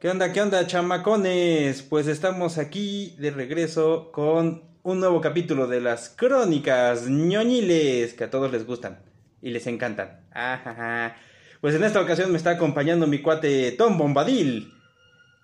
¿Qué 0.00 0.08
onda, 0.08 0.32
qué 0.32 0.40
onda, 0.40 0.66
chamacones? 0.66 1.82
Pues 1.82 2.06
estamos 2.06 2.58
aquí 2.58 3.16
de 3.18 3.30
regreso 3.30 4.12
con 4.12 4.62
un 4.84 5.00
nuevo 5.00 5.20
capítulo 5.20 5.66
de 5.66 5.80
las 5.80 6.08
crónicas 6.10 7.08
ñoñiles 7.08 8.14
que 8.14 8.24
a 8.24 8.30
todos 8.30 8.52
les 8.52 8.64
gustan 8.64 9.00
y 9.42 9.50
les 9.50 9.66
encantan. 9.66 10.24
Ajaja. 10.30 11.16
Pues 11.60 11.74
en 11.74 11.82
esta 11.82 12.00
ocasión 12.00 12.30
me 12.30 12.38
está 12.38 12.50
acompañando 12.50 13.08
mi 13.08 13.20
cuate 13.20 13.72
Tom 13.72 13.98
Bombadil. 13.98 14.72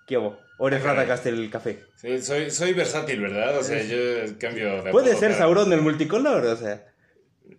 ¿Qué 0.07 0.17
hubo? 0.17 0.39
¿O 0.57 0.69
eres. 0.69 0.83
Radagast 0.83 1.25
el 1.25 1.49
café? 1.49 1.83
Sí, 1.97 2.21
soy, 2.21 2.49
soy 2.49 2.71
versátil, 2.71 3.19
¿verdad? 3.19 3.57
O 3.57 3.63
sea, 3.63 3.83
yo 3.83 3.97
cambio 4.39 4.81
de 4.83 4.91
Puede 4.91 5.15
ser 5.15 5.33
Sauron 5.33 5.73
el 5.73 5.81
multicolor, 5.81 6.45
o 6.45 6.55
sea. 6.55 6.85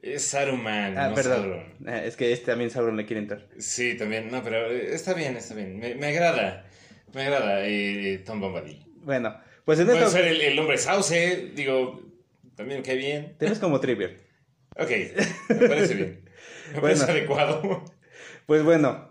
Es 0.00 0.24
Saruman, 0.28 0.96
Ah, 0.96 1.08
no 1.10 1.14
perdón. 1.14 1.42
Sauron. 1.42 1.74
Ah, 1.86 2.04
es 2.04 2.16
que 2.16 2.32
este 2.32 2.46
también 2.46 2.70
Sauron 2.70 2.96
le 2.96 3.04
quiere 3.04 3.20
entrar. 3.20 3.46
Sí, 3.58 3.96
también, 3.98 4.30
no, 4.30 4.42
pero 4.42 4.70
eh, 4.70 4.94
está 4.94 5.12
bien, 5.12 5.36
está 5.36 5.54
bien. 5.54 5.78
Me, 5.78 5.94
me 5.94 6.06
agrada, 6.06 6.65
me 7.16 7.22
agrada 7.22 7.66
eh, 7.66 8.22
Tom 8.24 8.40
Bombadil. 8.40 8.84
Bueno, 9.02 9.34
pues 9.64 9.78
en 9.80 9.86
Puede 9.86 9.98
esta 9.98 10.10
ser 10.10 10.26
el, 10.26 10.40
el 10.42 10.58
hombre 10.58 10.76
sauce, 10.78 11.50
digo, 11.54 12.02
también 12.54 12.82
cae 12.82 12.96
bien. 12.96 13.36
Tienes 13.38 13.58
como 13.58 13.80
Trivia. 13.80 14.10
Ok, 14.78 14.90
me 15.48 15.68
parece 15.68 15.94
bien. 15.94 16.20
Me 16.74 16.80
Bueno. 16.80 16.96
parece 16.98 17.10
adecuado. 17.10 17.84
Pues 18.44 18.62
bueno, 18.64 19.08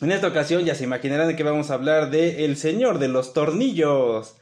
en 0.00 0.12
esta 0.12 0.26
ocasión 0.26 0.64
ya 0.64 0.74
se 0.74 0.84
imaginarán 0.84 1.28
de 1.28 1.36
que 1.36 1.42
vamos 1.44 1.70
a 1.70 1.74
hablar 1.74 2.10
de 2.10 2.44
El 2.44 2.56
Señor 2.56 2.98
de 2.98 3.08
los 3.08 3.32
Tornillos. 3.32 4.36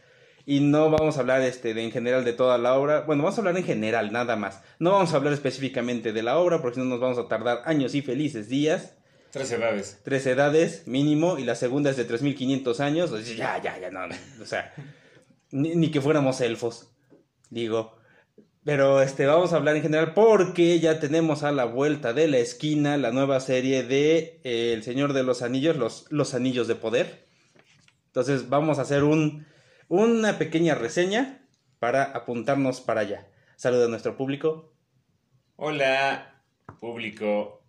Y 0.47 0.61
no 0.61 0.91
vamos 0.91 1.19
a 1.19 1.21
hablar 1.21 1.43
este, 1.43 1.75
de, 1.75 1.85
en 1.85 1.93
general 1.93 2.25
de 2.25 2.33
toda 2.33 2.57
la 2.59 2.75
obra. 2.75 3.03
Bueno, 3.03 3.23
vamos 3.23 3.37
a 3.39 3.43
hablar 3.43 3.57
en 3.59 3.65
general, 3.65 4.13
nada 4.13 4.35
más. 4.35 4.63
No 4.79 4.93
vamos 4.93 5.13
a 5.13 5.17
hablar 5.17 5.35
específicamente 5.35 6.13
de 6.15 6.23
la 6.23 6.39
obra, 6.39 6.63
porque 6.63 6.77
si 6.77 6.81
no 6.81 6.87
nos 6.87 7.01
vamos 7.01 7.19
a 7.19 7.29
tardar 7.29 7.61
años 7.67 7.95
y 7.95 8.01
felices 8.03 8.49
días. 8.49 8.97
Tres 9.31 9.53
edades. 9.53 10.01
Tres 10.05 10.27
edades 10.27 10.87
mínimo, 10.87 11.39
y 11.39 11.45
la 11.45 11.55
segunda 11.55 11.91
es 11.91 11.97
de 11.97 12.05
3500 12.05 12.81
años. 12.81 13.11
Sea, 13.11 13.37
ya, 13.37 13.63
ya, 13.63 13.79
ya, 13.79 13.91
no. 13.91 14.01
O 14.41 14.47
sea, 14.47 14.73
ni, 15.51 15.75
ni 15.75 15.91
que 15.91 16.01
fuéramos 16.01 16.41
elfos, 16.41 16.91
digo. 17.51 17.99
Pero 18.65 19.01
este, 19.01 19.27
vamos 19.27 19.53
a 19.53 19.57
hablar 19.57 19.77
en 19.77 19.83
general 19.83 20.13
porque 20.13 20.79
ya 20.79 21.01
tenemos 21.01 21.43
a 21.43 21.53
la 21.53 21.65
vuelta 21.65 22.13
de 22.13 22.29
la 22.29 22.39
esquina 22.39 22.99
la 22.99 23.13
nueva 23.13 23.41
serie 23.41 23.83
de 23.83 24.41
eh, 24.45 24.73
El 24.75 24.83
Señor 24.83 25.15
de 25.15 25.23
los 25.23 25.41
Anillos, 25.43 25.77
los, 25.77 26.07
los 26.11 26.35
Anillos 26.35 26.69
de 26.69 26.75
Poder. 26.75 27.25
Entonces 28.09 28.49
vamos 28.49 28.79
a 28.79 28.83
hacer 28.83 29.05
un, 29.05 29.47
una 29.89 30.39
pequeña 30.39 30.75
reseña 30.75 31.49
para 31.79 32.05
apuntarnos 32.05 32.81
para 32.81 33.03
allá. 33.03 33.29
Saludo 33.57 33.87
a 33.87 33.89
nuestro 33.89 34.17
público. 34.17 34.75
Hola, 35.57 36.43
público. 36.79 37.65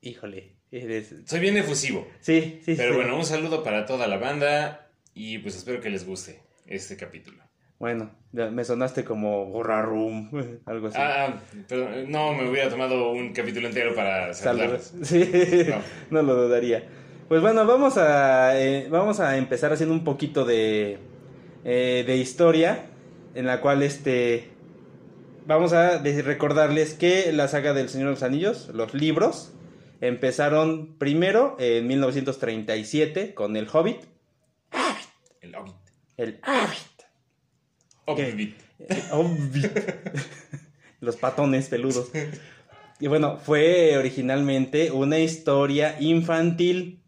Híjole, 0.00 0.57
eres... 0.72 1.14
Soy 1.26 1.40
bien 1.40 1.56
efusivo. 1.56 2.06
Sí, 2.20 2.60
sí, 2.64 2.74
Pero 2.76 2.90
sí. 2.90 2.96
bueno, 2.96 3.16
un 3.16 3.24
saludo 3.24 3.62
para 3.62 3.86
toda 3.86 4.06
la 4.06 4.18
banda 4.18 4.90
y 5.14 5.38
pues 5.38 5.56
espero 5.56 5.80
que 5.80 5.90
les 5.90 6.06
guste 6.06 6.40
este 6.66 6.96
capítulo. 6.96 7.42
Bueno, 7.78 8.10
me 8.32 8.64
sonaste 8.64 9.04
como 9.04 9.46
Gorrarum, 9.46 10.30
algo 10.66 10.88
así. 10.88 10.96
Ah, 11.00 11.40
perdón, 11.68 12.10
no 12.10 12.32
me 12.34 12.50
hubiera 12.50 12.68
tomado 12.68 13.12
un 13.12 13.32
capítulo 13.32 13.68
entero 13.68 13.94
para 13.94 14.34
saludarlos. 14.34 14.92
Sí, 15.02 15.30
No. 16.10 16.22
no. 16.22 16.22
lo 16.22 16.34
dudaría. 16.46 16.88
Pues 17.28 17.40
bueno, 17.40 17.64
vamos 17.66 17.96
a, 17.98 18.58
eh, 18.60 18.88
vamos 18.90 19.20
a 19.20 19.36
empezar 19.36 19.72
haciendo 19.72 19.94
un 19.94 20.02
poquito 20.02 20.44
de, 20.44 20.98
eh, 21.64 22.02
de 22.06 22.16
historia, 22.16 22.86
en 23.34 23.46
la 23.46 23.60
cual 23.60 23.82
este, 23.82 24.48
vamos 25.46 25.72
a 25.72 25.98
recordarles 26.02 26.94
que 26.94 27.30
la 27.32 27.46
saga 27.46 27.74
del 27.74 27.90
Señor 27.90 28.08
de 28.08 28.12
los 28.14 28.22
Anillos, 28.22 28.70
los 28.74 28.94
libros, 28.94 29.52
empezaron 30.00 30.96
primero 30.98 31.56
en 31.58 31.86
1937 31.86 33.34
con 33.34 33.56
El 33.56 33.68
Hobbit, 33.72 34.00
El 35.40 35.54
Hobbit. 35.54 35.74
el 36.16 36.40
Hobbit, 36.44 37.02
Hobbit. 38.06 38.56
el 38.88 39.02
Hobbit, 39.10 39.72
los 41.00 41.16
patones 41.16 41.68
peludos. 41.68 42.10
Y 43.00 43.06
bueno, 43.06 43.36
fue 43.38 43.96
originalmente 43.96 44.90
una 44.90 45.18
historia 45.18 45.96
infantil 46.00 47.00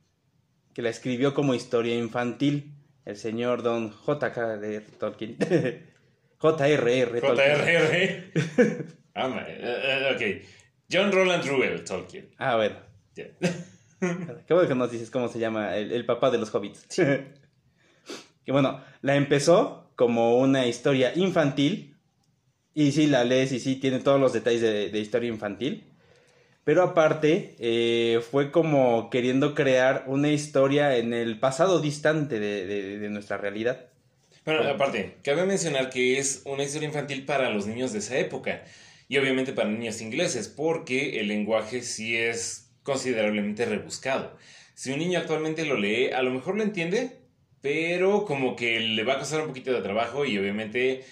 que 0.73 0.83
la 0.83 0.91
escribió 0.91 1.34
como 1.34 1.55
historia 1.55 1.97
infantil 1.97 2.75
el 3.05 3.17
señor 3.17 3.62
Don 3.62 3.91
J.K. 3.91 4.56
de 4.59 4.81
Tolkien. 4.81 5.37
J.R.R. 6.39 7.21
Tolkien. 7.21 7.56
JRR. 7.56 8.91
Ah, 9.15 9.45
eh, 9.49 9.59
eh, 9.61 10.12
ok. 10.15 10.59
John 10.91 11.12
Roland 11.12 11.45
Ruel, 11.47 11.84
Tolkien. 11.84 12.28
Ah, 12.39 12.56
bueno. 12.56 12.77
Ya. 13.15 13.27
Qué 14.47 14.55
bueno 14.55 14.69
que 14.69 14.75
nos 14.75 14.91
dices 14.91 15.11
cómo 15.11 15.28
se 15.28 15.39
llama 15.39 15.77
el, 15.77 15.93
el 15.93 16.05
papá 16.06 16.31
de 16.31 16.39
los 16.39 16.55
hobbits. 16.55 16.87
que 16.97 18.53
bueno, 18.53 18.83
la 19.03 19.17
empezó 19.17 19.91
como 19.97 20.39
una 20.39 20.67
historia 20.67 21.12
infantil. 21.15 21.97
Y 22.73 22.93
sí, 22.93 23.06
la 23.09 23.25
lees 23.25 23.53
y 23.53 23.61
sí, 23.61 23.77
tiene 23.77 23.99
todos 23.99 24.21
los 24.21 24.33
detalles 24.33 24.61
de, 24.62 24.89
de 24.91 24.99
historia 25.00 25.29
infantil. 25.29 25.84
Pero 26.65 26.83
aparte, 26.83 27.56
eh, 27.59 28.21
fue 28.31 28.50
como 28.53 29.11
queriendo 29.11 29.55
crear 29.55 30.05
una 30.06 30.29
historia 30.29 30.97
en 30.97 31.12
el 31.12 31.39
pasado 31.41 31.81
distante 31.81 32.39
de, 32.39 32.67
de- 32.67 32.99
de 32.99 33.09
nuestra 33.11 33.39
realidad. 33.39 33.87
Bueno, 34.45 34.62
aparte, 34.69 35.17
cabe 35.25 35.45
mencionar 35.47 35.91
que 35.91 36.19
es 36.19 36.43
una 36.45 36.62
historia 36.62 36.87
infantil 36.89 37.25
para 37.27 37.50
los 37.50 37.67
niños 37.67 37.93
de 37.93 37.99
esa 37.99 38.17
época. 38.19 38.62
Y 39.10 39.19
obviamente 39.19 39.53
para 39.53 39.69
niños 39.69 40.00
ingleses, 40.00 40.47
porque 40.47 41.19
el 41.19 41.26
lenguaje 41.26 41.82
sí 41.82 42.16
es 42.16 42.71
considerablemente 42.84 43.65
rebuscado. 43.65 44.37
Si 44.75 44.93
un 44.93 45.00
niño 45.00 45.19
actualmente 45.19 45.65
lo 45.65 45.76
lee, 45.76 46.12
a 46.12 46.22
lo 46.22 46.31
mejor 46.31 46.56
lo 46.56 46.62
entiende, 46.62 47.19
pero 47.60 48.25
como 48.25 48.54
que 48.54 48.78
le 48.78 49.03
va 49.03 49.15
a 49.15 49.19
costar 49.19 49.41
un 49.41 49.49
poquito 49.49 49.72
de 49.72 49.82
trabajo 49.82 50.25
y 50.25 50.38
obviamente 50.38 51.04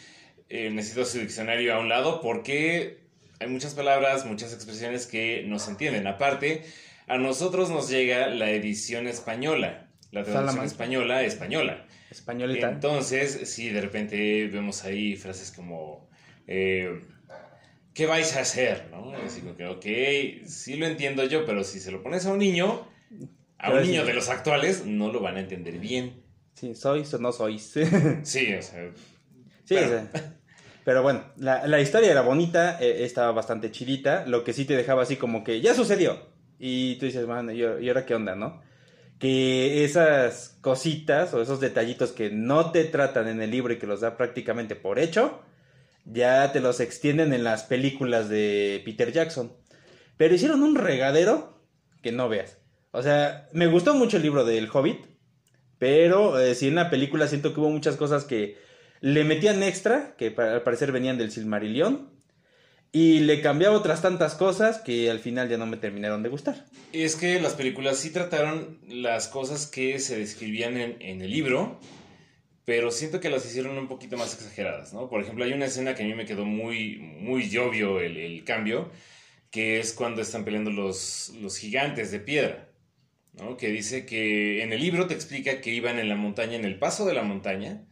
eh, 0.48 0.70
necesita 0.70 1.04
su 1.06 1.18
diccionario 1.18 1.74
a 1.74 1.80
un 1.80 1.88
lado 1.88 2.20
porque 2.20 3.00
hay 3.40 3.48
muchas 3.48 3.74
palabras, 3.74 4.26
muchas 4.26 4.54
expresiones 4.54 5.08
que 5.08 5.42
no 5.48 5.58
se 5.58 5.72
entienden. 5.72 6.06
Aparte, 6.06 6.62
a 7.08 7.18
nosotros 7.18 7.68
nos 7.68 7.90
llega 7.90 8.28
la 8.28 8.52
edición 8.52 9.08
española, 9.08 9.88
la 10.12 10.22
traducción 10.22 10.64
española 10.64 11.24
española. 11.24 11.84
Españolita. 12.12 12.70
Entonces, 12.70 13.50
sí, 13.52 13.70
de 13.70 13.80
repente 13.80 14.46
vemos 14.46 14.84
ahí 14.84 15.16
frases 15.16 15.50
como, 15.50 16.08
eh, 16.46 17.02
¿qué 17.98 18.06
vais 18.06 18.36
a 18.36 18.40
hacer? 18.42 18.86
¿no? 18.92 19.10
Así 19.26 19.40
como 19.40 19.56
que, 19.56 19.66
ok, 19.66 20.46
sí 20.46 20.76
lo 20.76 20.86
entiendo 20.86 21.24
yo, 21.24 21.44
pero 21.44 21.64
si 21.64 21.80
se 21.80 21.90
lo 21.90 22.00
pones 22.00 22.24
a 22.26 22.32
un 22.32 22.38
niño, 22.38 22.86
a 23.58 23.72
un 23.72 23.82
niño 23.82 24.04
de 24.04 24.14
los 24.14 24.28
actuales, 24.28 24.86
no 24.86 25.12
lo 25.12 25.18
van 25.20 25.36
a 25.36 25.40
entender 25.40 25.78
bien. 25.80 26.22
Sí, 26.54 26.76
sois 26.76 27.12
o 27.14 27.18
no 27.18 27.32
sois. 27.32 27.72
Sí, 28.22 28.54
o 28.54 28.62
sea, 28.62 28.90
Sí, 29.64 29.74
Pero- 29.74 29.86
o 29.86 29.88
sea, 29.90 30.10
pero 30.84 31.02
bueno, 31.02 31.24
la, 31.38 31.66
la 31.66 31.80
historia 31.80 32.12
era 32.12 32.20
bonita, 32.22 32.78
eh, 32.80 33.04
estaba 33.04 33.32
bastante 33.32 33.72
chidita, 33.72 34.24
lo 34.26 34.44
que 34.44 34.52
sí 34.52 34.64
te 34.64 34.76
dejaba 34.76 35.02
así 35.02 35.16
como 35.16 35.42
que 35.42 35.60
ya 35.60 35.74
sucedió. 35.74 36.20
Y 36.60 36.96
tú 37.00 37.06
dices, 37.06 37.26
bueno, 37.26 37.50
¿y, 37.50 37.58
y 37.62 37.88
ahora 37.88 38.06
qué 38.06 38.14
onda, 38.14 38.36
no? 38.36 38.62
Que 39.18 39.82
esas 39.84 40.56
cositas 40.60 41.34
o 41.34 41.42
esos 41.42 41.58
detallitos 41.58 42.12
que 42.12 42.30
no 42.30 42.70
te 42.70 42.84
tratan 42.84 43.26
en 43.26 43.42
el 43.42 43.50
libro 43.50 43.72
y 43.72 43.78
que 43.78 43.88
los 43.88 44.00
da 44.02 44.16
prácticamente 44.16 44.76
por 44.76 45.00
hecho, 45.00 45.42
ya 46.04 46.52
te 46.52 46.60
los 46.60 46.80
extienden 46.80 47.32
en 47.32 47.44
las 47.44 47.64
películas 47.64 48.28
de 48.28 48.82
Peter 48.84 49.12
Jackson. 49.12 49.52
Pero 50.16 50.34
hicieron 50.34 50.62
un 50.62 50.74
regadero 50.74 51.62
que 52.02 52.12
no 52.12 52.28
veas. 52.28 52.58
O 52.90 53.02
sea, 53.02 53.48
me 53.52 53.66
gustó 53.66 53.94
mucho 53.94 54.16
el 54.16 54.22
libro 54.22 54.44
del 54.44 54.68
Hobbit, 54.72 55.06
pero 55.78 56.40
eh, 56.40 56.54
sí 56.54 56.68
en 56.68 56.76
la 56.76 56.90
película 56.90 57.28
siento 57.28 57.52
que 57.52 57.60
hubo 57.60 57.70
muchas 57.70 57.96
cosas 57.96 58.24
que 58.24 58.56
le 59.00 59.24
metían 59.24 59.62
extra, 59.62 60.16
que 60.16 60.34
al 60.36 60.62
parecer 60.62 60.90
venían 60.90 61.18
del 61.18 61.30
Silmarillion, 61.30 62.10
y 62.90 63.20
le 63.20 63.42
cambiaba 63.42 63.76
otras 63.76 64.00
tantas 64.00 64.34
cosas 64.34 64.78
que 64.78 65.10
al 65.10 65.20
final 65.20 65.48
ya 65.48 65.58
no 65.58 65.66
me 65.66 65.76
terminaron 65.76 66.22
de 66.22 66.30
gustar. 66.30 66.64
es 66.92 67.16
que 67.16 67.38
las 67.38 67.52
películas 67.52 67.98
sí 67.98 68.10
trataron 68.10 68.80
las 68.88 69.28
cosas 69.28 69.66
que 69.66 69.98
se 69.98 70.18
describían 70.18 70.78
en 70.78 71.20
el 71.20 71.30
libro, 71.30 71.78
pero 72.68 72.90
siento 72.90 73.18
que 73.18 73.30
las 73.30 73.46
hicieron 73.46 73.78
un 73.78 73.88
poquito 73.88 74.18
más 74.18 74.34
exageradas, 74.34 74.92
¿no? 74.92 75.08
Por 75.08 75.22
ejemplo, 75.22 75.42
hay 75.42 75.54
una 75.54 75.64
escena 75.64 75.94
que 75.94 76.02
a 76.02 76.06
mí 76.06 76.12
me 76.12 76.26
quedó 76.26 76.44
muy, 76.44 76.98
muy 76.98 77.44
el, 77.44 78.18
el 78.18 78.44
cambio, 78.44 78.90
que 79.50 79.80
es 79.80 79.94
cuando 79.94 80.20
están 80.20 80.44
peleando 80.44 80.70
los, 80.70 81.30
los 81.40 81.56
gigantes 81.56 82.10
de 82.10 82.20
piedra, 82.20 82.68
¿no? 83.32 83.56
Que 83.56 83.68
dice 83.70 84.04
que 84.04 84.62
en 84.62 84.74
el 84.74 84.82
libro 84.82 85.06
te 85.06 85.14
explica 85.14 85.62
que 85.62 85.70
iban 85.70 85.98
en 85.98 86.10
la 86.10 86.16
montaña, 86.16 86.56
en 86.56 86.66
el 86.66 86.78
paso 86.78 87.06
de 87.06 87.14
la 87.14 87.22
montaña, 87.22 87.86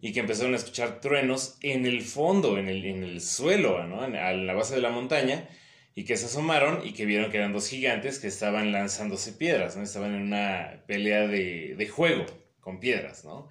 y 0.00 0.12
que 0.12 0.18
empezaron 0.18 0.54
a 0.54 0.56
escuchar 0.56 1.00
truenos 1.00 1.56
en 1.62 1.86
el 1.86 2.02
fondo, 2.02 2.58
en 2.58 2.68
el, 2.68 2.84
en 2.86 3.04
el 3.04 3.20
suelo, 3.20 3.86
¿no? 3.86 4.04
En- 4.04 4.16
a 4.16 4.32
la 4.32 4.54
base 4.54 4.74
de 4.74 4.80
la 4.82 4.90
montaña, 4.90 5.48
y 5.94 6.04
que 6.04 6.16
se 6.16 6.26
asomaron 6.26 6.84
y 6.84 6.94
que 6.94 7.06
vieron 7.06 7.30
que 7.30 7.36
eran 7.38 7.52
dos 7.52 7.68
gigantes 7.68 8.18
que 8.18 8.26
estaban 8.26 8.72
lanzándose 8.72 9.32
piedras, 9.34 9.76
¿no? 9.76 9.84
Estaban 9.84 10.14
en 10.16 10.22
una 10.22 10.82
pelea 10.88 11.28
de, 11.28 11.76
de 11.76 11.88
juego 11.88 12.26
con 12.60 12.80
piedras, 12.80 13.24
¿no? 13.24 13.48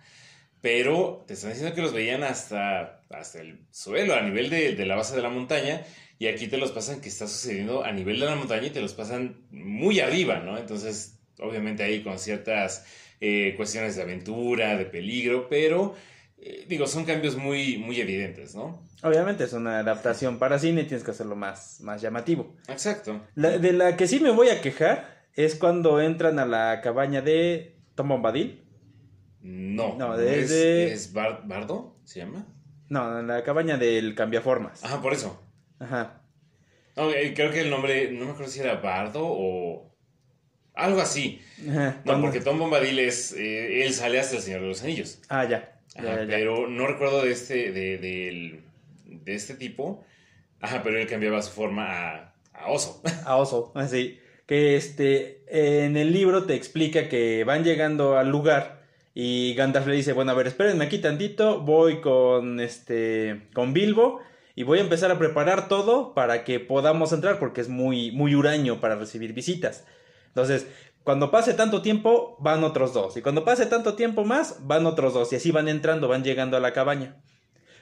Pero 0.62 1.24
te 1.28 1.34
están 1.36 1.52
diciendo 1.52 1.74
que 1.74 1.82
los 1.82 1.94
veían 1.94 2.24
hasta, 2.24 3.02
hasta 3.10 3.40
el 3.42 3.60
suelo, 3.72 4.16
a 4.16 4.22
nivel 4.22 4.50
de, 4.50 4.76
de 4.76 4.86
la 4.86 4.96
base 4.96 5.16
de 5.16 5.22
la 5.22 5.30
montaña, 5.30 5.84
y 6.18 6.28
aquí 6.28 6.48
te 6.48 6.58
los 6.58 6.72
pasan 6.72 7.00
que 7.00 7.08
está 7.08 7.28
sucediendo 7.28 7.84
a 7.86 7.92
nivel 7.94 8.20
de 8.20 8.26
la 8.26 8.36
montaña 8.36 8.68
y 8.68 8.72
te 8.72 8.82
los 8.82 8.94
pasan 8.94 9.46
muy 9.52 10.02
arriba, 10.02 10.40
¿no? 10.40 10.58
Entonces, 10.58 11.18
obviamente 11.40 11.84
ahí 11.84 12.04
con 12.04 12.20
ciertas 12.20 12.86
eh, 13.22 13.54
cuestiones 13.56 13.96
de 13.96 14.02
aventura, 14.02 14.76
de 14.78 14.86
peligro, 14.86 15.48
pero 15.50 15.96
eh, 16.38 16.66
digo, 16.68 16.88
son 16.88 17.06
cambios 17.06 17.38
muy, 17.38 17.78
muy 17.78 18.02
evidentes, 18.02 18.54
¿no? 18.56 18.84
Obviamente 19.02 19.46
es 19.46 19.54
una 19.54 19.80
adaptación 19.80 20.40
para 20.40 20.60
cine, 20.60 20.84
tienes 20.84 21.06
que 21.06 21.12
hacerlo 21.12 21.38
más, 21.38 21.80
más 21.82 22.02
llamativo. 22.02 22.54
Exacto. 22.68 23.22
La- 23.36 23.58
de 23.58 23.72
la 23.72 23.96
que 23.96 24.08
sí 24.08 24.20
me 24.20 24.32
voy 24.32 24.50
a 24.50 24.60
quejar 24.62 25.24
es 25.36 25.56
cuando 25.56 26.02
entran 26.02 26.38
a 26.38 26.46
la 26.46 26.82
cabaña 26.82 27.22
de 27.22 27.78
Tom 27.96 28.10
Bombadil. 28.10 28.64
No, 29.42 29.96
No, 29.98 30.20
es, 30.20 30.50
de- 30.50 30.92
es 30.94 31.14
Bar- 31.14 31.44
Bardo, 31.46 31.96
¿se 32.04 32.20
llama? 32.20 32.46
No, 32.90 33.20
en 33.20 33.28
la 33.28 33.44
cabaña 33.44 33.78
del 33.78 34.16
cambiaformas. 34.16 34.84
Ajá, 34.84 35.02
por 35.02 35.14
eso. 35.14 35.42
Ajá. 35.80 36.22
Creo 36.96 37.52
que 37.52 37.62
el 37.62 37.70
nombre, 37.70 38.12
no 38.12 38.26
me 38.26 38.32
acuerdo 38.32 38.52
si 38.52 38.60
era 38.60 38.76
Bardo 38.76 39.22
o 39.24 39.96
algo 40.74 41.00
así. 41.00 41.42
Ajá. 41.70 42.02
No, 42.04 42.20
porque 42.20 42.42
Tom 42.42 42.60
Bombadil 42.60 43.00
es, 43.00 43.32
eh, 43.34 43.86
él 43.86 43.94
sale 43.94 44.20
hasta 44.20 44.36
el 44.38 44.42
Señor 44.42 44.62
de 44.62 44.68
los 44.68 44.84
Anillos. 44.84 45.22
Ah, 45.30 45.46
ya. 45.46 45.80
Ya, 45.96 46.02
Ajá, 46.02 46.16
ya, 46.16 46.24
ya. 46.24 46.28
pero 46.30 46.68
no 46.68 46.88
recuerdo 46.88 47.22
de 47.24 47.32
este, 47.32 47.72
de, 47.72 47.98
de 49.06 49.34
este 49.34 49.54
tipo. 49.56 50.04
Ajá, 50.60 50.82
pero 50.84 51.00
él 51.00 51.08
cambiaba 51.08 51.42
su 51.42 51.52
forma 51.52 51.86
a, 52.10 52.34
a 52.54 52.70
oso. 52.70 53.02
A 53.26 53.38
oso, 53.38 53.72
así. 53.76 54.20
Que 54.46 54.76
este, 54.76 55.44
en 55.48 55.96
el 55.96 56.12
libro 56.12 56.46
te 56.46 56.56
explica 56.56 57.08
que 57.08 57.44
van 57.46 57.64
llegando 57.64 58.18
al 58.18 58.30
lugar 58.30 58.79
y 59.14 59.54
Gandalf 59.56 59.88
le 59.88 59.96
dice, 59.96 60.14
bueno, 60.14 60.32
a 60.32 60.36
ver, 60.36 60.48
espérenme 60.48 60.86
aquí 60.86 61.00
tantito, 61.00 61.62
voy 61.62 62.02
con 62.02 62.60
este, 62.60 63.50
con 63.54 63.74
Bilbo 63.74 64.22
y 64.56 64.64
voy 64.64 64.80
a 64.80 64.82
empezar 64.82 65.12
a 65.12 65.18
preparar 65.18 65.68
todo 65.68 66.14
para 66.14 66.44
que 66.44 66.60
podamos 66.60 67.12
entrar 67.14 67.40
porque 67.40 67.62
es 67.62 67.70
muy, 67.70 68.12
muy 68.12 68.36
huraño 68.36 68.80
para 68.80 68.96
recibir 68.96 69.34
visitas. 69.34 69.86
Entonces, 70.28 70.68
cuando 71.04 71.32
pase 71.32 71.54
tanto 71.54 71.82
tiempo, 71.82 72.38
van 72.40 72.64
otros 72.64 72.94
dos. 72.94 73.18
Y 73.18 73.22
cuando 73.22 73.44
pase 73.44 73.66
tanto 73.66 73.96
tiempo 73.96 74.26
más, 74.26 74.68
van 74.68 74.86
otros 74.86 75.14
dos. 75.14 75.32
Y 75.34 75.38
así 75.38 75.52
van 75.52 75.68
entrando, 75.68 76.08
van 76.08 76.24
llegando 76.24 76.56
a 76.58 76.60
la 76.60 76.74
cabaña. 76.74 77.22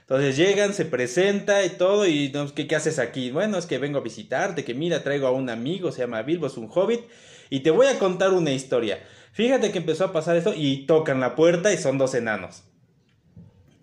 Entonces 0.02 0.38
llegan, 0.38 0.74
se 0.74 0.86
presenta 0.86 1.66
y 1.66 1.70
todo, 1.72 2.08
y 2.08 2.32
¿qué, 2.56 2.66
¿qué 2.66 2.76
haces 2.78 2.98
aquí? 2.98 3.30
Bueno, 3.30 3.58
es 3.58 3.66
que 3.66 3.78
vengo 3.78 4.00
a 4.00 4.02
visitarte, 4.02 4.64
que 4.64 4.74
mira, 4.74 5.04
traigo 5.04 5.28
a 5.28 5.32
un 5.32 5.50
amigo, 5.50 5.92
se 5.92 6.00
llama 6.00 6.22
Bilbo, 6.22 6.48
es 6.48 6.56
un 6.56 6.70
hobbit, 6.74 7.02
y 7.50 7.60
te 7.60 7.72
voy 7.72 7.88
a 7.88 8.00
contar 8.00 8.32
una 8.32 8.52
historia. 8.52 9.04
Fíjate 9.38 9.72
que 9.72 9.78
empezó 9.78 10.06
a 10.06 10.12
pasar 10.12 10.36
esto 10.36 10.52
y 10.56 10.88
tocan 10.88 11.20
la 11.20 11.36
puerta 11.36 11.72
y 11.72 11.78
son 11.78 12.00
dos 12.00 12.16
enanos. 12.16 12.64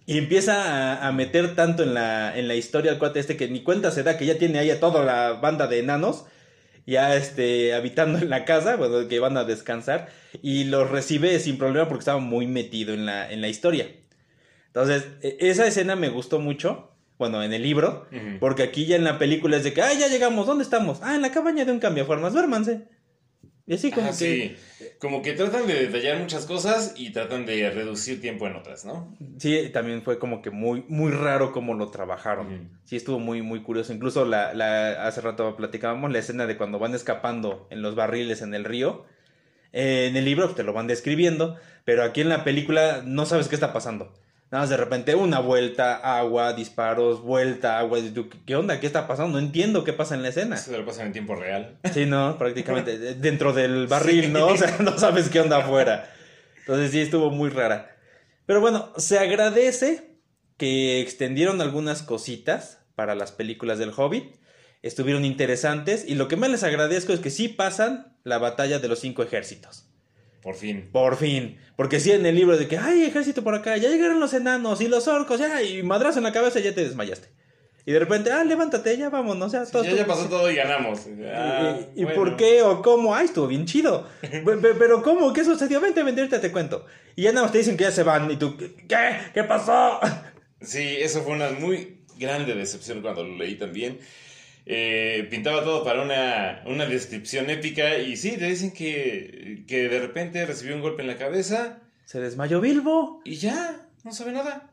Y 0.05 0.19
empieza 0.19 0.97
a, 0.97 1.07
a 1.07 1.13
meter 1.13 1.55
tanto 1.55 1.85
en 1.85 1.95
la, 1.95 2.37
en 2.37 2.49
la 2.49 2.57
historia 2.57 2.91
el 2.91 2.99
cuate 2.99 3.21
este 3.21 3.37
que 3.37 3.47
ni 3.49 3.63
cuenta 3.63 3.93
se 3.93 4.03
da 4.03 4.19
que 4.19 4.27
ya 4.27 4.37
tiene 4.37 4.59
ahí 4.59 4.71
a 4.71 4.81
toda 4.81 5.05
la 5.05 5.35
banda 5.35 5.69
de 5.69 5.79
enanos 5.79 6.25
ya 6.87 7.15
este 7.15 7.73
habitando 7.73 8.19
en 8.19 8.31
la 8.31 8.45
casa, 8.45 8.75
bueno, 8.75 9.07
que 9.07 9.21
van 9.21 9.37
a 9.37 9.45
descansar 9.45 10.09
y 10.43 10.65
los 10.65 10.91
recibe 10.91 11.39
sin 11.39 11.57
problema 11.57 11.87
porque 11.89 12.01
estaba 12.01 12.19
muy 12.19 12.49
metido 12.49 12.93
en 12.93 13.07
la, 13.07 13.31
en 13.31 13.41
la 13.41 13.47
historia. 13.49 13.89
Entonces, 14.67 15.07
e- 15.23 15.37
esa 15.39 15.69
escena 15.69 15.95
me 15.95 16.09
gustó 16.09 16.41
mucho, 16.41 16.91
bueno, 17.17 17.45
en 17.45 17.53
el 17.53 17.63
libro, 17.63 18.09
porque 18.41 18.65
aquí 18.65 18.87
ya 18.87 18.97
en 18.97 19.05
la 19.05 19.19
película 19.21 19.57
es 19.57 19.63
de 19.65 19.73
que, 19.73 19.83
ah, 19.83 19.93
ya 19.95 20.09
llegamos, 20.09 20.49
¿dónde 20.49 20.65
estamos? 20.65 20.99
Ah, 21.01 21.15
en 21.15 21.23
la 21.23 21.31
cabaña 21.31 21.65
de 21.65 21.71
un 21.71 21.79
cambiaformas, 21.79 22.33
duérmanse. 22.33 22.83
Y 23.67 23.75
así 23.75 23.91
como 23.91 24.09
Ajá, 24.09 24.19
que... 24.19 24.57
sí. 24.79 24.91
Como 24.99 25.23
que 25.23 25.33
tratan 25.33 25.67
de 25.67 25.87
detallar 25.87 26.19
muchas 26.19 26.45
cosas 26.45 26.95
y 26.97 27.11
tratan 27.11 27.47
de 27.47 27.71
reducir 27.71 28.21
tiempo 28.21 28.47
en 28.47 28.57
otras, 28.57 28.85
¿no? 28.85 29.17
Sí, 29.39 29.71
también 29.73 30.03
fue 30.03 30.19
como 30.19 30.43
que 30.43 30.51
muy, 30.51 30.85
muy 30.89 31.13
raro 31.13 31.53
cómo 31.53 31.75
lo 31.75 31.91
trabajaron. 31.91 32.71
Sí, 32.85 32.97
estuvo 32.97 33.19
muy, 33.19 33.41
muy 33.41 33.63
curioso. 33.63 33.93
Incluso 33.93 34.25
la, 34.27 34.53
la, 34.53 35.07
hace 35.07 35.21
rato 35.23 35.57
platicábamos 35.57 36.13
la 36.13 36.19
escena 36.19 36.47
de 36.47 36.57
cuando 36.57 36.79
van 36.79 36.95
escapando 36.95 37.67
en 37.71 37.81
los 37.81 37.95
barriles 37.95 38.43
en 38.43 38.55
el 38.55 38.65
río. 38.65 39.07
Eh, 39.73 40.07
en 40.09 40.17
el 40.17 40.25
libro 40.25 40.55
te 40.55 40.63
lo 40.63 40.73
van 40.73 40.87
describiendo, 40.87 41.57
pero 41.85 42.05
aquí 42.05 42.21
en 42.21 42.29
la 42.29 42.45
película 42.45 43.03
no 43.05 43.27
sabes 43.27 43.49
qué 43.49 43.57
está 43.57 43.73
pasando. 43.73 44.13
Nada 44.55 44.63
más 44.63 44.71
de 44.71 44.77
repente 44.77 45.17
una 45.17 45.41
vuelta, 45.41 45.97
agua, 45.97 46.53
disparos, 46.53 47.23
vuelta, 47.23 47.77
agua. 47.81 47.99
y 47.99 48.11
tú, 48.11 48.29
¿Qué 48.47 48.55
onda? 48.55 48.79
¿Qué 48.79 48.87
está 48.87 49.09
pasando? 49.09 49.33
No 49.41 49.45
entiendo 49.45 49.83
qué 49.83 49.93
pasa 49.93 50.15
en 50.15 50.23
la 50.23 50.29
escena. 50.29 50.55
Eso 50.55 50.71
te 50.71 50.79
lo 50.79 50.87
pasan 50.87 51.07
en 51.09 51.13
tiempo 51.13 51.35
real. 51.35 51.77
Sí, 51.93 52.07
no, 52.07 52.39
prácticamente 52.39 52.97
de- 53.01 53.15
dentro 53.17 53.53
del 53.53 53.89
barril, 53.89 54.27
Sí. 54.27 54.31
¿no? 54.31 54.47
O 54.47 54.57
sea, 54.57 54.77
no 54.79 54.97
sabes 54.97 55.29
qué 55.29 55.41
onda 55.41 55.57
afuera. 55.57 56.09
Entonces 56.61 56.93
sí, 56.93 57.01
estuvo 57.01 57.31
muy 57.31 57.51
rara. 57.51 57.97
Pero 58.47 58.61
bueno, 58.61 58.93
se 58.97 59.19
agradece 59.19 60.19
que 60.57 61.01
extendieron 61.01 61.61
algunas 61.61 62.05
cositas 62.05 62.79
para 62.95 63.17
las 63.17 63.33
películas 63.33 63.81
del 63.81 63.91
Hobbit. 63.91 64.37
Estuvieron 64.83 65.25
interesantes 65.25 66.05
y 66.07 66.15
lo 66.15 66.29
que 66.29 66.37
más 66.37 66.49
les 66.51 66.63
agradezco 66.63 67.13
es 67.13 67.19
que 67.19 67.31
sí 67.31 67.49
pasan 67.49 68.17
la 68.23 68.39
batalla 68.39 68.79
de 68.79 68.87
los 68.87 69.01
cinco 69.01 69.25
ejércitos. 69.25 69.89
Por 70.45 70.55
fin. 70.55 70.89
Por 70.93 71.17
fin. 71.17 71.59
Porque 71.75 71.99
sí 71.99 72.13
en 72.13 72.25
el 72.27 72.37
libro 72.37 72.57
de 72.57 72.69
que, 72.69 72.79
ay, 72.79 73.03
ejército 73.03 73.43
por 73.43 73.55
acá, 73.57 73.77
ya 73.79 73.89
llegaron 73.89 74.21
los 74.21 74.33
enanos 74.35 74.81
y 74.81 74.87
los 74.89 75.09
orcos, 75.09 75.41
ya, 75.41 75.61
y 75.63 75.83
madrazo 75.83 76.19
en 76.19 76.25
la 76.25 76.33
cabeza 76.33 76.61
y 76.61 76.65
ya 76.65 76.75
te 76.75 76.85
desmayaste. 76.85 77.29
Y 77.87 77.93
de 77.93 77.99
repente, 77.99 78.31
ah, 78.33 78.45
levántate, 78.45 78.97
ya 78.97 79.11
vámonos, 79.11 79.53
ya, 79.53 79.67
todo 79.67 79.85
ya, 79.85 79.93
ya 79.93 80.07
pasó 80.07 80.27
todo 80.29 80.51
y 80.51 80.55
ganamos. 80.55 81.01
Ah, 81.35 81.79
¿Y, 81.95 82.01
y 82.01 82.05
bueno. 82.05 82.19
por 82.19 82.37
qué 82.37 82.63
o 82.63 82.81
cómo? 82.81 83.15
Ay, 83.15 83.27
estuvo 83.27 83.47
bien 83.47 83.67
chido. 83.67 84.07
Pe- 84.21 84.41
pe- 84.41 84.75
Pero 84.79 85.03
¿cómo? 85.03 85.33
¿Qué 85.33 85.45
sucedió? 85.45 85.81
Vente, 85.81 86.03
vente, 86.03 86.21
ahorita 86.23 86.41
te 86.41 86.53
cuento. 86.53 86.87
Y 87.17 87.23
ya 87.23 87.33
nada 87.33 87.43
más 87.45 87.53
te 87.53 87.59
dicen 87.59 87.77
que 87.77 87.85
ya 87.85 87.91
se 87.91 88.03
van. 88.03 88.31
Y 88.31 88.37
tú, 88.37 88.57
¿qué? 88.57 89.17
¿Qué 89.35 89.45
pasó? 89.45 89.99
Sí, 90.63 90.97
eso 90.99 91.23
fue 91.23 91.33
una 91.35 91.51
muy 91.51 92.05
grande 92.19 92.55
decepción 92.55 93.03
cuando 93.03 93.23
lo 93.25 93.37
leí 93.37 93.57
también. 93.57 93.99
Eh, 94.67 95.27
pintaba 95.31 95.63
todo 95.63 95.85
para 95.85 96.03
una, 96.03 96.63
una 96.67 96.87
descripción 96.87 97.51
épica 97.51 97.99
y 97.99 98.17
sí, 98.17 98.37
te 98.39 98.47
dicen 98.47 98.73
que, 98.73 99.65
que 99.69 99.89
de 99.89 99.99
repente 100.01 100.47
recibió 100.47 100.75
un 100.75 100.81
golpe 100.81 101.03
en 101.03 101.09
la 101.09 101.19
cabeza 101.19 101.81
Se 102.07 102.19
desmayó 102.21 102.61
Bilbo. 102.63 103.21
y 103.25 103.35
ya, 103.37 103.89
no 104.05 104.13
sabe 104.13 104.33
nada. 104.33 104.71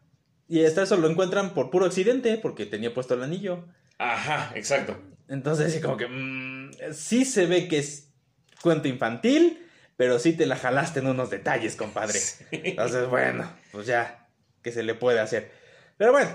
Y 0.48 0.66
hasta 0.66 0.84
eso 0.84 0.98
lo 0.98 1.10
encuentran 1.10 1.54
por 1.54 1.70
puro 1.70 1.86
accidente, 1.86 2.38
porque 2.38 2.66
tenía 2.66 2.94
puesto 2.94 3.14
el 3.14 3.24
anillo. 3.24 3.66
Ajá, 3.98 4.52
exacto. 4.56 5.00
Entonces, 5.30 5.74
sí, 5.74 5.80
como 5.80 5.96
que 5.96 6.08
mm, 6.08 6.72
sí 6.94 7.24
se 7.24 7.46
ve 7.46 7.70
que 7.70 7.78
es 7.78 8.12
cuento 8.62 8.90
infantil, 8.90 9.66
pero 9.96 10.20
sí 10.20 10.34
te 10.34 10.46
la 10.46 10.58
jalaste 10.58 11.00
en 11.00 11.08
unos 11.08 11.30
detalles, 11.30 11.76
compadre. 11.78 12.20
Entonces, 12.52 13.08
bueno, 13.08 13.50
pues 13.72 13.88
ya, 13.88 14.28
¿qué 14.62 14.72
se 14.74 14.84
le 14.84 14.94
puede 14.94 15.20
hacer? 15.22 15.52
Pero 15.98 16.12
bueno, 16.12 16.32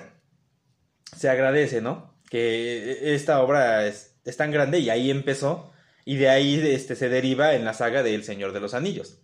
se 1.15 1.29
agradece, 1.29 1.83
¿no? 1.83 2.16
Que 2.31 3.15
esta 3.15 3.41
obra 3.43 3.87
es, 3.87 4.17
es 4.25 4.37
tan 4.37 4.51
grande 4.51 4.81
y 4.81 4.91
ahí 4.91 5.11
empezó, 5.11 5.73
y 6.05 6.17
de 6.17 6.29
ahí 6.29 6.61
este, 6.63 6.97
se 6.97 7.09
deriva 7.09 7.55
en 7.55 7.65
la 7.65 7.75
saga 7.75 8.03
de 8.03 8.15
El 8.15 8.25
Señor 8.25 8.53
de 8.53 8.61
los 8.61 8.75
Anillos. 8.75 9.19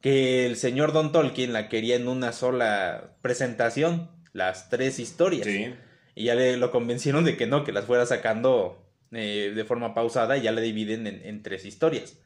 Que 0.00 0.46
el 0.46 0.56
señor 0.56 0.92
Don 0.92 1.10
Tolkien 1.10 1.52
la 1.52 1.68
quería 1.68 1.96
en 1.96 2.06
una 2.06 2.32
sola 2.32 3.16
presentación, 3.22 4.10
las 4.32 4.68
tres 4.68 4.98
historias. 4.98 5.46
Sí. 5.46 5.74
Y 6.14 6.24
ya 6.24 6.34
le, 6.34 6.56
lo 6.56 6.70
convencieron 6.70 7.24
de 7.24 7.36
que 7.36 7.46
no, 7.46 7.64
que 7.64 7.72
las 7.72 7.86
fuera 7.86 8.06
sacando 8.06 8.86
eh, 9.12 9.52
de 9.54 9.64
forma 9.64 9.94
pausada 9.94 10.36
y 10.36 10.42
ya 10.42 10.52
la 10.52 10.60
dividen 10.60 11.06
en, 11.06 11.22
en 11.24 11.42
tres 11.42 11.64
historias. 11.64 12.18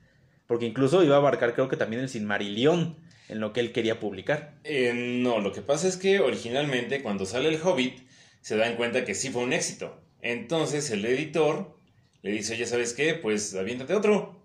Porque 0.46 0.66
incluso 0.66 1.02
iba 1.04 1.14
a 1.14 1.18
abarcar 1.18 1.54
creo 1.54 1.68
que 1.68 1.76
también 1.76 2.02
el 2.02 2.08
Silmarillion 2.08 2.96
en 3.28 3.40
lo 3.40 3.52
que 3.52 3.60
él 3.60 3.72
quería 3.72 4.00
publicar. 4.00 4.54
Eh, 4.64 4.92
no, 4.94 5.38
lo 5.38 5.52
que 5.52 5.62
pasa 5.62 5.86
es 5.86 5.96
que 5.96 6.18
originalmente 6.20 7.02
cuando 7.02 7.24
sale 7.24 7.48
el 7.48 7.60
Hobbit 7.62 8.00
se 8.40 8.56
dan 8.56 8.76
cuenta 8.76 9.04
que 9.04 9.14
sí 9.14 9.30
fue 9.30 9.42
un 9.42 9.52
éxito. 9.52 10.02
Entonces 10.22 10.90
el 10.90 11.04
editor 11.04 11.78
le 12.22 12.32
dice, 12.32 12.54
oye, 12.54 12.66
¿sabes 12.66 12.92
qué? 12.92 13.14
Pues 13.14 13.54
aviéntate 13.54 13.94
otro. 13.94 14.40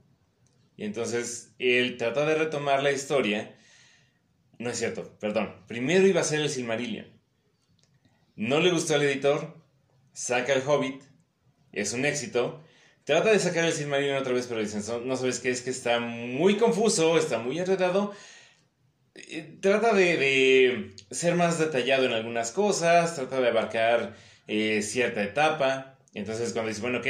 Y 0.78 0.84
entonces 0.86 1.54
él 1.60 1.98
trata 1.98 2.26
de 2.26 2.36
retomar 2.36 2.84
la 2.84 2.92
historia. 2.92 3.56
No 4.60 4.70
es 4.70 4.78
cierto, 4.78 5.18
perdón. 5.20 5.56
Primero 5.68 6.08
iba 6.08 6.22
a 6.22 6.26
ser 6.26 6.40
el 6.42 6.50
Silmarillion. 6.50 7.08
No 8.36 8.60
le 8.60 8.72
gustó 8.72 8.96
al 8.96 9.04
editor, 9.04 9.56
saca 10.14 10.54
el 10.54 10.64
Hobbit, 10.66 11.02
es 11.72 11.94
un 11.94 12.06
éxito. 12.06 12.62
Trata 13.06 13.32
de 13.32 13.40
sacar 13.40 13.66
el 13.66 13.74
Silmarillion 13.74 14.18
otra 14.18 14.34
vez, 14.34 14.48
pero 14.48 14.60
dicen, 14.62 14.84
"So- 14.84 15.02
no 15.02 15.16
sabes 15.16 15.40
qué, 15.40 15.50
es 15.50 15.62
que 15.62 15.70
está 15.70 16.00
muy 16.00 16.58
confuso, 16.58 17.18
está 17.18 17.38
muy 17.40 17.60
enredado. 17.60 18.14
Eh, 19.16 19.58
Trata 19.62 19.94
de 19.94 20.94
ser 21.12 21.36
más 21.36 21.58
detallado 21.60 22.06
en 22.06 22.14
algunas 22.14 22.52
cosas, 22.52 23.16
trata 23.16 23.40
de 23.40 23.48
abarcar 23.50 24.16
eh, 24.48 24.82
cierta 24.82 25.24
etapa. 25.24 25.98
Entonces 26.14 26.54
cuando 26.54 26.70
dice, 26.70 26.82
bueno, 26.82 27.00
ok, 27.00 27.08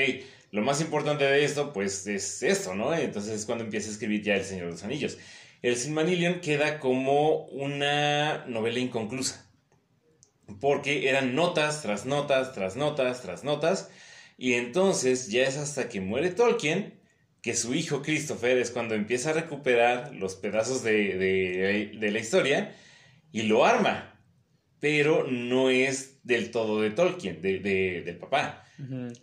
lo 0.52 0.62
más 0.62 0.82
importante 0.82 1.26
de 1.26 1.44
esto, 1.44 1.74
pues 1.74 2.08
es 2.08 2.42
esto, 2.44 2.76
¿no? 2.76 2.94
Entonces 2.96 3.34
es 3.34 3.46
cuando 3.46 3.64
empieza 3.64 3.90
a 3.90 3.92
escribir 3.94 4.24
ya 4.24 4.36
El 4.36 4.44
Señor 4.46 4.66
de 4.66 4.72
los 4.72 4.84
Anillos. 4.84 5.18
El 5.62 5.76
Silmarillion 5.76 6.42
queda 6.42 6.80
como 6.80 7.46
una 7.48 8.46
novela 8.48 8.80
inconclusa 8.80 9.42
porque 10.60 11.10
eran 11.10 11.36
notas 11.36 11.82
tras 11.82 12.06
notas, 12.06 12.54
tras 12.54 12.76
notas, 12.76 13.22
tras 13.22 13.44
notas, 13.44 13.90
y 14.38 14.54
entonces 14.54 15.28
ya 15.30 15.44
es 15.48 15.58
hasta 15.58 15.90
que 15.90 16.02
muere 16.02 16.30
Tolkien 16.30 17.00
que 17.42 17.56
su 17.56 17.74
hijo 17.74 18.02
Christopher 18.02 18.58
es 18.58 18.72
cuando 18.72 18.96
empieza 18.96 19.30
a 19.30 19.34
recuperar 19.34 20.14
los 20.16 20.36
pedazos 20.36 20.84
de, 20.84 21.18
de- 21.18 21.92
de 22.00 22.12
la 22.12 22.20
historia 22.20 22.76
y 23.32 23.44
lo 23.44 23.66
arma, 23.66 24.20
pero 24.80 25.26
no 25.28 25.70
es 25.70 26.15
del 26.26 26.52
todo 26.52 26.82
de 26.82 26.90
Tolkien, 26.90 27.42
de- 27.42 27.60
de- 27.60 28.02
del 28.04 28.18
papá, 28.18 28.66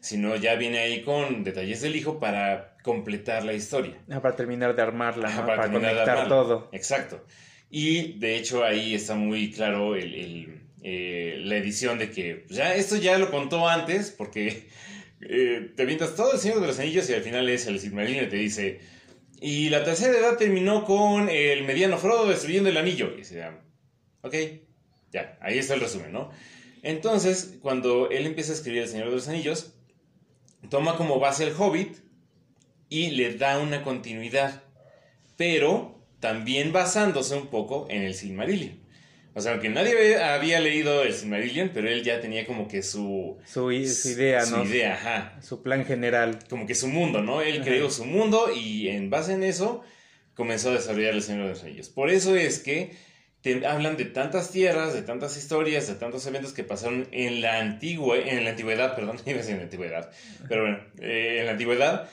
sino 0.01 0.35
ya 0.37 0.55
viene 0.55 0.79
ahí 0.79 1.03
con 1.03 1.45
detalles 1.45 1.83
del 1.83 1.95
hijo 1.97 2.19
para 2.19 2.77
completar 2.83 3.45
la 3.45 3.53
historia. 3.53 3.99
Ah, 4.11 4.23
para 4.23 4.35
terminar 4.35 4.75
de 4.75 4.81
armarla, 4.83 5.29
Ajá, 5.29 5.41
¿no? 5.43 5.47
para 5.47 5.63
para, 5.63 5.73
conectar 5.73 6.29
todo. 6.29 6.71
Exacto. 6.73 7.27
Y 7.71 8.15
de 8.19 8.37
hecho 8.37 8.65
ahí 8.65 8.95
está 8.95 9.15
muy 9.15 9.51
claro 9.51 9.95
el, 9.97 10.15
el, 10.15 10.61
eh, 10.83 11.37
la 11.45 11.57
edición 11.57 11.99
de 11.99 12.11
que 12.11 12.37
pues, 12.47 12.57
ya 12.57 12.75
esto 12.75 12.97
ya 12.97 13.19
lo 13.19 13.31
contó 13.31 13.69
antes, 13.69 14.11
porque 14.11 14.69
eh, 15.21 15.71
te 15.77 15.83
avientas 15.83 16.15
todo 16.15 16.33
el 16.35 16.39
Señor 16.39 16.61
de 16.61 16.67
los 16.69 16.79
Anillos 16.79 17.09
y 17.11 17.15
al 17.15 17.23
final 17.23 17.49
es 17.49 17.67
el 17.67 17.79
Silmarillion 17.81 18.25
y 18.27 18.29
te 18.29 18.37
dice, 18.37 18.81
y 19.41 19.69
la 19.71 19.83
tercera 19.85 20.17
edad 20.17 20.37
terminó 20.37 20.85
con 20.85 21.29
el 21.29 21.65
mediano 21.65 21.99
Frodo 21.99 22.29
destruyendo 22.29 22.69
el 22.71 22.77
anillo. 22.77 23.11
Y 23.15 23.19
dice, 23.19 23.45
ok, 24.23 24.35
ya, 25.13 25.37
ahí 25.41 25.59
está 25.59 25.75
el 25.75 25.81
resumen, 25.81 26.13
¿no? 26.13 26.31
Entonces, 26.83 27.59
cuando 27.63 28.11
él 28.11 28.27
empieza 28.27 28.53
a 28.53 28.57
escribir 28.57 28.83
El 28.83 28.89
Señor 28.89 29.09
de 29.09 29.15
los 29.15 29.29
Anillos, 29.29 29.73
toma 30.69 30.97
como 30.97 31.21
base 31.21 31.45
el 31.45 31.55
Hobbit 31.57 31.99
y 32.89 33.11
le 33.13 33.35
da 33.37 33.59
una 33.59 33.83
continuidad, 33.83 34.63
pero 35.37 36.03
también 36.21 36.73
basándose 36.73 37.37
un 37.37 37.47
poco 37.47 37.87
en 37.89 38.03
el 38.03 38.15
Silmarillion. 38.15 38.83
O 39.35 39.41
sea, 39.41 39.53
aunque 39.53 39.71
nadie 39.71 40.23
había 40.23 40.61
leído 40.61 41.03
el 41.03 41.15
Silmarillion, 41.15 41.71
pero 41.73 41.89
él 41.89 42.03
ya 42.03 42.21
tenía 42.21 42.47
como 42.47 42.69
que 42.69 42.83
su... 42.83 43.39
Su, 43.47 43.73
idea, 43.73 44.45
¿no? 44.47 44.63
Su 44.63 44.71
idea, 44.71 44.95
ajá. 44.95 45.39
Su 45.41 45.63
plan 45.63 45.87
general. 45.87 46.39
Como 46.51 46.67
que 46.67 46.75
su 46.75 46.89
mundo, 46.89 47.23
¿no? 47.23 47.41
Él 47.41 47.63
creó 47.63 47.91
su 47.91 48.05
mundo 48.05 48.49
y 48.55 48.89
en 48.89 49.09
base 49.09 49.33
en 49.33 49.43
eso 49.43 49.83
comenzó 50.35 50.71
a 50.71 50.75
desarrollar 50.75 51.15
el 51.15 51.23
Señor 51.23 51.45
de 51.45 51.51
los 51.51 51.63
Anillos. 51.63 51.89
Por 51.89 52.11
eso 52.11 52.37
es 52.37 52.59
que 52.59 52.93
te 53.43 53.67
hablan 53.67 53.97
de 53.97 54.05
tantas 54.05 54.51
tierras, 54.51 54.95
de 54.95 55.03
tantas 55.03 55.37
historias, 55.37 55.89
de 55.89 55.95
tantos 55.95 56.27
eventos 56.27 56.53
que 56.53 56.65
pasaron 56.65 57.09
en 57.11 57.41
la 57.41 57.59
antigua, 57.59 58.17
en 58.17 58.45
la 58.45 58.51
antigüedad, 58.51 58.95
perdón, 58.95 59.19
iba 59.27 59.35
a 59.35 59.39
decir 59.39 59.53
en 59.53 59.59
la 59.59 59.65
antigüedad, 59.65 60.11
pero 60.49 60.63
bueno, 60.63 60.79
eh, 61.01 61.39
en 61.41 61.47
la 61.47 61.53
antigüedad, 61.53 62.09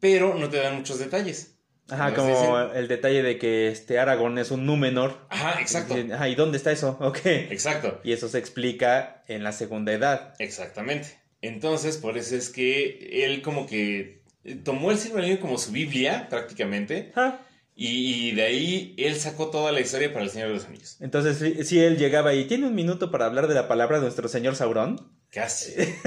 pero 0.00 0.34
no 0.34 0.48
te 0.50 0.58
dan 0.58 0.76
muchos 0.76 0.98
detalles. 0.98 1.54
Ajá, 1.90 2.12
como 2.12 2.60
el 2.74 2.86
detalle 2.86 3.22
de 3.22 3.38
que 3.38 3.68
este 3.68 3.98
Aragorn 3.98 4.36
es 4.36 4.50
un 4.50 4.66
Númenor. 4.66 5.26
Ajá, 5.30 5.58
exacto. 5.58 5.96
Ajá, 6.12 6.28
¿y 6.28 6.34
dónde 6.34 6.58
está 6.58 6.70
eso? 6.70 6.98
Ok. 7.00 7.20
Exacto. 7.24 8.00
Y 8.04 8.12
eso 8.12 8.28
se 8.28 8.38
explica 8.38 9.24
en 9.26 9.42
la 9.42 9.52
segunda 9.52 9.94
edad. 9.94 10.34
Exactamente. 10.38 11.18
Entonces, 11.40 11.96
por 11.96 12.18
eso 12.18 12.36
es 12.36 12.50
que 12.50 13.24
él 13.24 13.40
como 13.40 13.66
que 13.66 14.20
tomó 14.64 14.90
el 14.90 14.98
Silmarillion 14.98 15.38
como 15.38 15.56
su 15.56 15.72
Biblia, 15.72 16.26
prácticamente. 16.28 17.12
Ajá. 17.14 17.40
Y, 17.80 18.32
de 18.32 18.42
ahí 18.42 18.94
él 18.98 19.14
sacó 19.14 19.50
toda 19.50 19.70
la 19.70 19.80
historia 19.80 20.12
para 20.12 20.24
el 20.24 20.32
Señor 20.32 20.48
de 20.48 20.54
los 20.54 20.64
Anillos. 20.64 20.96
Entonces, 20.98 21.68
si, 21.68 21.78
él 21.78 21.96
llegaba 21.96 22.34
y 22.34 22.44
tiene 22.46 22.66
un 22.66 22.74
minuto 22.74 23.12
para 23.12 23.26
hablar 23.26 23.46
de 23.46 23.54
la 23.54 23.68
palabra 23.68 23.98
de 23.98 24.02
nuestro 24.02 24.26
señor 24.26 24.56
Sauron. 24.56 25.00
Casi. 25.30 25.74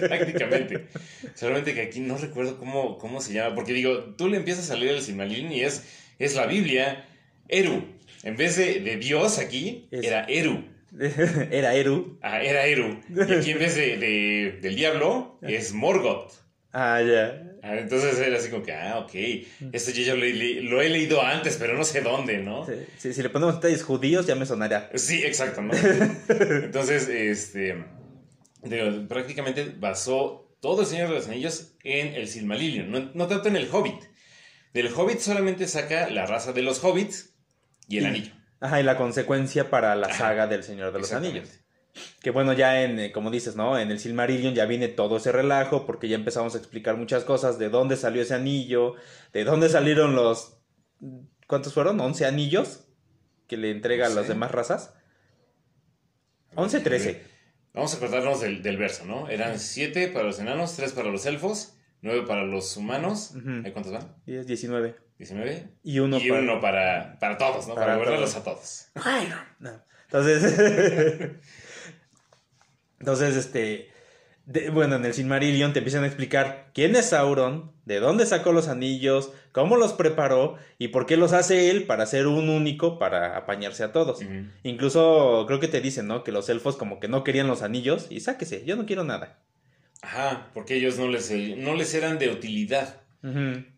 Prácticamente. 0.00 0.86
Solamente 1.34 1.74
que 1.74 1.82
aquí 1.82 2.00
no 2.00 2.16
recuerdo 2.16 2.56
cómo, 2.56 2.96
cómo 2.96 3.20
se 3.20 3.34
llama. 3.34 3.54
Porque 3.54 3.74
digo, 3.74 4.14
tú 4.16 4.28
le 4.28 4.38
empiezas 4.38 4.70
a 4.70 4.76
leer 4.76 4.94
el 4.94 5.02
Silmarillion 5.02 5.52
y 5.52 5.60
es, 5.60 5.84
es 6.18 6.34
la 6.34 6.46
Biblia. 6.46 7.06
Eru. 7.46 7.84
En 8.22 8.38
vez 8.38 8.56
de, 8.56 8.96
Dios 8.96 9.38
aquí, 9.38 9.88
era 9.90 10.24
Eru. 10.24 10.64
era 11.50 11.74
Eru. 11.74 12.18
Ah, 12.22 12.40
era 12.40 12.64
Eru. 12.64 13.02
Y 13.10 13.20
aquí 13.20 13.50
en 13.50 13.58
vez 13.58 13.74
de, 13.74 14.58
del 14.62 14.74
diablo, 14.74 15.38
es 15.42 15.74
Morgoth. 15.74 16.32
Ah, 16.72 17.02
ya. 17.02 17.52
Ah, 17.66 17.76
entonces 17.78 18.16
era 18.20 18.38
así 18.38 18.48
como 18.48 18.62
que, 18.62 18.72
ah, 18.72 19.00
ok, 19.00 19.12
esto 19.72 19.90
yo, 19.90 20.14
lo, 20.14 20.24
he 20.80 20.88
leído 20.88 21.20
antes, 21.20 21.56
pero 21.56 21.76
no 21.76 21.82
sé 21.82 22.00
dónde, 22.00 22.38
¿no? 22.38 22.64
Sí, 22.96 23.12
si 23.12 23.22
le 23.22 23.28
ponemos 23.28 23.56
detalles 23.56 23.82
judíos 23.82 24.24
ya 24.24 24.36
me 24.36 24.46
sonará. 24.46 24.88
Sí, 24.94 25.24
exacto, 25.24 25.62
¿no? 25.62 25.72
entonces, 26.28 27.08
este, 27.08 27.84
prácticamente 29.08 29.74
basó 29.76 30.56
todo 30.60 30.82
el 30.82 30.86
Señor 30.86 31.08
de 31.08 31.16
los 31.16 31.26
Anillos 31.26 31.72
en 31.82 32.14
el 32.14 32.28
Silmarillion, 32.28 33.10
no, 33.12 33.26
tanto 33.26 33.48
en 33.48 33.56
el 33.56 33.68
Hobbit. 33.72 34.00
Del 34.72 34.86
Hobbit 34.94 35.18
solamente 35.18 35.66
saca 35.66 36.08
la 36.08 36.24
raza 36.24 36.52
de 36.52 36.62
los 36.62 36.84
Hobbits 36.84 37.34
y 37.88 37.98
el 37.98 38.06
anillo. 38.06 38.32
Ajá, 38.60 38.78
y 38.78 38.84
la 38.84 38.96
consecuencia 38.96 39.70
para 39.70 39.96
la 39.96 40.12
saga 40.12 40.46
del 40.46 40.62
Señor 40.62 40.92
de 40.92 41.00
los 41.00 41.12
Anillos. 41.12 41.48
Que 42.20 42.30
bueno, 42.30 42.52
ya 42.52 42.82
en, 42.82 42.98
eh, 42.98 43.12
como 43.12 43.30
dices, 43.30 43.56
¿no? 43.56 43.78
En 43.78 43.90
el 43.90 43.98
Silmarillion 43.98 44.54
ya 44.54 44.66
viene 44.66 44.88
todo 44.88 45.16
ese 45.16 45.32
relajo, 45.32 45.86
porque 45.86 46.08
ya 46.08 46.16
empezamos 46.16 46.54
a 46.54 46.58
explicar 46.58 46.96
muchas 46.96 47.24
cosas, 47.24 47.58
de 47.58 47.68
dónde 47.68 47.96
salió 47.96 48.22
ese 48.22 48.34
anillo, 48.34 48.94
de 49.32 49.44
dónde 49.44 49.68
salieron 49.68 50.14
los... 50.14 50.58
¿Cuántos 51.46 51.74
fueron? 51.74 51.98
¿11 51.98 52.26
anillos? 52.26 52.88
Que 53.46 53.56
le 53.56 53.70
entrega 53.70 54.06
a 54.06 54.10
las 54.10 54.28
demás 54.28 54.50
razas. 54.50 54.94
11, 56.56 56.80
13. 56.80 57.22
Vamos 57.74 57.92
a 57.94 57.96
acordarnos 57.98 58.40
del, 58.40 58.76
verso, 58.78 59.04
¿no? 59.04 59.28
Eran 59.28 59.60
7 59.60 60.08
para 60.08 60.24
los 60.24 60.40
enanos, 60.40 60.74
3 60.76 60.92
para 60.92 61.10
los 61.10 61.26
elfos, 61.26 61.76
9 62.00 62.24
para 62.26 62.44
los 62.44 62.76
humanos. 62.76 63.34
¿Cuántos 63.72 63.92
van? 63.92 64.16
10, 64.24 64.46
19. 64.46 64.96
19. 65.18 65.68
Y 65.84 65.98
uno, 65.98 66.18
y 66.18 66.28
para... 66.28 66.40
uno 66.40 66.60
para, 66.60 67.18
para 67.20 67.38
todos, 67.38 67.68
¿no? 67.68 67.74
Para, 67.74 67.98
para 67.98 68.16
a 68.16 68.44
todos. 68.44 68.88
Entonces... 70.08 71.32
Entonces, 73.06 73.36
este, 73.36 73.88
bueno, 74.72 74.96
en 74.96 75.04
el 75.04 75.14
Silmarillion 75.14 75.72
te 75.72 75.78
empiezan 75.78 76.02
a 76.02 76.08
explicar 76.08 76.72
quién 76.74 76.96
es 76.96 77.10
Sauron, 77.10 77.70
de 77.84 78.00
dónde 78.00 78.26
sacó 78.26 78.50
los 78.50 78.66
anillos, 78.66 79.32
cómo 79.52 79.76
los 79.76 79.92
preparó 79.92 80.56
y 80.76 80.88
por 80.88 81.06
qué 81.06 81.16
los 81.16 81.32
hace 81.32 81.70
él 81.70 81.84
para 81.84 82.04
ser 82.06 82.26
un 82.26 82.48
único 82.48 82.98
para 82.98 83.36
apañarse 83.36 83.84
a 83.84 83.92
todos. 83.92 84.22
Incluso 84.64 85.44
creo 85.46 85.60
que 85.60 85.68
te 85.68 85.80
dicen, 85.80 86.08
¿no? 86.08 86.24
Que 86.24 86.32
los 86.32 86.48
elfos 86.48 86.74
como 86.76 86.98
que 86.98 87.06
no 87.06 87.22
querían 87.22 87.46
los 87.46 87.62
anillos 87.62 88.08
y 88.10 88.18
sáquese, 88.18 88.64
yo 88.64 88.74
no 88.74 88.86
quiero 88.86 89.04
nada. 89.04 89.38
Ajá, 90.02 90.50
porque 90.52 90.74
ellos 90.74 90.98
no 90.98 91.06
les, 91.06 91.30
no 91.30 91.74
les 91.74 91.94
eran 91.94 92.18
de 92.18 92.30
utilidad. 92.30 93.02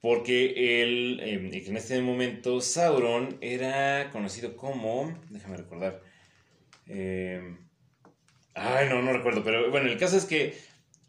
Porque 0.01 0.83
él, 0.83 1.21
em, 1.23 1.51
en 1.53 1.77
este 1.77 2.01
momento, 2.01 2.63
Sauron 2.63 3.37
era 3.43 4.09
conocido 4.11 4.57
como, 4.57 5.21
déjame 5.29 5.59
recordar, 5.59 6.01
eh, 6.87 7.43
Ay, 8.61 8.89
no, 8.89 9.03
no 9.03 9.13
recuerdo, 9.13 9.43
pero 9.45 9.71
bueno, 9.71 9.89
el 9.89 9.99
caso 9.99 10.17
es 10.17 10.25
que 10.25 10.59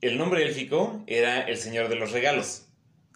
el 0.01 0.17
nombre 0.17 0.43
élfico 0.43 1.03
era 1.07 1.41
el 1.41 1.57
Señor 1.57 1.89
de 1.89 1.95
los 1.95 2.11
Regalos. 2.11 2.67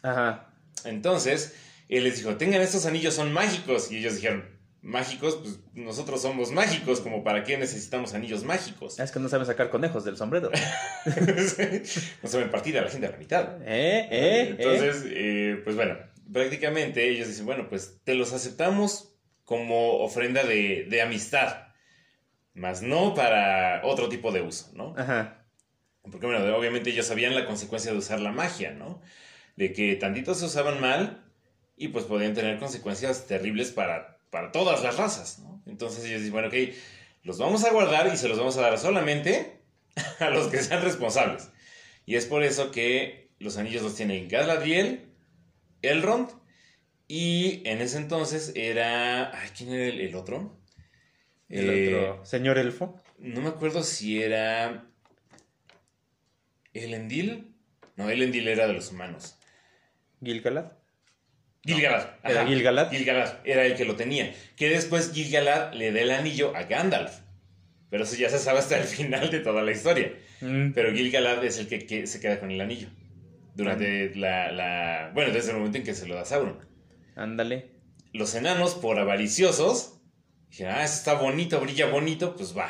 Ajá. 0.01 0.49
Entonces, 0.85 1.55
él 1.89 2.03
les 2.03 2.17
dijo, 2.17 2.35
tengan 2.35 2.61
estos 2.61 2.85
anillos, 2.85 3.13
son 3.13 3.31
mágicos. 3.31 3.91
Y 3.91 3.97
ellos 3.97 4.15
dijeron, 4.15 4.45
mágicos, 4.81 5.39
pues 5.41 5.59
nosotros 5.73 6.21
somos 6.21 6.51
mágicos, 6.51 6.99
como 6.99 7.23
para 7.23 7.43
qué 7.43 7.57
necesitamos 7.57 8.13
anillos 8.13 8.43
mágicos. 8.43 8.99
Es 8.99 9.11
que 9.11 9.19
no 9.19 9.29
saben 9.29 9.47
sacar 9.47 9.69
conejos 9.69 10.03
del 10.03 10.17
sombrero. 10.17 10.51
no 12.23 12.29
saben 12.29 12.51
partir 12.51 12.77
a 12.77 12.81
la 12.81 12.89
gente 12.89 13.07
a 13.07 13.11
la 13.11 13.17
mitad. 13.17 13.61
¿Eh? 13.61 14.07
¿Eh? 14.11 14.55
Entonces, 14.57 15.05
eh, 15.07 15.61
pues 15.63 15.75
bueno, 15.75 15.97
prácticamente 16.31 17.07
ellos 17.09 17.27
dicen, 17.27 17.45
bueno, 17.45 17.67
pues 17.69 17.99
te 18.03 18.13
los 18.13 18.33
aceptamos 18.33 19.15
como 19.45 19.99
ofrenda 19.99 20.43
de, 20.43 20.85
de 20.89 21.01
amistad 21.01 21.72
más 22.53 22.81
no 22.81 23.13
para 23.13 23.81
otro 23.83 24.09
tipo 24.09 24.31
de 24.31 24.41
uso, 24.41 24.69
¿no? 24.73 24.93
Ajá. 24.97 25.45
Porque, 26.03 26.25
bueno, 26.25 26.55
obviamente 26.55 26.89
ellos 26.89 27.07
sabían 27.07 27.33
la 27.35 27.45
consecuencia 27.45 27.91
de 27.91 27.97
usar 27.97 28.19
la 28.19 28.31
magia, 28.31 28.71
¿no? 28.71 29.01
De 29.55 29.73
que 29.73 29.95
tantitos 29.95 30.39
se 30.39 30.45
usaban 30.45 30.81
mal 30.81 31.23
y 31.77 31.87
pues 31.89 32.05
podían 32.05 32.33
tener 32.33 32.59
consecuencias 32.59 33.25
terribles 33.25 33.71
para, 33.71 34.17
para 34.29 34.51
todas 34.51 34.83
las 34.83 34.97
razas, 34.97 35.39
¿no? 35.39 35.61
Entonces 35.65 36.03
ellos 36.05 36.19
dicen, 36.19 36.33
bueno, 36.33 36.49
ok, 36.49 36.55
los 37.23 37.37
vamos 37.37 37.63
a 37.63 37.71
guardar 37.71 38.11
y 38.13 38.17
se 38.17 38.27
los 38.27 38.37
vamos 38.37 38.57
a 38.57 38.61
dar 38.61 38.77
solamente 38.77 39.59
a 40.19 40.29
los 40.29 40.47
que 40.47 40.61
sean 40.61 40.83
responsables. 40.83 41.49
Y 42.05 42.15
es 42.15 42.25
por 42.25 42.43
eso 42.43 42.71
que 42.71 43.29
los 43.39 43.57
anillos 43.57 43.81
los 43.81 43.95
tienen 43.95 44.27
Galadriel, 44.27 45.05
Elrond 45.81 46.29
y 47.07 47.61
en 47.65 47.81
ese 47.81 47.97
entonces 47.97 48.51
era... 48.55 49.37
Ay, 49.37 49.49
¿quién 49.55 49.71
era 49.71 49.85
el 49.87 50.15
otro? 50.15 50.57
El 51.49 51.69
otro, 51.69 52.15
eh, 52.15 52.25
señor 52.25 52.57
elfo. 52.57 53.01
No 53.19 53.41
me 53.41 53.49
acuerdo 53.49 53.83
si 53.83 54.21
era. 54.21 54.85
¿Elendil? 56.73 57.53
No, 57.95 58.09
Elendil 58.09 58.47
era 58.47 58.67
de 58.67 58.73
los 58.73 58.91
humanos. 58.91 59.37
¿Gilgalad? 60.23 60.71
Gilgalad. 61.63 62.09
¿Era 62.23 62.45
Gilgalad? 62.45 62.91
Gilgalad 62.91 63.37
era 63.45 63.65
el 63.65 63.75
que 63.75 63.85
lo 63.85 63.95
tenía. 63.95 64.33
Que 64.55 64.69
después 64.69 65.13
Gilgalad 65.13 65.73
le 65.73 65.91
da 65.91 66.01
el 66.01 66.11
anillo 66.11 66.55
a 66.55 66.63
Gandalf. 66.63 67.19
Pero 67.89 68.03
eso 68.03 68.15
ya 68.15 68.29
se 68.29 68.39
sabe 68.39 68.59
hasta 68.59 68.77
el 68.77 68.83
final 68.85 69.29
de 69.29 69.39
toda 69.39 69.61
la 69.61 69.71
historia. 69.71 70.13
Mm. 70.41 70.71
Pero 70.71 70.91
Gilgalad 70.91 71.43
es 71.45 71.59
el 71.59 71.67
que, 71.67 72.07
se 72.07 72.19
queda 72.19 72.39
con 72.39 72.51
el 72.51 72.59
anillo. 72.59 72.87
Durante 73.55 74.09
mm. 74.09 74.19
la, 74.19 74.51
la, 74.51 75.11
Bueno, 75.13 75.31
desde 75.31 75.51
el 75.51 75.57
momento 75.57 75.77
en 75.77 75.83
que 75.83 75.93
se 75.93 76.07
lo 76.07 76.15
da 76.15 76.25
Sauron. 76.25 76.59
Ándale. 77.15 77.69
Los 78.11 78.35
enanos, 78.35 78.75
por 78.75 78.99
avariciosos, 78.99 80.01
Dije, 80.53 80.67
ah, 80.67 80.83
eso 80.83 80.93
está 80.93 81.15
bonito, 81.15 81.59
brilla 81.59 81.87
bonito, 81.87 82.35
pues 82.35 82.55
va. 82.55 82.69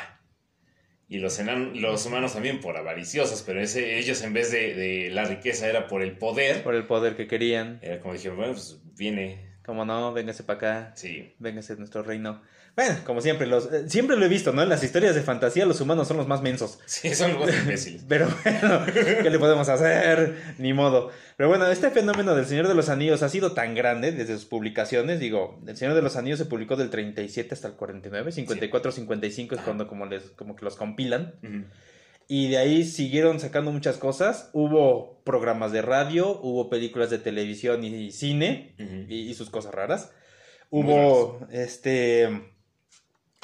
Y 1.06 1.18
los, 1.18 1.38
los 1.38 2.06
humanos 2.06 2.32
también 2.32 2.58
por 2.62 2.78
avariciosos, 2.78 3.42
pero 3.42 3.60
ese, 3.60 3.98
ellos 3.98 4.22
en 4.22 4.32
vez 4.32 4.50
de, 4.50 5.10
la 5.12 5.26
riqueza 5.26 5.68
era 5.68 5.86
por 5.86 6.00
el 6.00 6.16
poder. 6.16 6.62
Por 6.62 6.74
el 6.74 6.86
poder 6.86 7.14
que 7.14 7.26
querían. 7.26 7.80
Era 7.82 8.00
como 8.00 8.14
dijeron, 8.14 8.38
bueno, 8.38 8.54
pues 8.54 8.80
viene. 8.96 9.58
Como 9.66 9.84
no, 9.84 10.14
véngase 10.14 10.44
para 10.44 10.56
acá. 10.56 10.92
Sí. 10.96 11.34
Véngase 11.38 11.74
a 11.74 11.76
nuestro 11.76 12.02
reino. 12.02 12.40
Bueno, 12.76 12.96
como 13.04 13.20
siempre, 13.20 13.46
los, 13.46 13.72
eh, 13.72 13.88
siempre 13.88 14.16
lo 14.16 14.24
he 14.24 14.28
visto, 14.28 14.52
¿no? 14.52 14.60
En 14.62 14.68
las 14.68 14.82
historias 14.82 15.14
de 15.14 15.22
fantasía 15.22 15.64
los 15.64 15.80
humanos 15.80 16.08
son 16.08 16.16
los 16.16 16.26
más 16.26 16.42
mensos. 16.42 16.80
Sí, 16.86 17.14
son 17.14 17.34
los 17.34 17.46
más 17.46 17.54
imbéciles. 17.54 18.04
Pero 18.08 18.26
bueno, 18.42 18.84
¿qué 18.92 19.30
le 19.30 19.38
podemos 19.38 19.68
hacer? 19.68 20.34
Ni 20.58 20.72
modo. 20.72 21.10
Pero 21.36 21.48
bueno, 21.48 21.68
este 21.68 21.90
fenómeno 21.90 22.34
del 22.34 22.46
Señor 22.46 22.66
de 22.66 22.74
los 22.74 22.88
Anillos 22.88 23.22
ha 23.22 23.28
sido 23.28 23.52
tan 23.52 23.76
grande 23.76 24.10
desde 24.10 24.34
sus 24.34 24.46
publicaciones. 24.46 25.20
Digo, 25.20 25.60
El 25.66 25.76
Señor 25.76 25.94
de 25.94 26.02
los 26.02 26.16
Anillos 26.16 26.40
se 26.40 26.46
publicó 26.46 26.74
del 26.74 26.90
37 26.90 27.54
hasta 27.54 27.68
el 27.68 27.74
49. 27.74 28.32
54, 28.32 28.90
55 28.90 29.54
es 29.54 29.60
cuando 29.60 29.86
como, 29.86 30.06
les, 30.06 30.30
como 30.30 30.56
que 30.56 30.64
los 30.64 30.74
compilan. 30.74 31.34
Y 32.26 32.48
de 32.48 32.56
ahí 32.58 32.84
siguieron 32.84 33.38
sacando 33.38 33.70
muchas 33.70 33.98
cosas. 33.98 34.50
Hubo 34.52 35.22
programas 35.22 35.70
de 35.70 35.82
radio, 35.82 36.40
hubo 36.42 36.68
películas 36.70 37.10
de 37.10 37.18
televisión 37.18 37.84
y 37.84 38.10
cine 38.10 38.74
y, 39.08 39.30
y 39.30 39.34
sus 39.34 39.48
cosas 39.50 39.72
raras. 39.74 40.10
Hubo, 40.70 41.46
este, 41.52 42.53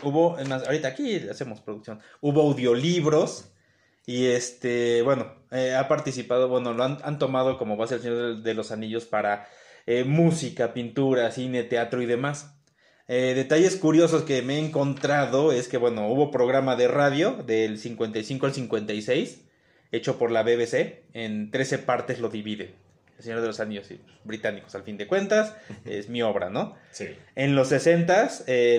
hubo, 0.02 0.36
ahorita 0.36 0.88
aquí 0.88 1.28
hacemos 1.28 1.60
producción. 1.60 2.00
Hubo 2.20 2.42
audiolibros 2.42 3.52
y 4.06 4.26
este, 4.26 5.02
bueno, 5.02 5.32
eh, 5.50 5.74
ha 5.74 5.88
participado, 5.88 6.48
bueno, 6.48 6.72
lo 6.72 6.84
han, 6.84 6.98
han 7.02 7.18
tomado 7.18 7.58
como 7.58 7.76
base 7.76 7.96
el 7.96 8.00
Señor 8.02 8.36
de, 8.36 8.42
de 8.42 8.54
los 8.54 8.72
Anillos 8.72 9.04
para 9.04 9.46
eh, 9.86 10.04
música, 10.04 10.72
pintura, 10.72 11.30
cine, 11.30 11.64
teatro 11.64 12.02
y 12.02 12.06
demás. 12.06 12.54
Eh, 13.08 13.34
detalles 13.34 13.74
curiosos 13.74 14.22
que 14.22 14.40
me 14.42 14.56
he 14.56 14.64
encontrado 14.64 15.50
es 15.50 15.66
que, 15.66 15.78
bueno, 15.78 16.06
hubo 16.08 16.30
programa 16.30 16.76
de 16.76 16.86
radio 16.86 17.32
del 17.44 17.78
55 17.78 18.46
al 18.46 18.54
56, 18.54 19.42
hecho 19.90 20.16
por 20.16 20.30
la 20.30 20.44
BBC, 20.44 21.02
en 21.12 21.50
13 21.50 21.78
partes 21.78 22.20
lo 22.20 22.28
divide. 22.28 22.76
El 23.20 23.24
Señor 23.24 23.42
de 23.42 23.48
los 23.48 23.60
Anillos, 23.60 23.86
sí, 23.86 24.00
británicos, 24.24 24.74
al 24.74 24.82
fin 24.82 24.96
de 24.96 25.06
cuentas, 25.06 25.54
es 25.84 26.08
mi 26.08 26.22
obra, 26.22 26.48
¿no? 26.48 26.74
Sí. 26.90 27.08
En 27.34 27.54
los 27.54 27.68
60 27.68 28.30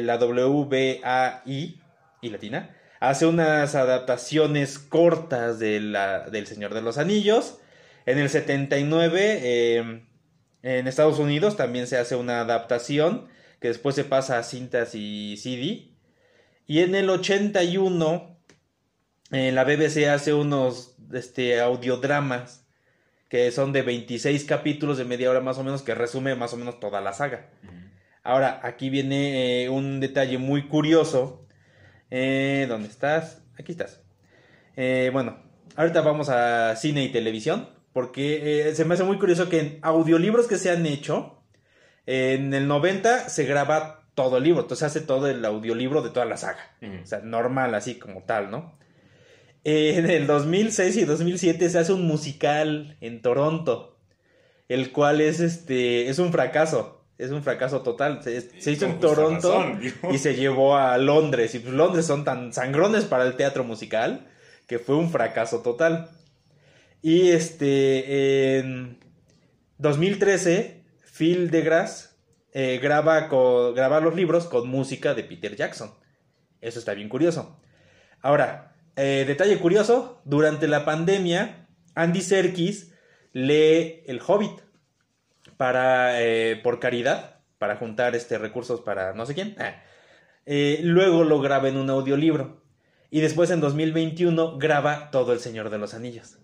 la 0.01 0.17
WBAI 0.17 1.79
y 2.21 2.29
latina 2.31 2.75
hace 2.99 3.27
unas 3.27 3.75
adaptaciones 3.75 4.79
cortas 4.79 5.59
de 5.59 5.79
la, 5.79 6.21
del 6.29 6.47
Señor 6.47 6.73
de 6.73 6.81
los 6.81 6.97
Anillos. 6.97 7.59
En 8.07 8.17
el 8.17 8.29
79 8.29 9.39
eh, 9.43 10.01
en 10.63 10.87
Estados 10.87 11.19
Unidos 11.19 11.55
también 11.55 11.85
se 11.85 11.99
hace 11.99 12.15
una 12.15 12.41
adaptación 12.41 13.27
que 13.59 13.67
después 13.67 13.93
se 13.93 14.05
pasa 14.05 14.39
a 14.39 14.43
cintas 14.43 14.95
y 14.95 15.37
CD. 15.37 15.91
Y 16.65 16.79
en 16.79 16.95
el 16.95 17.11
81 17.11 18.39
eh, 19.29 19.51
la 19.51 19.65
BBC 19.65 20.07
hace 20.09 20.33
unos 20.33 20.95
este, 21.13 21.61
audiodramas 21.61 22.60
que 23.31 23.49
son 23.51 23.71
de 23.71 23.81
26 23.81 24.43
capítulos 24.43 24.97
de 24.97 25.05
media 25.05 25.29
hora 25.29 25.39
más 25.39 25.57
o 25.57 25.63
menos 25.63 25.83
que 25.83 25.95
resume 25.95 26.35
más 26.35 26.51
o 26.51 26.57
menos 26.57 26.81
toda 26.81 26.99
la 26.99 27.13
saga. 27.13 27.47
Ahora, 28.23 28.59
aquí 28.61 28.89
viene 28.89 29.63
eh, 29.63 29.69
un 29.69 30.01
detalle 30.01 30.37
muy 30.37 30.67
curioso. 30.67 31.47
Eh, 32.09 32.65
¿Dónde 32.67 32.89
estás? 32.89 33.41
Aquí 33.57 33.71
estás. 33.71 34.01
Eh, 34.75 35.11
bueno, 35.13 35.37
ahorita 35.77 36.01
vamos 36.01 36.27
a 36.27 36.75
cine 36.75 37.05
y 37.05 37.09
televisión. 37.09 37.69
Porque 37.93 38.73
se 38.75 38.83
me 38.83 38.95
hace 38.95 39.05
muy 39.05 39.17
curioso 39.17 39.47
que 39.47 39.59
en 39.61 39.79
audiolibros 39.81 40.47
que 40.47 40.57
se 40.57 40.69
han 40.69 40.85
hecho, 40.85 41.41
en 42.05 42.53
el 42.53 42.67
90 42.67 43.29
se 43.29 43.45
graba 43.45 44.03
todo 44.13 44.39
el 44.39 44.43
libro. 44.43 44.63
Entonces 44.63 44.91
se 44.91 44.99
hace 44.99 45.07
todo 45.07 45.29
el 45.29 45.45
audiolibro 45.45 46.01
de 46.01 46.09
toda 46.09 46.25
la 46.25 46.35
saga. 46.35 46.75
O 47.01 47.05
sea, 47.05 47.19
normal, 47.19 47.75
así 47.75 47.95
como 47.95 48.23
tal, 48.23 48.51
¿no? 48.51 48.77
Eh, 49.63 49.95
en 49.97 50.09
el 50.09 50.25
2006 50.27 50.97
y 50.97 51.05
2007 51.05 51.69
se 51.69 51.77
hace 51.79 51.93
un 51.93 52.07
musical 52.07 52.97
en 52.99 53.21
Toronto, 53.21 53.99
el 54.67 54.91
cual 54.91 55.21
es 55.21 55.39
este 55.39 56.09
es 56.09 56.17
un 56.19 56.31
fracaso, 56.31 57.05
es 57.19 57.29
un 57.31 57.43
fracaso 57.43 57.81
total. 57.81 58.23
Se, 58.23 58.41
se 58.59 58.71
hizo 58.71 58.85
en 58.85 58.93
Con 58.93 58.99
Toronto 59.01 59.51
razón, 59.63 59.81
y 60.11 60.17
se 60.17 60.35
llevó 60.35 60.75
a 60.77 60.97
Londres 60.97 61.53
y 61.55 61.59
pues 61.59 61.73
Londres 61.73 62.05
son 62.07 62.23
tan 62.23 62.53
sangrones 62.53 63.05
para 63.05 63.23
el 63.25 63.35
teatro 63.35 63.63
musical 63.63 64.27
que 64.67 64.79
fue 64.79 64.95
un 64.95 65.11
fracaso 65.11 65.61
total. 65.61 66.09
Y 67.03 67.29
este 67.29 68.57
en 68.59 68.97
2013 69.77 70.83
Phil 71.17 71.51
deGrasse 71.51 72.09
eh, 72.53 72.79
graba 72.81 73.27
co- 73.27 73.73
graba 73.73 73.99
los 73.99 74.15
libros 74.15 74.45
con 74.45 74.67
música 74.69 75.13
de 75.13 75.23
Peter 75.23 75.55
Jackson. 75.55 75.91
Eso 76.61 76.79
está 76.79 76.93
bien 76.93 77.09
curioso. 77.09 77.59
Ahora, 78.21 78.70
eh, 79.03 79.25
detalle 79.25 79.57
curioso, 79.57 80.21
durante 80.25 80.67
la 80.67 80.85
pandemia, 80.85 81.67
Andy 81.95 82.21
Serkis 82.21 82.93
lee 83.33 84.03
El 84.05 84.21
Hobbit 84.25 84.61
para, 85.57 86.21
eh, 86.21 86.59
por 86.61 86.79
caridad, 86.79 87.39
para 87.57 87.77
juntar 87.77 88.15
este, 88.15 88.37
recursos 88.37 88.81
para 88.81 89.13
no 89.13 89.25
sé 89.25 89.33
quién. 89.33 89.55
Ah. 89.59 89.81
Eh, 90.45 90.81
luego 90.83 91.23
lo 91.23 91.39
graba 91.41 91.67
en 91.67 91.77
un 91.77 91.89
audiolibro. 91.89 92.61
Y 93.09 93.21
después 93.21 93.49
en 93.49 93.59
2021 93.59 94.57
graba 94.57 95.09
todo 95.11 95.33
El 95.33 95.39
Señor 95.39 95.69
de 95.71 95.77
los 95.79 95.93
Anillos. 95.93 96.37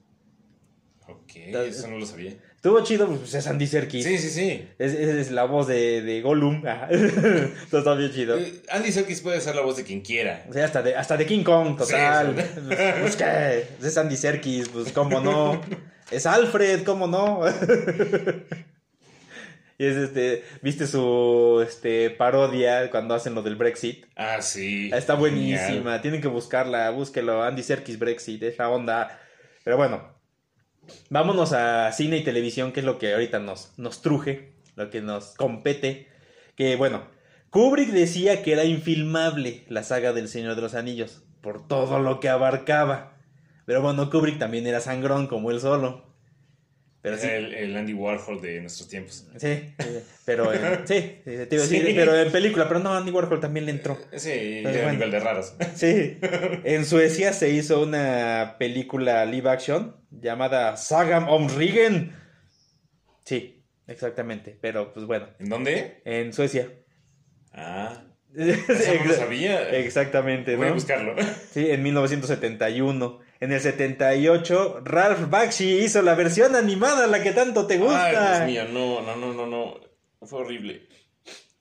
Ok, 1.08 1.36
eso 1.36 1.88
no 1.88 1.98
lo 1.98 2.06
sabía. 2.06 2.38
Estuvo 2.58 2.84
chido, 2.84 3.08
pues 3.08 3.34
es 3.34 3.48
Andy 3.48 3.66
Serkis. 3.68 4.04
Sí, 4.04 4.18
sí, 4.18 4.30
sí. 4.30 4.68
Es, 4.78 4.94
es- 4.94 5.08
es 5.16 5.32
la 5.32 5.46
voz 5.46 5.68
de, 5.68 6.02
de 6.02 6.22
Gollum. 6.22 6.64
Entonces 6.90 7.52
está 7.72 7.94
bien 7.96 8.12
chido. 8.12 8.38
Eh, 8.38 8.62
Andy 8.70 8.92
Serkis 8.92 9.22
puede 9.22 9.40
ser 9.40 9.56
la 9.56 9.62
voz 9.62 9.78
de 9.78 9.84
quien 9.84 10.02
quiera. 10.02 10.44
O 10.50 10.54
sea, 10.54 10.66
hasta 10.66 10.82
de, 10.82 10.96
hasta 10.96 11.16
de 11.18 11.26
King 11.26 11.44
Kong, 11.44 11.78
total. 11.78 12.36
Sí, 12.36 12.44
pues, 12.68 12.80
pues, 13.02 13.16
¿qué? 13.16 13.68
Es 13.82 13.98
Andy 13.98 14.18
Serkis, 14.18 14.70
pues 14.70 14.92
cómo 14.92 15.22
no. 15.22 15.62
Es 16.12 16.26
Alfred, 16.26 16.84
cómo 16.84 17.06
no. 17.06 17.42
y 19.78 19.86
es 19.86 19.96
este, 19.98 20.44
viste 20.62 20.88
su 20.88 21.62
este 21.68 22.10
parodia 22.12 22.90
cuando 22.90 23.14
hacen 23.14 23.36
lo 23.36 23.44
del 23.44 23.56
Brexit. 23.58 24.06
Ah, 24.16 24.42
sí. 24.42 24.90
Está 24.94 25.14
buenísima, 25.16 25.68
Genial. 25.68 26.02
tienen 26.02 26.22
que 26.22 26.28
buscarla, 26.30 26.90
búsquelo, 26.92 27.44
Andy 27.44 27.62
Serkis 27.62 28.00
Brexit, 28.00 28.42
es 28.44 28.58
la 28.58 28.70
onda. 28.70 29.20
Pero 29.64 29.78
bueno, 29.78 30.17
vámonos 31.10 31.54
a 31.54 31.92
cine 31.92 32.18
y 32.18 32.24
televisión, 32.24 32.72
que 32.72 32.82
es 32.82 32.86
lo 32.86 32.98
que 32.98 33.14
ahorita 33.14 33.40
nos, 33.40 33.74
truje, 34.02 34.54
lo 34.76 34.90
que 34.90 35.02
nos 35.02 35.36
compete. 35.36 36.08
Que 36.56 36.76
bueno, 36.76 37.04
Kubrick 37.50 37.90
decía 37.90 38.44
que 38.44 38.54
era 38.54 38.64
infilmable 38.64 39.64
la 39.70 39.84
saga 39.84 40.14
del 40.14 40.28
Señor 40.28 40.56
de 40.56 40.62
los 40.62 40.76
Anillos, 40.76 41.24
por 41.42 41.68
todo 41.68 42.00
lo 42.00 42.20
que 42.20 42.30
abarcaba. 42.30 43.14
Pero 43.66 43.82
bueno, 43.82 44.10
Kubrick 44.10 44.40
también 44.40 44.66
era 44.68 44.80
sangrón 44.80 45.28
como 45.28 45.52
él 45.52 45.60
solo. 45.60 46.07
Pero 47.10 47.22
sí, 47.22 47.28
el, 47.28 47.54
el 47.54 47.78
Andy 47.78 47.94
Warhol 47.94 48.42
de 48.42 48.62
nuestros 48.62 48.88
tiempos. 48.90 49.28
sí, 49.38 49.48
eh, 49.48 50.04
pero 50.26 50.54
en- 50.54 50.88
sí, 50.88 50.94
eh, 50.96 51.46
te 51.50 51.56
iba 51.56 51.64
a 51.64 51.68
decir, 51.68 51.86
Sí. 51.88 51.94
pero 51.96 52.16
en 52.20 52.32
película, 52.32 52.68
pero 52.68 52.80
no, 52.80 52.94
Andy 52.94 53.12
Warhol 53.12 53.40
también 53.40 53.66
le 53.66 53.72
entró. 53.72 53.98
Ese 54.12 54.62
Pero 54.64 54.70
era 54.70 54.84
bueno. 54.84 54.94
nivel 54.94 55.12
de 55.12 55.20
raros. 55.20 55.54
Sí, 55.76 56.18
en 56.64 56.86
Suecia 56.86 57.34
se 57.34 57.50
hizo 57.50 57.82
una 57.82 58.56
película 58.60 59.26
live 59.26 59.50
action 59.50 59.96
llamada 60.12 60.76
Saga 60.78 61.20
om 61.30 61.48
Ringen. 61.58 62.16
Sí, 63.26 63.64
exactamente, 63.88 64.58
pero 64.62 64.94
pues 64.94 65.06
bueno, 65.06 65.28
¿En 65.40 65.50
dónde? 65.50 66.02
en 66.06 66.34
Suecia. 66.34 66.70
Ah, 67.54 68.04
eso 68.38 68.94
no 69.00 69.06
lo 69.06 69.14
sabía. 69.14 69.70
Exactamente, 69.78 70.56
Voy 70.56 70.66
a 70.66 70.70
¿no? 70.70 70.76
buscarlo. 70.76 71.16
Sí, 71.52 71.72
en 71.72 71.82
1971. 71.84 73.20
En 73.40 73.52
el 73.52 73.60
78, 73.62 74.82
Ralph 74.84 75.30
Bakshi 75.30 75.80
hizo 75.80 76.02
la 76.02 76.16
versión 76.16 76.56
animada, 76.56 77.08
la 77.08 77.22
que 77.22 77.32
tanto 77.32 77.68
te 77.68 77.78
gusta. 77.78 78.44
Ay, 78.44 78.52
Dios 78.54 78.70
mío, 78.70 78.74
no, 78.74 79.02
no, 79.02 79.16
no, 79.16 79.34
no, 79.34 79.46
no. 79.48 79.80
Fue 80.26 80.40
horrible. 80.40 80.88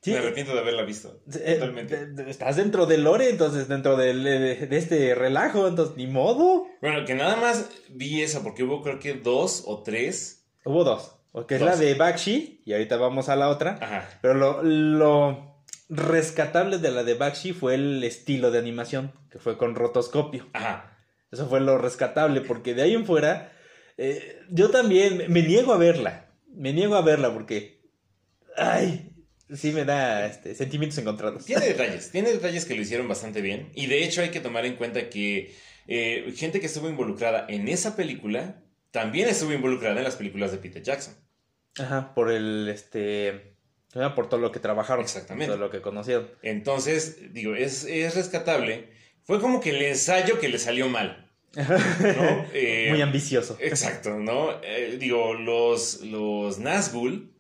Sí, 0.01 0.13
Me 0.13 0.19
arrepiento 0.19 0.55
de 0.55 0.61
haberla 0.61 0.83
visto. 0.85 1.21
eh, 1.41 1.55
Totalmente. 1.55 2.07
de- 2.07 2.31
estás 2.31 2.57
dentro 2.57 2.87
del 2.87 3.03
lore, 3.03 3.29
entonces 3.29 3.67
dentro 3.67 3.97
del- 3.97 4.23
de, 4.23 4.69
este 4.77 5.15
relajo, 5.17 5.67
entonces 5.67 5.97
ni 5.97 6.07
modo. 6.07 6.67
Bueno, 6.81 7.05
que 7.05 7.15
nada 7.15 7.35
más 7.37 7.69
vi 7.91 8.23
esa 8.23 8.43
porque 8.45 8.63
hubo 8.63 8.83
creo 8.83 9.01
que 9.01 9.15
dos 9.15 9.65
o 9.67 9.83
tres. 9.83 10.47
Hubo 10.65 10.85
dos, 10.85 11.17
porque 11.33 11.57
es 11.57 11.61
Dos. 11.61 11.71
la 11.71 11.77
de 11.77 11.95
Bakshi, 11.95 12.63
y 12.65 12.73
ahorita 12.73 12.97
vamos 12.99 13.29
a 13.29 13.35
la 13.37 13.49
otra. 13.49 13.79
Ajá. 13.83 14.09
Pero 14.23 14.35
lo, 14.35 14.63
lo 14.63 15.57
rescatable 15.89 16.79
de 16.79 16.91
la 16.93 17.03
de 17.03 17.15
Bakshi 17.15 17.53
fue 17.53 17.75
el 17.75 18.03
estilo 18.05 18.51
de 18.53 18.59
animación, 18.61 19.13
que 19.31 19.39
fue 19.41 19.59
con 19.59 19.75
rotoscopio. 19.75 20.47
Ajá. 20.53 20.96
Eso 21.31 21.49
fue 21.49 21.61
lo 21.61 21.79
rescatable, 21.79 22.41
porque 22.41 22.75
de 22.75 22.83
ahí 22.83 22.95
en 22.95 23.05
fuera, 23.07 23.53
eh, 23.97 24.41
yo 24.51 24.71
también 24.71 25.25
me- 25.29 25.43
niego 25.43 25.73
a 25.73 25.79
verla. 25.79 26.31
Me 26.49 26.73
niego 26.73 26.95
a 26.97 27.03
verla 27.03 27.33
porque, 27.33 27.81
ay, 28.57 29.11
sí 29.55 29.73
me 29.73 29.85
da 29.85 30.27
este, 30.27 30.55
sentimientos 30.55 30.99
encontrados. 30.99 31.45
Tiene 31.45 31.67
detalles, 31.67 32.11
tiene 32.11 32.33
detalles 32.33 32.65
que 32.65 32.75
lo 32.75 32.83
hicieron 32.83 33.09
bastante 33.09 33.41
bien. 33.41 33.71
Y 33.75 33.87
de 33.87 34.05
hecho 34.05 34.23
hay 34.23 34.31
que 34.31 34.41
tomar 34.41 34.65
en 34.65 34.77
cuenta 34.77 35.11
que 35.11 35.55
eh, 35.89 36.33
gente 36.37 36.61
que 36.61 36.67
estuvo 36.67 36.89
involucrada 36.89 37.47
en 37.49 37.69
esa 37.69 37.97
película 37.97 38.63
también 38.91 39.29
estuvo 39.29 39.53
involucrada 39.53 39.97
en 39.99 40.05
las 40.05 40.17
películas 40.17 40.53
de 40.53 40.59
Peter 40.59 40.83
Jackson. 40.83 41.15
Ajá, 41.79 42.15
por 42.15 42.31
el, 42.31 42.69
este, 42.71 43.57
por 44.15 44.29
todo 44.31 44.41
lo 44.41 44.51
que 44.53 44.61
trabajaron. 44.61 45.05
Exactamente. 45.05 45.53
Todo 45.53 45.59
lo 45.63 45.71
que 45.71 45.83
conocieron. 45.83 46.31
Entonces, 46.43 47.35
digo, 47.35 47.55
es, 47.55 47.85
es 47.85 48.15
rescatable. 48.15 48.96
Fue 49.27 49.41
como 49.41 49.61
que 49.61 49.71
el 49.71 49.83
ensayo 49.83 50.39
que 50.39 50.49
le 50.49 50.59
salió 50.59 50.89
mal. 50.89 51.29
¿no? 51.57 51.65
Eh, 52.53 52.89
Muy 52.91 53.03
ambicioso. 53.03 53.59
Exacto, 53.61 54.19
¿no? 54.19 54.63
Eh, 54.63 54.97
digo, 55.01 55.35
los, 55.35 56.01
los 56.03 56.61
Nazgûl, 56.61 57.33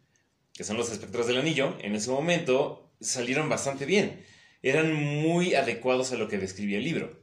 que 0.52 0.64
son 0.64 0.76
los 0.76 0.90
espectros 0.90 1.28
del 1.28 1.38
anillo, 1.38 1.76
en 1.80 1.94
ese 1.94 2.10
momento 2.10 2.92
salieron 3.00 3.48
bastante 3.48 3.86
bien. 3.86 4.24
eran 4.62 4.92
muy 4.92 5.54
adecuados 5.54 6.12
a 6.12 6.16
lo 6.16 6.28
que 6.28 6.38
describía 6.38 6.78
el 6.78 6.84
libro. 6.84 7.22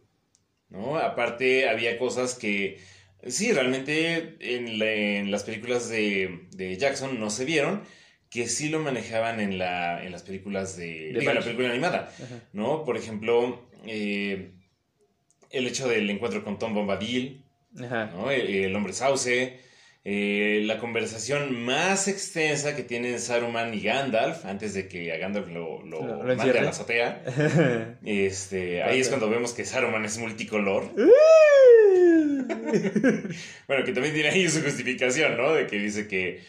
¿no? 0.70 0.98
Aparte, 0.98 1.68
había 1.68 1.98
cosas 1.98 2.36
que, 2.36 2.80
sí, 3.28 3.52
realmente 3.52 4.38
en, 4.40 5.30
las 5.30 5.44
películas 5.44 5.90
de, 5.90 6.78
Jackson 6.80 7.20
no 7.20 7.30
se 7.30 7.44
vieron, 7.44 7.84
que 8.30 8.48
sí 8.48 8.70
lo 8.70 8.80
manejaban 8.80 9.40
en, 9.40 9.58
la, 9.58 10.04
en 10.04 10.12
las 10.12 10.24
películas 10.24 10.78
de, 10.78 11.12
la 11.12 11.42
película 11.42 11.70
animada, 11.70 12.12
¿no? 12.54 12.84
Por 12.86 12.98
ejemplo, 12.98 13.68
eh, 13.86 14.54
el 15.50 15.68
hecho 15.68 15.88
del 15.88 16.10
encuentro 16.10 16.44
con 16.44 16.58
Tom 16.60 16.74
Bombadil, 16.74 17.44
¿no? 17.72 18.32
el, 18.32 18.76
hombre 18.76 18.94
sauce, 18.94 19.60
eh, 20.04 20.62
la 20.66 20.80
conversación 20.80 21.64
más 21.64 22.08
extensa 22.08 22.76
que 22.76 22.84
tienen 22.84 23.20
Saruman 23.20 23.74
y 23.74 23.82
Gandalf 23.82 24.46
antes 24.46 24.74
de 24.74 24.88
que 24.88 25.14
a 25.14 25.18
Gandalf 25.18 25.48
lo, 25.50 25.84
lo, 25.84 26.02
mande 26.24 26.60
a 26.60 26.64
la 26.64 26.70
azotea. 26.72 27.24
este, 28.04 28.84
ahí 28.84 29.00
es 29.00 29.10
cuando 29.10 29.30
vemos 29.30 29.54
que 29.54 29.66
Saruman 29.66 30.06
es 30.06 30.18
multicolor. 30.18 30.92
bueno, 33.68 33.86
que 33.86 33.92
también 33.94 34.14
tiene 34.14 34.30
ahí 34.30 34.50
su 34.50 34.62
justificación, 34.62 35.38
¿no? 35.38 35.54
De 35.54 35.68
que 35.68 35.80
dice 35.80 36.08
que 36.08 36.42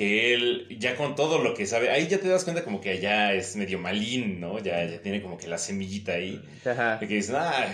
que 0.00 0.32
él 0.32 0.66
ya 0.78 0.96
con 0.96 1.14
todo 1.14 1.44
lo 1.44 1.52
que 1.52 1.66
sabe, 1.66 1.90
ahí 1.90 2.08
ya 2.08 2.18
te 2.18 2.26
das 2.26 2.44
cuenta 2.44 2.64
como 2.64 2.80
que 2.80 2.88
allá 2.88 3.34
es 3.34 3.54
medio 3.54 3.78
malín, 3.78 4.40
¿no? 4.40 4.58
Ya, 4.58 4.82
ya 4.86 5.02
tiene 5.02 5.20
como 5.20 5.36
que 5.36 5.46
la 5.46 5.58
semillita 5.58 6.12
ahí. 6.12 6.42
Ajá. 6.64 6.96
De 6.96 7.06
que 7.06 7.16
dices, 7.16 7.34
ah, 7.34 7.68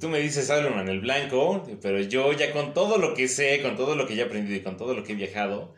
tú 0.00 0.08
me 0.08 0.18
dices 0.20 0.46
Salomón 0.46 0.88
el 0.88 1.00
blanco, 1.00 1.68
pero 1.82 2.00
yo 2.00 2.32
ya 2.32 2.50
con 2.54 2.72
todo 2.72 2.96
lo 2.96 3.12
que 3.12 3.28
sé, 3.28 3.60
con 3.60 3.76
todo 3.76 3.94
lo 3.94 4.06
que 4.06 4.16
ya 4.16 4.22
he 4.22 4.26
aprendido 4.26 4.56
y 4.56 4.62
con 4.62 4.78
todo 4.78 4.94
lo 4.94 5.04
que 5.04 5.12
he 5.12 5.16
viajado, 5.16 5.74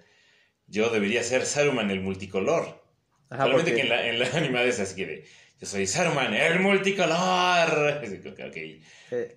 yo 0.69 0.89
debería 0.91 1.25
ser 1.25 1.45
Saruman 1.45 1.91
el 1.91 2.01
multicolor. 2.01 2.81
Ajá, 3.29 3.43
Solamente 3.43 3.75
que 3.75 3.81
en 3.81 3.89
la, 3.89 4.07
en 4.07 4.21
la 4.21 4.29
animada 4.35 4.67
es 4.67 4.79
así 4.79 4.95
que 4.95 5.05
de, 5.05 5.25
yo 5.61 5.67
soy 5.67 5.89
Saruman, 5.89 6.33
el 6.35 6.61
multicolor. 6.61 8.01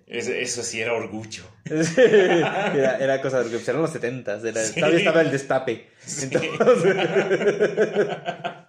Eso, 0.06 0.62
sí 0.62 0.80
era 0.80 0.92
orgullo. 0.92 1.42
era, 1.64 2.96
era, 2.98 3.20
cosa 3.20 3.42
de 3.42 3.56
eran 3.56 3.82
los 3.82 3.90
70 3.90 4.38
Todavía 4.38 4.98
estaba 4.98 5.22
el 5.22 5.32
destape. 5.32 5.88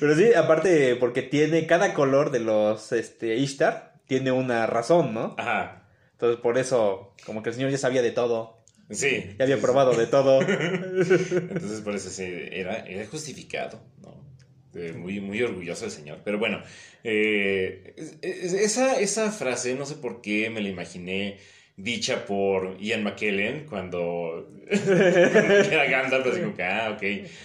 Pero 0.00 0.16
sí, 0.16 0.32
aparte, 0.34 0.96
porque 0.96 1.22
tiene 1.22 1.66
cada 1.66 1.92
color 1.92 2.30
de 2.30 2.40
los 2.40 2.92
este, 2.92 3.36
Ishtar, 3.36 3.92
tiene 4.06 4.32
una 4.32 4.66
razón, 4.66 5.12
¿no? 5.12 5.36
Ajá. 5.38 5.86
Entonces, 6.12 6.40
por 6.40 6.56
eso, 6.56 7.14
como 7.26 7.42
que 7.42 7.50
el 7.50 7.56
señor 7.56 7.70
ya 7.70 7.78
sabía 7.78 8.00
de 8.00 8.10
todo. 8.10 8.64
Sí. 8.90 9.36
Ya 9.38 9.44
había 9.44 9.60
probado 9.60 9.94
de 9.94 10.06
todo. 10.06 10.40
Entonces, 10.42 11.82
por 11.82 11.94
eso 11.94 12.08
sí, 12.08 12.24
era, 12.24 12.78
era 12.86 13.06
justificado, 13.06 13.82
¿no? 14.00 14.33
Este, 14.74 14.92
muy, 14.92 15.20
muy 15.20 15.42
orgulloso 15.42 15.84
el 15.84 15.90
señor. 15.90 16.20
Pero 16.24 16.38
bueno, 16.38 16.60
eh, 17.04 17.94
esa, 18.22 18.98
esa 18.98 19.30
frase, 19.30 19.74
no 19.74 19.86
sé 19.86 19.94
por 19.94 20.20
qué 20.20 20.50
me 20.50 20.60
la 20.60 20.68
imaginé 20.68 21.38
dicha 21.76 22.24
por 22.24 22.76
Ian 22.78 23.02
McKellen 23.02 23.66
cuando 23.66 24.48
era 24.70 25.84
Gandalf, 25.86 26.26
así 26.26 26.40
como 26.40 26.54
que, 26.54 26.62
ah, 26.62 26.90
ok. 26.94 27.02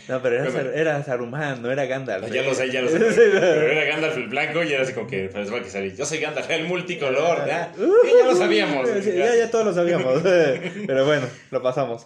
No, 0.08 0.22
pero 0.22 0.46
era, 0.46 0.74
era 0.74 1.04
Saruman, 1.04 1.62
no 1.62 1.72
era 1.72 1.86
Gandalf. 1.86 2.32
ya 2.32 2.44
lo 2.44 2.54
sé, 2.54 2.72
ya 2.72 2.82
lo 2.82 2.90
sé. 2.90 3.00
pero 3.16 3.72
era 3.72 3.84
Gandalf 3.86 4.18
el 4.18 4.28
blanco 4.28 4.64
y 4.64 4.74
era 4.74 4.84
así 4.84 4.94
como 4.94 5.08
que, 5.08 5.30
pues, 5.30 5.50
que 5.50 5.70
salir. 5.70 5.96
Yo 5.96 6.06
soy 6.06 6.20
Gandalf, 6.20 6.50
el 6.50 6.66
multicolor, 6.66 7.48
¿ya? 7.48 7.72
ya 7.76 8.26
lo 8.26 8.36
sabíamos. 8.36 8.88
ya, 9.04 9.36
ya 9.36 9.52
todos 9.52 9.66
lo 9.66 9.74
sabíamos. 9.74 10.22
pero 10.88 11.06
bueno, 11.06 11.28
lo 11.52 11.62
pasamos. 11.62 12.06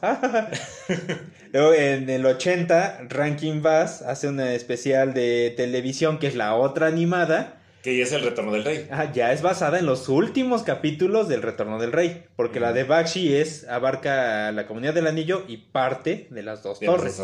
Luego 1.52 1.74
en 1.74 2.10
el 2.10 2.26
80, 2.26 3.08
Rankin 3.10 3.62
Bass 3.62 4.02
hace 4.02 4.30
una 4.30 4.54
especial 4.54 5.14
de 5.14 5.54
televisión 5.56 6.20
que 6.20 6.28
es 6.28 6.36
la 6.36 6.56
otra 6.56 6.88
animada 6.88 7.60
que 7.84 7.98
ya 7.98 8.04
es 8.06 8.14
el 8.14 8.24
Retorno 8.24 8.54
del 8.54 8.64
Rey. 8.64 8.88
Ah, 8.90 9.12
ya 9.12 9.34
es 9.34 9.42
basada 9.42 9.78
en 9.78 9.86
los 9.86 10.08
últimos 10.08 10.64
capítulos 10.64 11.28
del 11.28 11.42
Retorno 11.42 11.80
del 11.80 11.92
Rey. 11.92 12.24
Porque 12.38 12.62
la 12.62 12.72
de 12.72 12.86
Bakshi 12.86 13.36
es, 13.36 13.68
abarca 13.68 14.54
la 14.54 14.66
comunidad 14.68 14.94
del 14.94 15.06
anillo 15.06 15.44
y 15.50 15.58
parte 15.58 16.28
de 16.30 16.44
las 16.44 16.64
dos 16.64 16.80
torres. 16.80 17.22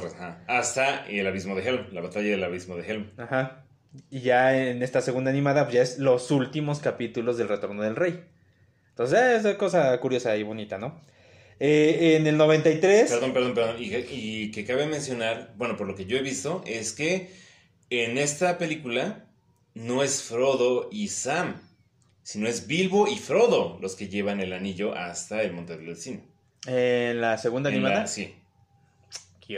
Hasta 0.48 1.08
el 1.08 1.26
abismo 1.26 1.56
de 1.56 1.66
Helm, 1.66 1.86
la 1.94 2.02
batalla 2.02 2.30
del 2.30 2.44
abismo 2.44 2.76
de 2.76 2.86
Helm. 2.86 3.10
Ajá. 3.18 3.64
Y 4.12 4.20
ya 4.20 4.62
en 4.62 4.84
esta 4.84 5.00
segunda 5.00 5.32
animada, 5.32 5.64
pues 5.64 5.76
ya 5.76 5.82
es 5.82 5.98
los 5.98 6.30
últimos 6.30 6.80
capítulos 6.80 7.38
del 7.38 7.48
Retorno 7.48 7.82
del 7.82 7.96
Rey. 7.96 8.22
Entonces, 8.90 9.20
es 9.38 9.46
una 9.46 9.58
cosa 9.58 9.98
curiosa 10.02 10.36
y 10.36 10.44
bonita, 10.44 10.78
¿no? 10.78 11.00
Eh, 11.62 12.18
en 12.18 12.28
el 12.28 12.36
93. 12.36 13.10
Perdón, 13.10 13.32
perdón, 13.32 13.54
perdón. 13.54 13.76
Y, 13.80 13.96
y 13.96 14.52
que 14.52 14.66
cabe 14.66 14.88
mencionar, 14.88 15.54
bueno, 15.56 15.78
por 15.78 15.88
lo 15.88 15.96
que 15.96 16.06
yo 16.06 16.18
he 16.18 16.22
visto, 16.22 16.64
es 16.68 16.92
que 16.92 17.30
en 17.90 18.18
esta 18.18 18.58
película 18.58 19.29
no 19.80 20.04
es 20.04 20.24
Frodo 20.24 20.90
y 20.92 21.08
Sam, 21.08 21.56
sino 22.22 22.48
es 22.48 22.68
Bilbo 22.68 23.08
y 23.08 23.18
Frodo 23.18 23.80
los 23.82 23.96
que 23.96 24.10
llevan 24.10 24.42
el 24.42 24.52
anillo 24.52 24.94
hasta 24.94 25.42
el 25.42 25.54
Monte 25.54 25.78
del 25.78 25.96
Cine. 25.96 26.24
¿En 26.68 27.22
la 27.22 27.38
segunda 27.38 27.70
animada? 27.70 28.06
sí. 28.08 28.36
¿Qué 29.40 29.58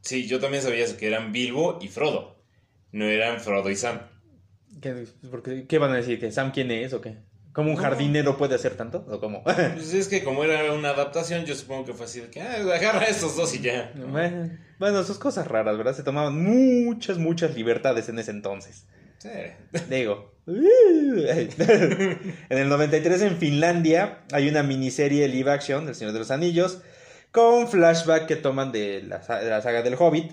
Sí, 0.00 0.26
yo 0.26 0.38
también 0.38 0.62
sabía 0.62 0.84
eso, 0.84 0.96
que 0.96 1.08
eran 1.08 1.32
Bilbo 1.32 1.78
y 1.82 1.88
Frodo. 1.88 2.36
No 2.92 3.04
eran 3.04 3.40
Frodo 3.40 3.68
y 3.68 3.76
Sam. 3.76 4.00
¿Qué, 4.80 5.78
van 5.78 5.90
a 5.90 5.96
decir? 5.96 6.20
¿Que 6.20 6.30
Sam 6.30 6.52
quién 6.52 6.70
es 6.70 6.92
o 6.92 7.00
qué? 7.00 7.16
¿Cómo 7.52 7.70
un 7.72 7.76
jardinero 7.76 8.38
puede 8.38 8.54
hacer 8.54 8.76
tanto? 8.76 9.04
¿O 9.10 9.18
cómo? 9.18 9.42
pues 9.44 9.92
es 9.92 10.06
que 10.06 10.22
como 10.22 10.44
era 10.44 10.72
una 10.72 10.90
adaptación, 10.90 11.44
yo 11.44 11.56
supongo 11.56 11.84
que 11.86 11.94
fue 11.94 12.06
así 12.06 12.20
de 12.20 12.30
que 12.30 12.40
ah, 12.40 12.54
agarra 12.74 13.00
a 13.00 13.06
estos 13.06 13.36
dos 13.36 13.52
y 13.56 13.60
ya. 13.60 13.92
Bueno, 13.96 14.56
bueno, 14.78 15.00
esas 15.00 15.18
cosas 15.18 15.48
raras, 15.48 15.76
¿verdad? 15.76 15.96
Se 15.96 16.04
tomaban 16.04 16.40
muchas, 16.40 17.18
muchas 17.18 17.56
libertades 17.56 18.08
en 18.08 18.20
ese 18.20 18.30
entonces. 18.30 18.86
Sí. 19.18 19.30
Digo. 19.88 20.34
en 20.48 21.50
el 22.48 22.68
93 22.70 23.20
en 23.20 23.36
Finlandia 23.36 24.24
hay 24.32 24.48
una 24.48 24.62
miniserie 24.62 25.28
live 25.28 25.50
action 25.50 25.84
del 25.84 25.94
Señor 25.94 26.14
de 26.14 26.20
los 26.20 26.30
Anillos 26.30 26.80
con 27.32 27.68
flashback 27.68 28.24
que 28.26 28.36
toman 28.36 28.72
de 28.72 29.02
la, 29.02 29.22
saga 29.22 29.82
del 29.82 29.96
Hobbit 29.98 30.32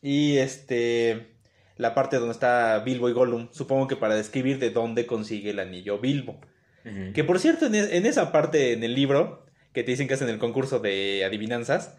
y 0.00 0.38
este 0.38 1.36
la 1.76 1.94
parte 1.94 2.16
donde 2.16 2.32
está 2.32 2.80
Bilbo 2.80 3.08
y 3.08 3.12
Gollum, 3.12 3.50
supongo 3.52 3.86
que 3.86 3.96
para 3.96 4.16
describir 4.16 4.58
de 4.58 4.70
dónde 4.70 5.06
consigue 5.06 5.50
el 5.50 5.60
anillo 5.60 5.98
Bilbo. 5.98 6.40
Que 7.14 7.22
por 7.22 7.38
cierto, 7.38 7.66
en, 7.66 7.76
en, 7.76 8.06
esa 8.06 8.32
parte 8.32 8.72
en 8.72 8.82
el 8.82 8.96
libro, 8.96 9.46
que 9.72 9.84
te 9.84 9.92
dicen 9.92 10.08
que 10.08 10.14
hacen 10.14 10.28
el 10.28 10.40
concurso 10.40 10.80
de 10.80 11.24
adivinanzas, 11.24 11.96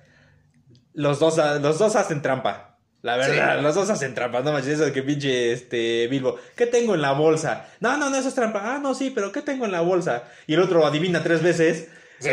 los 0.94 1.20
dos, 1.20 1.38
los 1.62 1.80
dos 1.80 1.96
hacen 1.96 2.22
trampa. 2.22 2.73
La 3.04 3.18
verdad, 3.18 3.62
los 3.62 3.76
dos 3.76 3.90
hacen 3.90 4.16
trampas, 4.16 4.46
no 4.46 4.54
manches, 4.54 4.76
eso 4.76 4.86
de 4.86 4.94
que 4.94 5.04
pinche 5.04 5.52
este 5.52 6.08
Bilbo, 6.08 6.40
¿qué 6.56 6.68
tengo 6.68 6.96
en 6.96 7.02
la 7.02 7.12
bolsa? 7.12 7.68
No, 7.82 7.98
no, 7.98 8.10
no, 8.10 8.16
eso 8.16 8.30
es 8.30 8.34
trampa. 8.34 8.62
Ah, 8.64 8.80
no, 8.80 8.96
sí, 8.96 9.12
pero 9.14 9.34
¿qué 9.34 9.42
tengo 9.42 9.66
en 9.66 9.74
la 9.74 9.82
bolsa? 9.82 10.24
Y 10.48 10.54
el 10.54 10.62
otro 10.62 10.86
adivina 10.86 11.22
tres 11.22 11.44
veces. 11.44 11.90
Sí. 12.20 12.30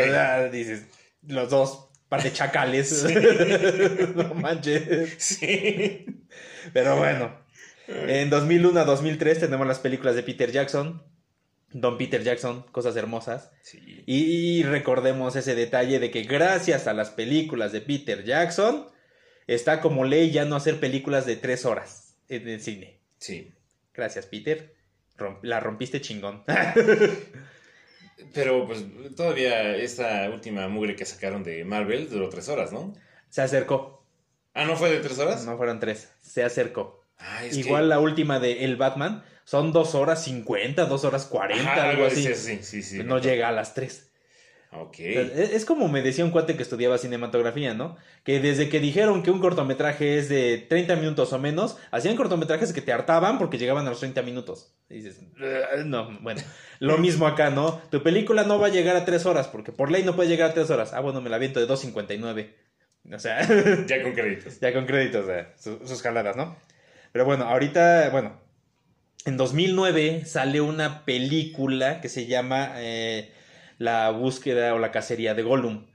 dices, 0.49 0.85
los 1.27 1.49
dos, 1.49 1.89
par 2.07 2.23
de 2.23 2.31
chacales. 2.31 3.03
no 4.15 4.33
manches. 4.35 5.13
Sí. 5.17 6.05
Pero 6.71 6.95
bueno. 6.95 7.35
En 7.87 8.29
2001 8.29 8.79
a 8.79 8.85
2003 8.85 9.41
tenemos 9.41 9.67
las 9.67 9.79
películas 9.79 10.15
de 10.15 10.23
Peter 10.23 10.53
Jackson. 10.53 11.03
Don 11.73 11.97
Peter 11.97 12.23
Jackson, 12.23 12.63
cosas 12.71 12.95
hermosas. 12.95 13.51
Sí. 13.61 14.03
y 14.05 14.63
recordemos 14.63 15.35
ese 15.35 15.53
detalle 15.53 15.99
de 15.99 16.11
que 16.11 16.23
gracias 16.23 16.87
a 16.87 16.93
las 16.93 17.09
películas 17.09 17.73
de 17.73 17.81
Peter 17.81 18.23
Jackson 18.23 18.87
está 19.47 19.81
como 19.81 20.05
ley 20.05 20.31
ya 20.31 20.45
no 20.45 20.55
hacer 20.55 20.79
películas 20.79 21.25
de 21.25 21.35
tres 21.35 21.65
horas 21.65 22.15
en 22.29 22.47
el 22.47 22.61
cine. 22.61 22.99
Sí. 23.17 23.51
Gracias, 23.93 24.25
Peter. 24.25 24.73
la 25.41 25.59
rompiste 25.59 26.01
chingón. 26.01 26.43
Pero 28.33 28.67
pues 28.67 28.85
todavía 29.15 29.75
esta 29.75 30.29
última 30.29 30.67
mugre 30.67 30.95
que 30.95 31.05
sacaron 31.05 31.43
de 31.43 31.63
Marvel 31.65 32.09
duró 32.09 32.29
tres 32.29 32.49
horas, 32.49 32.71
¿no? 32.71 32.93
Se 33.29 33.41
acercó. 33.41 34.05
Ah, 34.53 34.65
¿no 34.65 34.75
fue 34.75 34.89
de 34.91 34.99
tres 34.99 35.17
horas? 35.19 35.45
No 35.45 35.57
fueron 35.57 35.79
tres. 35.79 36.09
Se 36.21 36.43
acercó. 36.43 37.05
Igual 37.51 37.89
la 37.89 37.99
última 37.99 38.39
de 38.39 38.65
El 38.65 38.75
Batman 38.75 39.23
son 39.43 39.71
dos 39.71 39.95
horas 39.95 40.23
cincuenta, 40.23 40.85
dos 40.85 41.03
horas 41.03 41.25
cuarenta, 41.25 41.89
algo 41.89 42.05
así. 42.05 42.33
Sí, 42.33 42.59
sí, 42.61 42.81
sí, 42.83 43.03
no 43.03 43.19
llega 43.19 43.49
a 43.49 43.51
las 43.51 43.73
tres. 43.73 44.10
Ok. 44.73 44.99
Es 44.99 45.65
como 45.65 45.89
me 45.89 46.01
decía 46.01 46.23
un 46.23 46.31
cuate 46.31 46.55
que 46.55 46.63
estudiaba 46.63 46.97
cinematografía, 46.97 47.73
¿no? 47.73 47.97
Que 48.23 48.39
desde 48.39 48.69
que 48.69 48.79
dijeron 48.79 49.21
que 49.21 49.29
un 49.29 49.41
cortometraje 49.41 50.17
es 50.17 50.29
de 50.29 50.65
30 50.69 50.95
minutos 50.95 51.33
o 51.33 51.39
menos, 51.39 51.77
hacían 51.91 52.15
cortometrajes 52.15 52.71
que 52.71 52.81
te 52.81 52.93
hartaban 52.93 53.37
porque 53.37 53.57
llegaban 53.57 53.85
a 53.85 53.89
los 53.89 53.99
30 53.99 54.21
minutos. 54.21 54.73
Y 54.89 55.01
dices, 55.01 55.21
no, 55.85 56.17
bueno, 56.21 56.41
lo 56.79 56.97
mismo 56.99 57.27
acá, 57.27 57.49
¿no? 57.49 57.81
Tu 57.91 58.01
película 58.01 58.43
no 58.43 58.59
va 58.59 58.67
a 58.67 58.71
llegar 58.71 58.95
a 58.95 59.03
3 59.03 59.25
horas 59.25 59.49
porque 59.49 59.73
por 59.73 59.91
ley 59.91 60.03
no 60.03 60.15
puede 60.15 60.29
llegar 60.29 60.51
a 60.51 60.53
3 60.53 60.69
horas. 60.69 60.93
Ah, 60.93 61.01
bueno, 61.01 61.19
me 61.19 61.29
la 61.29 61.37
viento 61.37 61.59
de 61.59 61.67
2.59. 61.67 62.49
O 63.13 63.19
sea. 63.19 63.41
ya 63.87 64.01
con 64.03 64.13
créditos. 64.13 64.59
Ya 64.61 64.71
con 64.71 64.85
créditos, 64.85 65.25
sus 65.59 66.01
jaladas, 66.01 66.37
¿no? 66.37 66.55
Pero 67.11 67.25
bueno, 67.25 67.43
ahorita, 67.43 68.09
bueno, 68.11 68.39
en 69.25 69.35
2009 69.35 70.23
sale 70.23 70.61
una 70.61 71.03
película 71.03 71.99
que 71.99 72.07
se 72.07 72.25
llama. 72.25 72.71
Eh, 72.77 73.33
la 73.81 74.09
búsqueda 74.11 74.73
o 74.75 74.79
la 74.79 74.91
cacería 74.91 75.33
de 75.33 75.43
Gollum. 75.43 75.87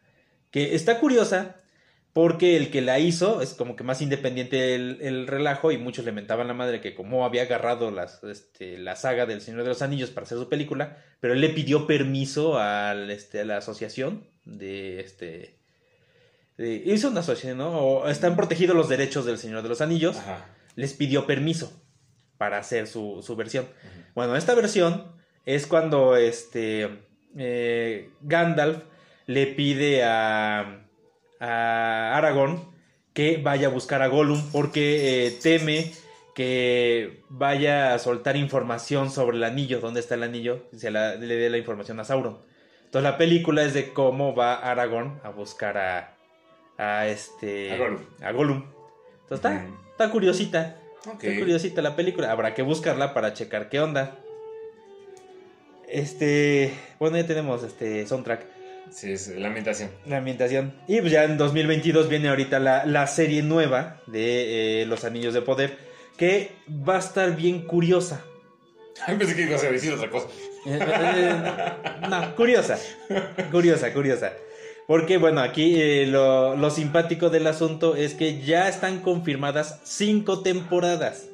Que 0.50 0.74
está 0.74 0.98
curiosa 0.98 1.56
porque 2.12 2.56
el 2.56 2.70
que 2.70 2.80
la 2.80 2.98
hizo 2.98 3.42
es 3.42 3.52
como 3.54 3.76
que 3.76 3.84
más 3.84 4.00
independiente 4.00 4.74
el, 4.74 4.98
el 5.02 5.26
relajo 5.26 5.70
y 5.70 5.78
muchos 5.78 6.04
le 6.04 6.12
mentaban 6.12 6.48
la 6.48 6.54
madre 6.54 6.80
que 6.80 6.94
como 6.94 7.24
había 7.24 7.42
agarrado 7.42 7.90
las, 7.90 8.24
este, 8.24 8.78
la 8.78 8.96
saga 8.96 9.26
del 9.26 9.40
Señor 9.40 9.62
de 9.62 9.68
los 9.68 9.82
Anillos 9.82 10.10
para 10.10 10.24
hacer 10.24 10.38
su 10.38 10.48
película, 10.48 10.96
pero 11.20 11.34
él 11.34 11.40
le 11.42 11.50
pidió 11.50 11.86
permiso 11.86 12.58
al, 12.58 13.10
este, 13.10 13.40
a 13.40 13.44
la 13.44 13.58
asociación 13.58 14.26
de 14.44 15.00
este... 15.00 15.58
de- 16.56 16.82
hizo 16.86 17.10
una 17.10 17.20
asociación, 17.20 17.58
¿no? 17.58 17.78
O 17.78 18.08
están 18.08 18.34
protegidos 18.34 18.74
los 18.74 18.88
derechos 18.88 19.26
del 19.26 19.36
Señor 19.38 19.62
de 19.62 19.68
los 19.68 19.80
Anillos, 19.82 20.16
Ajá. 20.16 20.46
les 20.74 20.94
pidió 20.94 21.26
permiso 21.26 21.70
para 22.38 22.58
hacer 22.58 22.86
su, 22.86 23.22
su 23.22 23.36
versión. 23.36 23.66
Bueno, 24.14 24.36
esta 24.36 24.54
versión 24.54 25.12
es 25.44 25.66
cuando 25.66 26.16
este 26.16 27.05
eh, 27.36 28.10
Gandalf 28.22 28.82
le 29.26 29.46
pide 29.46 30.04
a, 30.04 30.80
a 31.40 32.16
Aragorn 32.16 32.60
que 33.12 33.38
vaya 33.38 33.68
a 33.68 33.70
buscar 33.70 34.02
a 34.02 34.08
Gollum 34.08 34.40
porque 34.52 35.26
eh, 35.26 35.38
teme 35.42 35.92
que 36.34 37.22
vaya 37.30 37.94
a 37.94 37.98
soltar 37.98 38.36
información 38.36 39.10
sobre 39.10 39.38
el 39.38 39.44
anillo, 39.44 39.80
dónde 39.80 40.00
está 40.00 40.16
el 40.16 40.22
anillo, 40.22 40.66
y 40.72 40.78
se 40.78 40.90
la- 40.90 41.14
le 41.14 41.34
dé 41.36 41.48
la 41.48 41.56
información 41.56 41.98
a 41.98 42.04
Sauron. 42.04 42.38
Entonces 42.84 43.10
la 43.10 43.16
película 43.16 43.62
es 43.62 43.72
de 43.72 43.92
cómo 43.94 44.34
va 44.34 44.54
Aragorn 44.56 45.18
a 45.24 45.30
buscar 45.30 45.78
a, 45.78 46.14
a 46.76 47.06
este 47.06 47.72
A 47.72 47.76
Gollum. 47.78 48.00
a 48.22 48.32
Gollum. 48.32 48.64
Entonces 49.22 49.50
está, 49.50 49.66
está 49.92 50.10
curiosita. 50.10 50.76
Ok. 51.06 51.24
Está 51.24 51.38
curiosita 51.40 51.82
la 51.82 51.96
película. 51.96 52.30
Habrá 52.30 52.52
que 52.54 52.62
buscarla 52.62 53.14
para 53.14 53.32
checar 53.32 53.68
qué 53.70 53.80
onda. 53.80 54.18
Este. 55.88 56.72
Bueno, 56.98 57.16
ya 57.16 57.26
tenemos 57.26 57.62
este 57.62 58.06
soundtrack. 58.06 58.46
Sí, 58.90 59.12
es 59.12 59.28
lamentación. 59.28 59.90
La 60.06 60.18
ambientación. 60.18 60.74
Y 60.86 61.00
pues 61.00 61.12
ya 61.12 61.24
en 61.24 61.36
2022 61.36 62.08
viene 62.08 62.28
ahorita 62.28 62.58
la, 62.58 62.86
la 62.86 63.06
serie 63.06 63.42
nueva 63.42 64.00
de 64.06 64.82
eh, 64.82 64.86
Los 64.86 65.04
Anillos 65.04 65.34
de 65.34 65.42
Poder. 65.42 65.76
Que 66.16 66.52
va 66.68 66.96
a 66.96 67.00
estar 67.00 67.36
bien 67.36 67.66
curiosa. 67.66 68.24
Pensé 69.06 69.36
que 69.36 69.42
ibas 69.42 69.62
a 69.62 69.70
decir 69.70 69.92
otra 69.92 70.10
cosa. 70.10 70.28
Eh, 70.66 70.78
eh, 70.80 71.34
no, 72.08 72.34
curiosa. 72.34 72.78
Curiosa, 73.50 73.92
curiosa. 73.92 74.32
Porque 74.86 75.18
bueno, 75.18 75.40
aquí 75.40 76.06
lo, 76.06 76.56
lo 76.56 76.70
simpático 76.70 77.28
del 77.28 77.46
asunto 77.48 77.96
es 77.96 78.14
que 78.14 78.40
ya 78.40 78.68
están 78.68 79.00
confirmadas 79.00 79.80
cinco 79.84 80.42
temporadas. 80.42 81.28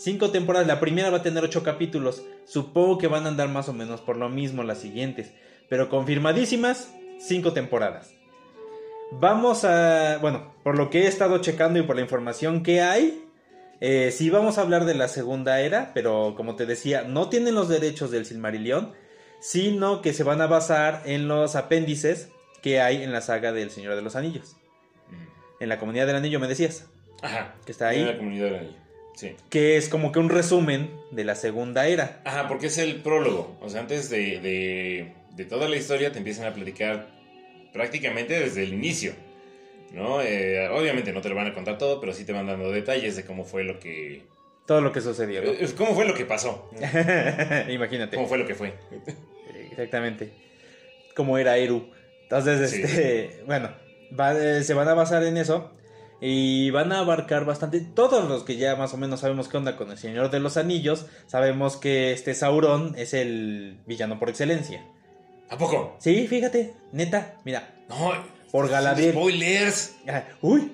Cinco 0.00 0.30
temporadas. 0.30 0.66
La 0.66 0.80
primera 0.80 1.10
va 1.10 1.18
a 1.18 1.22
tener 1.22 1.44
ocho 1.44 1.62
capítulos. 1.62 2.24
Supongo 2.46 2.96
que 2.96 3.06
van 3.06 3.26
a 3.26 3.28
andar 3.28 3.50
más 3.50 3.68
o 3.68 3.74
menos 3.74 4.00
por 4.00 4.16
lo 4.16 4.30
mismo 4.30 4.62
las 4.62 4.78
siguientes. 4.78 5.30
Pero 5.68 5.90
confirmadísimas, 5.90 6.94
cinco 7.18 7.52
temporadas. 7.52 8.14
Vamos 9.12 9.66
a... 9.66 10.16
Bueno, 10.22 10.54
por 10.64 10.78
lo 10.78 10.88
que 10.88 11.02
he 11.02 11.06
estado 11.06 11.36
checando 11.42 11.78
y 11.78 11.82
por 11.82 11.96
la 11.96 12.02
información 12.02 12.62
que 12.62 12.80
hay, 12.80 13.22
eh, 13.82 14.10
sí 14.10 14.30
vamos 14.30 14.56
a 14.56 14.62
hablar 14.62 14.86
de 14.86 14.94
la 14.94 15.06
segunda 15.06 15.60
era, 15.60 15.92
pero 15.92 16.32
como 16.34 16.56
te 16.56 16.64
decía, 16.64 17.02
no 17.02 17.28
tienen 17.28 17.54
los 17.54 17.68
derechos 17.68 18.10
del 18.10 18.24
Silmarillion, 18.24 18.94
sino 19.38 20.00
que 20.00 20.14
se 20.14 20.24
van 20.24 20.40
a 20.40 20.46
basar 20.46 21.02
en 21.04 21.28
los 21.28 21.56
apéndices 21.56 22.30
que 22.62 22.80
hay 22.80 23.02
en 23.02 23.12
la 23.12 23.20
saga 23.20 23.52
del 23.52 23.70
Señor 23.70 23.96
de 23.96 24.02
los 24.02 24.16
Anillos. 24.16 24.56
En 25.60 25.68
la 25.68 25.78
comunidad 25.78 26.06
del 26.06 26.16
anillo 26.16 26.40
me 26.40 26.48
decías, 26.48 26.86
Ajá. 27.20 27.54
Que 27.66 27.72
está 27.72 27.88
ahí. 27.88 28.00
En 28.00 28.06
la 28.06 28.16
comunidad 28.16 28.44
del 28.46 28.54
anillo. 28.54 28.89
Sí. 29.20 29.36
que 29.50 29.76
es 29.76 29.88
como 29.90 30.12
que 30.12 30.18
un 30.18 30.30
resumen 30.30 30.90
de 31.10 31.24
la 31.24 31.34
segunda 31.34 31.86
era. 31.86 32.20
Ajá, 32.24 32.48
porque 32.48 32.68
es 32.68 32.78
el 32.78 32.96
prólogo. 33.02 33.58
O 33.60 33.68
sea, 33.68 33.80
antes 33.82 34.08
de, 34.08 34.40
de, 34.40 35.12
de 35.36 35.44
toda 35.44 35.68
la 35.68 35.76
historia 35.76 36.10
te 36.12 36.18
empiezan 36.18 36.46
a 36.46 36.54
platicar 36.54 37.06
prácticamente 37.72 38.38
desde 38.40 38.62
el 38.62 38.72
inicio. 38.72 39.12
¿No? 39.92 40.22
Eh, 40.22 40.68
obviamente 40.68 41.12
no 41.12 41.20
te 41.20 41.28
lo 41.28 41.34
van 41.34 41.48
a 41.48 41.52
contar 41.52 41.76
todo, 41.76 42.00
pero 42.00 42.12
sí 42.14 42.24
te 42.24 42.32
van 42.32 42.46
dando 42.46 42.70
detalles 42.70 43.16
de 43.16 43.24
cómo 43.24 43.44
fue 43.44 43.64
lo 43.64 43.78
que. 43.80 44.22
Todo 44.66 44.80
lo 44.80 44.92
que 44.92 45.00
sucedió. 45.00 45.42
¿no? 45.42 45.50
¿Cómo 45.76 45.94
fue 45.96 46.06
lo 46.06 46.14
que 46.14 46.24
pasó? 46.24 46.70
Imagínate. 47.68 48.14
¿Cómo 48.16 48.28
fue 48.28 48.38
lo 48.38 48.46
que 48.46 48.54
fue? 48.54 48.72
Exactamente. 49.70 50.30
Como 51.16 51.38
era 51.38 51.56
Eru. 51.58 51.90
Entonces, 52.22 52.70
Sí. 52.70 52.82
este, 52.82 53.42
bueno, 53.46 53.70
va- 54.18 54.38
eh, 54.38 54.62
se 54.62 54.74
van 54.74 54.88
a 54.88 54.94
basar 54.94 55.24
en 55.24 55.36
eso. 55.36 55.72
Y 56.20 56.70
van 56.70 56.92
a 56.92 56.98
abarcar 57.00 57.44
bastante. 57.46 57.80
Todos 57.80 58.28
los 58.28 58.44
que 58.44 58.56
ya 58.56 58.76
más 58.76 58.92
o 58.92 58.96
menos 58.98 59.20
sabemos 59.20 59.48
qué 59.48 59.56
onda 59.56 59.76
con 59.76 59.90
el 59.90 59.96
Señor 59.98 60.30
de 60.30 60.40
los 60.40 60.56
Anillos. 60.56 61.06
Sabemos 61.26 61.76
que 61.76 62.12
este 62.12 62.34
Sauron 62.34 62.94
es 62.98 63.14
el 63.14 63.78
villano 63.86 64.18
por 64.18 64.28
excelencia. 64.28 64.84
¿A 65.48 65.56
poco? 65.56 65.96
Sí, 65.98 66.26
fíjate, 66.28 66.74
neta, 66.92 67.36
mira. 67.44 67.74
No. 67.88 68.12
Por 68.52 68.68
Galadriel. 68.68 69.12
Spoilers. 69.12 69.94
Ah, 70.08 70.24
Uy, 70.42 70.72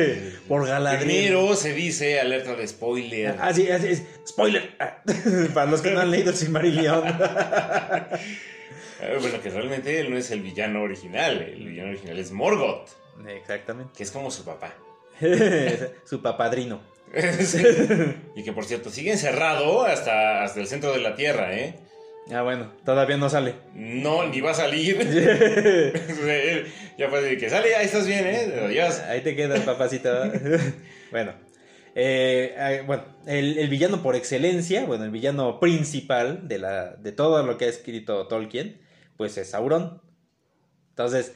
por 0.48 0.66
Galadriel. 0.66 1.04
Primero 1.06 1.54
se 1.54 1.74
dice 1.74 2.18
alerta 2.20 2.56
de 2.56 2.66
spoiler. 2.66 3.36
Así, 3.40 3.70
así 3.70 3.86
es. 3.88 4.02
Spoiler. 4.26 4.74
Ah, 4.80 5.02
Para 5.54 5.70
los 5.70 5.82
que 5.82 5.90
no 5.90 6.00
han 6.00 6.10
leído 6.10 6.30
el 6.30 6.36
Silmarillion. 6.36 7.04
Eh, 9.00 9.16
Bueno, 9.20 9.40
que 9.40 9.48
realmente 9.50 10.00
él 10.00 10.10
no 10.10 10.16
es 10.16 10.30
el 10.32 10.40
villano 10.42 10.82
original. 10.82 11.40
El 11.40 11.68
villano 11.68 11.90
original 11.90 12.18
es 12.18 12.32
Morgoth, 12.32 12.88
Exactamente. 13.28 13.92
que 13.96 14.02
es 14.02 14.10
como 14.10 14.28
su 14.32 14.44
papá. 14.44 14.74
Su 16.04 16.22
papadrino. 16.22 16.80
Sí. 17.40 17.62
Y 18.36 18.42
que 18.42 18.52
por 18.52 18.64
cierto 18.64 18.90
sigue 18.90 19.12
encerrado 19.12 19.82
hasta, 19.84 20.44
hasta 20.44 20.60
el 20.60 20.66
centro 20.66 20.92
de 20.92 21.00
la 21.00 21.14
tierra, 21.14 21.56
¿eh? 21.56 21.74
Ah, 22.30 22.42
bueno, 22.42 22.70
todavía 22.84 23.16
no 23.16 23.30
sale. 23.30 23.54
No, 23.74 24.26
ni 24.28 24.40
va 24.40 24.50
a 24.50 24.54
salir. 24.54 24.98
Ya 26.98 27.08
fue 27.08 27.22
de 27.22 27.38
que 27.38 27.48
sale, 27.48 27.76
ahí 27.76 27.86
estás 27.86 28.08
bien, 28.08 28.26
¿eh? 28.26 28.60
Adiós. 28.64 28.98
Ahí 29.00 29.20
te 29.20 29.36
quedas, 29.36 29.60
papacito. 29.60 30.10
bueno, 31.12 31.32
eh, 31.94 32.54
eh, 32.58 32.82
bueno 32.84 33.04
el, 33.26 33.56
el 33.56 33.68
villano 33.68 34.02
por 34.02 34.16
excelencia, 34.16 34.84
bueno, 34.84 35.04
el 35.04 35.10
villano 35.10 35.60
principal 35.60 36.48
de, 36.48 36.58
la, 36.58 36.96
de 36.96 37.12
todo 37.12 37.44
lo 37.44 37.56
que 37.56 37.66
ha 37.66 37.68
escrito 37.68 38.26
Tolkien, 38.26 38.80
pues 39.16 39.38
es 39.38 39.50
Sauron. 39.50 40.02
Entonces, 40.90 41.34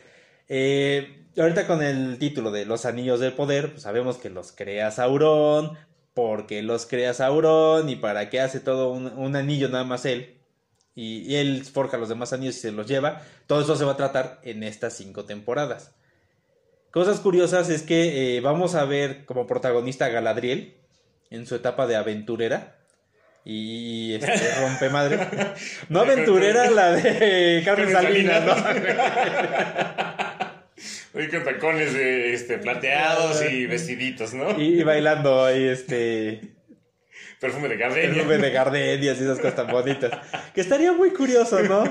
eh, 0.49 1.22
ahorita 1.37 1.67
con 1.67 1.83
el 1.83 2.19
título 2.19 2.51
de 2.51 2.67
Los 2.67 2.85
Anillos 2.85 3.21
del 3.21 3.33
Poder, 3.33 3.71
pues 3.71 3.83
sabemos 3.83 4.19
que 4.19 4.31
los 4.31 4.53
crea 4.53 4.91
Sauron, 4.91 5.77
porque 6.15 6.63
los 6.63 6.87
crea 6.87 7.15
Sauron 7.15 7.89
y 7.89 7.97
para 7.97 8.31
qué 8.31 8.41
hace 8.41 8.61
todo 8.61 8.91
un, 8.91 9.07
un 9.07 9.37
anillo 9.37 9.69
nada 9.69 9.85
más 9.85 10.05
él. 10.05 10.39
Y, 10.95 11.21
y 11.21 11.37
él 11.37 11.65
forja 11.65 11.97
los 11.97 12.09
demás 12.11 12.33
anillos 12.33 12.57
y 12.57 12.61
se 12.61 12.73
los 12.73 12.87
lleva. 12.87 13.23
Todo 13.47 13.63
eso 13.63 13.77
se 13.77 13.85
va 13.85 13.93
a 13.93 13.97
tratar 13.97 14.41
en 14.43 14.63
estas 14.63 14.95
cinco 14.95 15.25
temporadas. 15.25 15.93
Cosas 16.93 17.21
curiosas 17.21 17.71
es 17.71 17.83
que 17.83 18.37
eh, 18.37 18.41
vamos 18.43 18.75
a 18.75 18.85
ver 18.85 19.25
como 19.25 19.47
protagonista 19.47 20.05
a 20.05 20.09
Galadriel 20.11 20.77
en 21.31 21.47
su 21.47 21.55
etapa 21.55 21.87
de 21.87 21.97
aventurera. 21.97 22.77
Y 23.47 24.15
este, 24.15 24.55
rompe 24.61 24.91
madre. 24.91 25.27
No 25.89 26.01
aventurera 26.01 26.71
la 26.71 26.93
de 26.93 27.63
Carmen 27.65 27.91
Salinas, 27.91 28.45
¿no? 28.45 28.55
Oye, 31.15 31.29
con 31.29 31.45
tacones 31.45 31.95
eh, 31.95 32.33
este, 32.33 32.59
plateados 32.59 33.43
y 33.51 33.67
vestiditos, 33.67 34.33
¿no? 34.35 34.59
Y, 34.59 34.81
y 34.81 34.83
bailando 34.83 35.45
ahí 35.45 35.69
este. 35.69 36.41
Perfume 37.39 37.69
de 37.69 37.77
gardenia. 37.77 38.23
nube 38.23 38.39
de 38.39 38.51
gardenias 38.51 39.19
y 39.21 39.25
esas 39.25 39.39
cosas 39.39 39.57
tan 39.57 39.67
bonitas. 39.67 40.13
Que 40.55 40.61
estaría 40.61 40.93
muy 40.93 41.11
curioso, 41.11 41.61
¿no? 41.63 41.85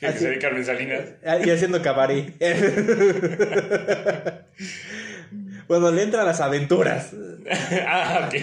Que 0.00 0.12
se 0.12 0.28
ve 0.30 0.38
Carmen 0.38 0.64
Salinas. 0.64 1.04
Ah, 1.24 1.38
Y 1.44 1.50
haciendo 1.50 1.80
cabaret. 1.80 2.34
Bueno, 5.68 5.92
le 5.92 6.02
entra 6.02 6.22
a 6.22 6.24
las 6.24 6.40
aventuras. 6.40 7.12
ah, 7.86 8.26
ok. 8.26 8.34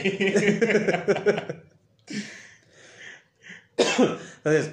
Entonces, 3.78 4.71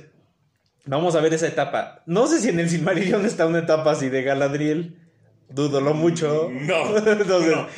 vamos 0.86 1.14
a 1.16 1.20
ver 1.20 1.34
esa 1.34 1.46
etapa. 1.46 2.02
No 2.06 2.26
sé 2.26 2.40
si 2.40 2.48
en 2.48 2.60
el 2.60 2.68
Silmarillion 2.70 3.24
está 3.26 3.46
una 3.46 3.60
etapa 3.60 3.92
así 3.92 4.08
de 4.08 4.22
Galadriel. 4.22 4.98
Dúdolo 5.50 5.92
mucho. 5.94 6.50
No, 6.52 6.96
Entonces, 6.96 7.54
no. 7.54 7.68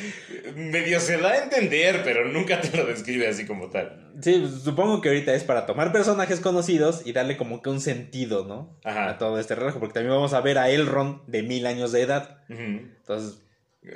Medio 0.55 0.99
se 0.99 1.17
da 1.17 1.31
a 1.31 1.43
entender, 1.43 2.01
pero 2.03 2.25
nunca 2.25 2.61
te 2.61 2.75
lo 2.75 2.85
describe 2.85 3.27
así 3.27 3.45
como 3.45 3.69
tal. 3.69 4.13
sí, 4.21 4.49
supongo 4.63 5.01
que 5.01 5.09
ahorita 5.09 5.33
es 5.35 5.43
para 5.43 5.65
tomar 5.65 5.91
personajes 5.91 6.39
conocidos 6.39 7.01
y 7.05 7.11
darle 7.11 7.35
como 7.37 7.61
que 7.61 7.69
un 7.69 7.81
sentido, 7.81 8.45
¿no? 8.45 8.79
Ajá. 8.85 9.09
A 9.09 9.17
todo 9.17 9.37
este 9.39 9.53
relajo. 9.53 9.79
Porque 9.79 9.93
también 9.95 10.15
vamos 10.15 10.33
a 10.33 10.41
ver 10.41 10.57
a 10.57 10.69
Elrond 10.69 11.25
de 11.27 11.43
mil 11.43 11.65
años 11.67 11.91
de 11.91 12.01
edad. 12.01 12.39
Entonces, 12.49 13.41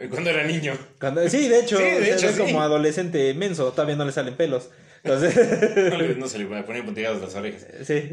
Cuando 0.10 0.30
era 0.30 0.44
niño. 0.44 0.74
cuando- 1.00 1.28
sí, 1.30 1.48
de 1.48 1.62
hecho, 1.62 1.78
Sí, 1.78 1.84
de 1.84 2.12
hecho, 2.14 2.28
ve 2.28 2.34
sí. 2.34 2.40
como 2.40 2.62
adolescente 2.62 3.34
menso. 3.34 3.72
Todavía 3.72 3.96
no 3.96 4.06
le 4.06 4.12
salen 4.12 4.36
pelos. 4.36 4.70
Entonces, 5.04 6.18
No, 6.18 6.28
se 6.28 6.40
le 6.40 6.46
ponían 6.46 6.86
puntilladas 6.86 7.22
las 7.22 7.36
orejas. 7.36 7.66
sí. 7.84 8.10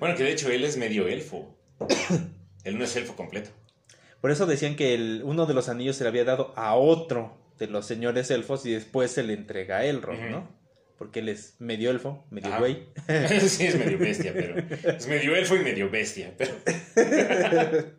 Bueno, 0.00 0.14
que 0.16 0.24
de 0.24 0.32
hecho 0.32 0.50
él 0.50 0.64
es 0.64 0.76
medio 0.76 1.06
elfo. 1.08 1.56
Él 2.64 2.78
no 2.78 2.84
es 2.84 2.96
elfo 2.96 3.14
completo. 3.16 3.50
Por 4.20 4.30
eso 4.30 4.46
decían 4.46 4.76
que 4.76 4.94
el- 4.94 5.22
uno 5.24 5.46
de 5.46 5.54
los 5.54 5.68
anillos 5.68 5.96
se 5.96 6.04
le 6.04 6.08
había 6.08 6.24
dado 6.24 6.52
a 6.56 6.74
otro 6.74 7.36
de 7.58 7.66
los 7.68 7.86
señores 7.86 8.30
elfos 8.30 8.64
y 8.66 8.72
después 8.72 9.10
se 9.10 9.22
le 9.22 9.32
entrega 9.34 9.78
a 9.78 9.84
Elrond. 9.84 10.30
¿no? 10.30 10.58
Porque 10.96 11.20
él 11.20 11.28
es 11.28 11.54
medio 11.60 11.90
elfo, 11.90 12.26
medio 12.30 12.48
Ajá. 12.48 12.58
güey. 12.58 12.88
sí, 13.48 13.66
es 13.66 13.78
medio 13.78 13.98
bestia, 13.98 14.32
pero. 14.34 14.56
Es 14.96 15.06
medio 15.06 15.36
elfo 15.36 15.54
y 15.54 15.60
medio 15.60 15.88
bestia. 15.90 16.32
Pero... 16.36 16.52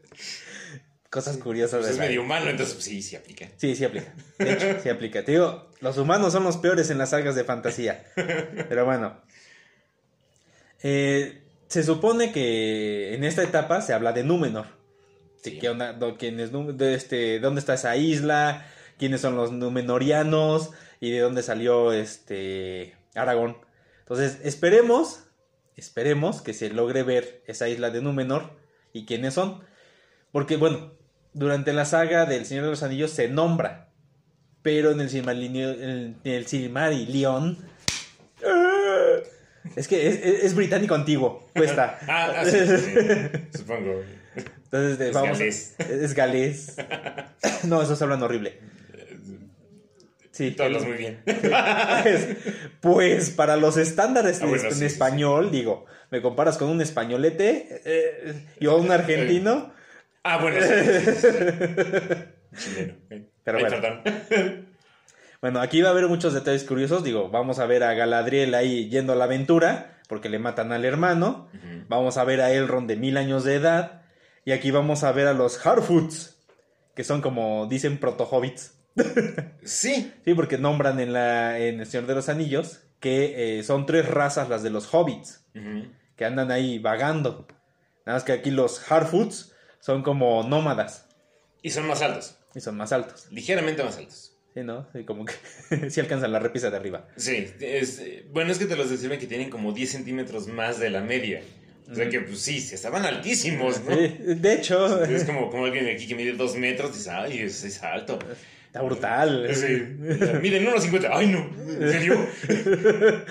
cosas 1.10 1.38
curiosas 1.38 1.80
Pues 1.80 1.86
de 1.88 1.92
es 1.94 1.98
la- 1.98 2.06
medio 2.06 2.22
humano, 2.22 2.50
entonces 2.50 2.76
pues, 2.76 2.86
sí, 2.86 3.02
sí 3.02 3.16
aplica. 3.16 3.48
Sí, 3.58 3.76
sí 3.76 3.84
aplica. 3.86 4.14
De 4.38 4.54
hecho, 4.54 4.80
sí 4.82 4.90
aplica. 4.90 5.24
Te 5.26 5.32
digo, 5.34 5.70
los 5.82 5.98
humanos 5.98 6.34
son 6.34 6.44
los 6.44 6.58
peores 6.58 6.90
en 6.90 6.98
las 6.98 7.10
sagas 7.12 7.36
de 7.36 7.44
fantasía. 7.44 8.06
Pero 8.16 8.86
bueno. 8.86 9.20
Eh, 10.82 11.42
se 11.68 11.84
supone 11.84 12.32
que 12.32 13.14
en 13.14 13.24
esta 13.24 13.44
etapa 13.44 13.82
se 13.82 13.94
habla 13.94 14.14
de 14.14 14.24
Númenor. 14.24 14.66
Sí. 15.44 15.60
¿Qué 15.60 15.70
onda? 15.70 15.98
Quién 16.18 16.40
es 16.40 16.52
de 16.78 16.94
este, 16.96 17.40
¿Dónde 17.40 17.60
está 17.60 17.74
esa 17.76 17.96
isla? 17.96 18.66
¿Quiénes 18.98 19.22
son 19.22 19.36
los 19.36 19.52
Númenorianos? 19.52 20.72
¿Y 21.00 21.12
de 21.12 21.20
dónde 21.20 21.44
salió 21.44 21.94
este 21.94 22.96
Aragón? 23.16 23.58
Entonces, 24.00 24.40
esperemos, 24.44 25.24
esperemos 25.78 26.42
que 26.42 26.54
se 26.54 26.70
logre 26.70 27.04
ver 27.04 27.42
esa 27.48 27.70
isla 27.70 27.90
de 27.90 28.02
Númenor 28.02 28.52
y 28.92 29.06
quiénes 29.06 29.34
son. 29.36 29.64
Porque, 30.32 30.58
bueno, 30.58 30.94
durante 31.34 31.74
la 31.74 31.86
saga 31.86 32.26
del 32.26 32.46
Señor 32.46 32.66
de 32.66 32.70
los 32.72 32.84
Anillos 32.84 33.12
se 33.12 33.28
nombra, 33.28 33.90
pero 34.62 34.92
en 34.92 35.00
el, 35.02 35.10
Silmarillion- 35.10 35.78
en 35.82 36.18
el 36.24 36.46
Silmarillion... 36.48 37.58
¡ah! 38.46 39.16
Es 39.76 39.88
que 39.88 40.08
es, 40.08 40.16
es- 40.24 40.44
es 40.46 40.56
británico 40.56 40.96
antiguo, 40.96 41.48
cuesta. 41.54 42.00
Ah, 42.08 42.34
ah, 42.38 42.46
sí, 42.46 42.58
sí, 42.66 42.78
sí. 42.78 43.58
supongo. 43.58 44.02
Entonces, 44.36 45.00
Es 45.08 45.14
vamos, 45.14 45.38
galés. 45.40 45.76
Es 45.80 46.14
galés. 46.14 46.76
No, 47.64 47.82
esos 47.82 48.02
hablan 48.02 48.22
horrible. 48.24 48.58
Sí. 50.32 50.52
Tú 50.52 50.64
hablas 50.64 50.86
muy 50.86 50.98
bien. 50.98 51.20
Pues, 51.26 52.28
pues, 52.80 53.30
para 53.32 53.58
los 53.58 53.76
estándares 53.78 54.42
Ah, 54.42 54.46
bueno, 54.46 54.64
en 54.64 54.72
sí, 54.74 54.80
sí, 54.80 54.86
español, 54.86 55.52
digo, 55.52 55.86
me 56.12 56.22
comparas 56.22 56.58
con 56.58 56.70
un 56.70 56.82
españolete 56.82 57.82
eh, 57.86 58.46
y 58.60 58.66
a 58.68 58.72
un 58.72 58.90
argentino. 58.92 59.74
Ah, 60.24 60.38
bueno, 60.42 60.60
sí. 60.62 60.74
Chileno. 62.58 62.96
Pero 63.44 63.58
Ay, 63.58 63.64
bueno. 63.64 63.82
perdón. 63.82 64.70
Bueno, 65.42 65.62
aquí 65.62 65.82
va 65.82 65.88
a 65.88 65.92
haber 65.92 66.08
muchos 66.08 66.34
detalles 66.34 66.66
curiosos. 66.66 67.02
Digo, 67.02 67.30
vamos 67.30 67.60
a 67.60 67.66
ver 67.66 67.82
a 67.84 67.94
Galadriel 67.94 68.54
ahí 68.56 68.90
yendo 68.90 69.14
a 69.14 69.16
la 69.16 69.24
aventura, 69.24 69.98
porque 70.10 70.28
le 70.28 70.38
matan 70.38 70.74
al 70.74 70.84
hermano. 70.84 71.48
Vamos 71.88 72.18
a 72.18 72.26
ver 72.26 72.42
a 72.42 72.52
Elrond 72.52 72.90
de 72.90 72.98
mil 72.98 73.16
años 73.16 73.46
de 73.46 73.56
edad. 73.56 74.02
Y 74.44 74.52
aquí 74.52 74.70
vamos 74.72 75.06
a 75.06 75.14
ver 75.14 75.28
a 75.28 75.34
los 75.34 75.66
Harfoots, 75.66 76.46
que 76.94 77.06
son 77.06 77.22
como 77.22 77.68
dicen 77.68 78.00
proto-hobbits. 78.00 78.74
Sí. 79.64 80.12
Sí, 80.26 80.34
porque 80.34 80.58
nombran 80.58 81.00
en, 81.00 81.14
la, 81.14 81.58
en 81.58 81.80
El 81.80 81.86
Señor 81.86 82.06
de 82.08 82.16
los 82.16 82.28
Anillos 82.28 82.82
que 83.00 83.60
eh, 83.60 83.64
son 83.64 83.86
tres 83.86 84.10
razas 84.10 84.50
las 84.50 84.62
de 84.62 84.72
los 84.72 84.94
hobbits, 84.94 85.46
que 86.18 86.26
andan 86.26 86.52
ahí 86.52 86.80
vagando. 86.80 87.48
Nada 88.06 88.18
más 88.18 88.24
que 88.26 88.34
aquí 88.34 88.52
los 88.52 88.92
Harfoots 88.92 89.54
son 89.80 90.04
como 90.04 90.44
nómadas 90.44 91.06
Y 91.62 91.70
son 91.72 91.88
más 91.88 92.02
altos. 92.02 92.36
y 92.56 92.60
son 92.62 92.78
más 92.78 92.92
altos. 92.92 93.28
Ligeramente 93.32 93.84
más 93.84 93.98
altos. 93.98 94.34
Sí, 94.54 94.62
¿no? 94.64 94.88
Sí, 94.94 95.04
como 95.04 95.26
que 95.26 95.34
sí 95.90 96.00
alcanzan 96.00 96.32
la 96.32 96.40
repisa 96.40 96.70
de 96.70 96.78
arriba. 96.78 97.08
Sí, 97.16 97.48
es, 97.60 98.00
eh, 98.00 98.26
bueno, 98.32 98.52
es 98.52 98.58
que 98.58 98.66
te 98.66 98.76
los 98.76 98.90
describen 98.90 99.20
que 99.20 99.28
tienen 99.28 99.50
como 99.50 99.72
10 99.74 99.90
centímetros 99.92 100.48
más 100.48 100.80
de 100.80 100.90
la 100.90 101.02
media. 101.02 101.42
O 101.92 101.96
sea 101.96 102.08
que, 102.10 102.20
pues 102.22 102.40
sí, 102.42 102.60
sí, 102.60 102.76
estaban 102.76 103.04
altísimos, 103.06 103.84
¿no? 103.84 103.96
Sí, 103.96 104.16
de 104.36 104.54
hecho, 104.54 105.04
Es 105.04 105.24
como, 105.24 105.50
como 105.52 105.66
alguien 105.66 105.88
aquí 105.88 106.08
que 106.08 106.14
mide 106.16 106.34
2 106.34 106.56
metros, 106.58 106.94
dice, 106.96 107.10
ay, 107.12 107.40
es, 107.40 107.64
es 107.64 107.82
alto. 107.82 108.20
está 108.68 108.82
brutal. 108.84 109.48
Sí. 109.56 109.66
Miden 110.42 110.66
1,50. 110.68 111.10
Ay, 111.12 111.28
no, 111.28 111.40
¿en 111.68 111.92
serio? 111.92 112.28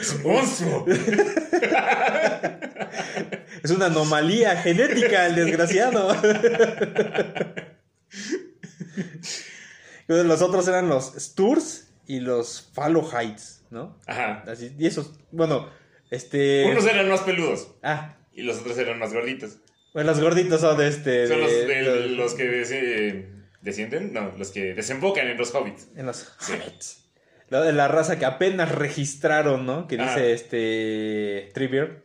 Es 0.01 0.13
un 0.15 0.23
monstruo. 0.25 0.87
Es 3.63 3.71
una 3.71 3.87
anomalía 3.87 4.57
genética, 4.57 5.27
el 5.27 5.35
desgraciado. 5.35 6.15
Los 10.07 10.43
otros 10.43 10.67
eran 10.69 10.89
los 10.89 11.13
Sturs 11.17 11.89
y 12.07 12.21
los 12.21 12.71
Falohites, 12.73 13.65
¿no? 13.71 13.99
Ajá. 14.07 14.43
Así, 14.47 14.75
y 14.79 14.87
esos, 14.87 15.13
bueno, 15.31 15.69
este... 16.11 16.65
Unos 16.71 16.87
eran 16.87 17.09
más 17.09 17.21
peludos 17.21 17.69
Ah, 17.83 18.17
y 18.33 18.43
los 18.43 18.59
otros 18.59 18.79
eran 18.79 18.99
más 18.99 19.13
gorditos. 19.13 19.59
bueno, 19.93 20.11
los 20.11 20.21
gorditos 20.21 20.61
son 20.63 20.79
de 20.79 20.89
este... 20.89 21.29
Son 21.29 21.41
los, 21.41 21.51
de- 21.51 21.67
de- 21.67 21.83
los- 21.83 22.11
los 22.13 22.35
que 22.35 22.45
des- 22.49 23.25
descienden, 23.61 24.13
no, 24.15 24.33
los 24.39 24.51
que 24.51 24.73
desembocan 24.75 25.27
en 25.29 25.37
los 25.37 25.55
hobbits. 25.55 25.89
En 25.97 26.07
los 26.07 26.27
Hobbits. 26.49 27.05
La, 27.51 27.61
la 27.73 27.89
raza 27.89 28.19
que 28.19 28.25
apenas 28.25 28.73
registraron, 28.75 29.67
¿no? 29.67 29.87
Que 29.87 29.97
dice 29.99 30.11
Ah. 30.11 30.27
este... 30.27 31.51
Trivia. 31.53 32.03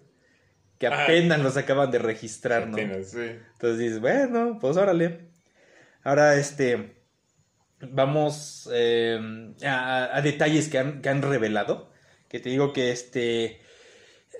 Que 0.83 0.95
apenas 0.95 1.39
los 1.39 1.55
acaban 1.55 1.91
de 1.91 1.99
registrar, 1.99 2.67
¿no? 2.67 2.73
Apenas, 2.73 3.11
sí. 3.11 3.19
Entonces 3.53 3.79
dices, 3.79 4.01
bueno, 4.01 4.57
pues 4.59 4.75
órale. 4.75 5.29
Ahora, 6.03 6.35
este, 6.35 6.95
vamos 7.79 8.69
eh, 8.73 9.53
a, 9.63 10.17
a 10.17 10.21
detalles 10.21 10.67
que 10.67 10.79
han, 10.79 11.01
que 11.01 11.07
han 11.07 11.21
revelado. 11.21 11.89
Que 12.27 12.41
te 12.41 12.49
digo 12.49 12.73
que, 12.73 12.91
este, 12.91 13.61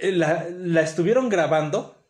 eh, 0.02 0.12
la, 0.12 0.48
la 0.50 0.82
estuvieron 0.82 1.30
grabando 1.30 2.04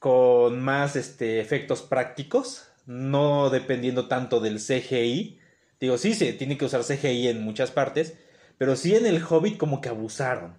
con 0.00 0.60
más, 0.60 0.96
este, 0.96 1.38
efectos 1.38 1.82
prácticos, 1.82 2.68
no 2.86 3.50
dependiendo 3.50 4.08
tanto 4.08 4.40
del 4.40 4.58
CGI. 4.58 5.38
Digo, 5.78 5.96
sí, 5.96 6.14
se 6.14 6.32
tiene 6.32 6.58
que 6.58 6.64
usar 6.64 6.82
CGI 6.82 7.28
en 7.28 7.42
muchas 7.42 7.70
partes, 7.70 8.14
pero 8.58 8.74
sí 8.74 8.96
en 8.96 9.06
el 9.06 9.22
Hobbit 9.22 9.58
como 9.58 9.80
que 9.80 9.90
abusaron. 9.90 10.56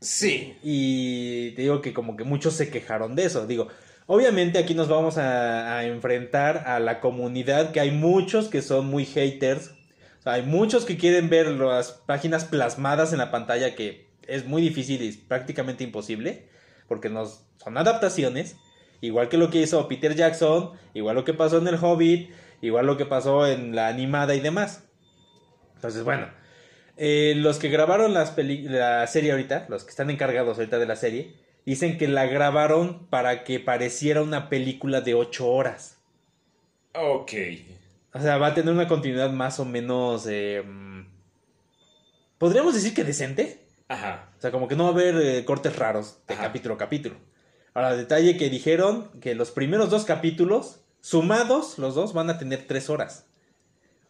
Sí. 0.00 0.56
Y 0.62 1.52
te 1.52 1.62
digo 1.62 1.80
que 1.80 1.92
como 1.92 2.16
que 2.16 2.24
muchos 2.24 2.54
se 2.54 2.70
quejaron 2.70 3.14
de 3.14 3.24
eso. 3.24 3.46
Digo, 3.46 3.68
obviamente 4.06 4.58
aquí 4.58 4.74
nos 4.74 4.88
vamos 4.88 5.18
a, 5.18 5.84
enfrentar 5.84 6.64
a 6.66 6.80
la 6.80 7.00
comunidad, 7.00 7.72
que 7.72 7.80
hay 7.80 7.90
muchos 7.90 8.48
que 8.48 8.62
son 8.62 8.86
muy 8.86 9.04
haters. 9.04 9.72
Hay 10.24 10.42
muchos 10.42 10.84
que 10.84 10.98
quieren 10.98 11.30
ver 11.30 11.48
las 11.48 11.92
páginas 11.92 12.44
plasmadas 12.44 13.12
en 13.12 13.18
la 13.18 13.30
pantalla, 13.30 13.74
que 13.74 14.08
es 14.26 14.46
muy 14.46 14.60
difícil 14.60 15.02
y 15.02 15.08
es 15.08 15.16
prácticamente 15.16 15.84
imposible, 15.84 16.48
porque 16.86 17.08
nos, 17.08 17.44
son 17.56 17.78
adaptaciones. 17.78 18.56
Igual 19.00 19.28
que 19.28 19.38
lo 19.38 19.48
que 19.48 19.62
hizo 19.62 19.88
Peter 19.88 20.14
Jackson, 20.14 20.72
igual 20.92 21.14
lo 21.14 21.24
que 21.24 21.32
pasó 21.32 21.58
en 21.58 21.68
El 21.68 21.76
Hobbit, 21.76 22.30
igual 22.60 22.86
lo 22.86 22.96
que 22.96 23.06
pasó 23.06 23.46
en 23.46 23.74
la 23.74 23.88
animada 23.88 24.34
y 24.34 24.40
demás. 24.40 24.84
Entonces, 25.76 26.02
bueno, 26.02 26.26
eh, 26.98 27.34
los 27.36 27.58
que 27.58 27.68
grabaron 27.68 28.12
las 28.14 28.30
peli- 28.32 28.68
la 28.68 29.06
serie 29.06 29.32
ahorita, 29.32 29.66
los 29.68 29.84
que 29.84 29.90
están 29.90 30.10
encargados 30.10 30.58
ahorita 30.58 30.78
de 30.78 30.86
la 30.86 30.96
serie, 30.96 31.34
dicen 31.64 31.96
que 31.98 32.08
la 32.08 32.26
grabaron 32.26 33.06
para 33.08 33.44
que 33.44 33.60
pareciera 33.60 34.22
una 34.22 34.48
película 34.48 35.00
de 35.00 35.14
8 35.14 35.48
horas. 35.48 35.96
Ok. 36.94 37.32
O 38.14 38.20
sea, 38.20 38.38
va 38.38 38.48
a 38.48 38.54
tener 38.54 38.72
una 38.74 38.88
continuidad 38.88 39.30
más 39.30 39.60
o 39.60 39.64
menos... 39.64 40.26
eh, 40.28 40.62
mm, 40.66 41.06
Podríamos 42.38 42.74
decir 42.74 42.94
que 42.94 43.04
decente. 43.04 43.64
Ajá. 43.88 44.30
O 44.38 44.40
sea, 44.40 44.50
como 44.50 44.68
que 44.68 44.76
no 44.76 44.84
va 44.84 44.90
a 44.90 44.92
haber 44.92 45.16
eh, 45.20 45.44
cortes 45.44 45.76
raros 45.76 46.18
de 46.28 46.34
Ajá. 46.34 46.44
capítulo 46.44 46.74
a 46.74 46.78
capítulo. 46.78 47.16
Ahora, 47.74 47.96
detalle 47.96 48.36
que 48.36 48.50
dijeron 48.50 49.10
que 49.20 49.34
los 49.34 49.50
primeros 49.50 49.90
dos 49.90 50.04
capítulos, 50.04 50.80
sumados 51.00 51.78
los 51.78 51.94
dos, 51.94 52.12
van 52.12 52.30
a 52.30 52.38
tener 52.38 52.66
tres 52.66 52.90
horas. 52.90 53.26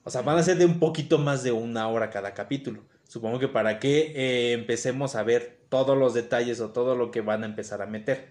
O 0.08 0.10
sea, 0.10 0.22
van 0.22 0.38
a 0.38 0.42
ser 0.42 0.56
de 0.56 0.64
un 0.64 0.78
poquito 0.78 1.18
más 1.18 1.42
de 1.42 1.52
una 1.52 1.86
hora 1.88 2.08
cada 2.08 2.32
capítulo. 2.32 2.80
Supongo 3.06 3.38
que 3.38 3.46
para 3.48 3.78
que 3.78 4.12
eh, 4.16 4.52
empecemos 4.54 5.14
a 5.16 5.22
ver 5.22 5.58
todos 5.68 5.98
los 5.98 6.14
detalles 6.14 6.60
o 6.60 6.70
todo 6.70 6.94
lo 6.96 7.10
que 7.10 7.20
van 7.20 7.42
a 7.42 7.46
empezar 7.46 7.82
a 7.82 7.86
meter. 7.86 8.28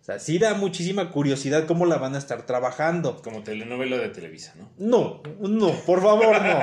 O 0.00 0.04
sea, 0.06 0.18
sí 0.18 0.38
da 0.38 0.54
muchísima 0.54 1.10
curiosidad 1.10 1.66
cómo 1.66 1.84
la 1.84 1.98
van 1.98 2.14
a 2.14 2.18
estar 2.18 2.46
trabajando. 2.46 3.20
Como 3.20 3.42
telenovela 3.42 3.98
de 3.98 4.08
Televisa, 4.08 4.54
¿no? 4.56 4.70
No, 4.78 5.22
no, 5.46 5.72
por 5.84 6.00
favor, 6.00 6.40
no. 6.40 6.58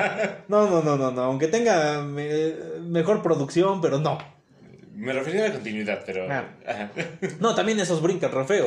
No, 0.48 0.68
no, 0.70 0.82
no, 0.82 0.96
no, 0.96 1.12
no. 1.12 1.22
Aunque 1.22 1.46
tenga 1.46 2.02
me- 2.02 2.54
mejor 2.80 3.22
producción, 3.22 3.80
pero 3.80 4.00
no. 4.00 4.18
Me 4.96 5.12
refería 5.12 5.44
a 5.44 5.48
la 5.50 5.54
continuidad, 5.54 6.02
pero. 6.04 6.26
Ah. 6.28 6.46
No, 7.38 7.54
también 7.54 7.78
esos 7.78 8.02
brincan 8.02 8.32
re 8.32 8.44
feo. 8.44 8.66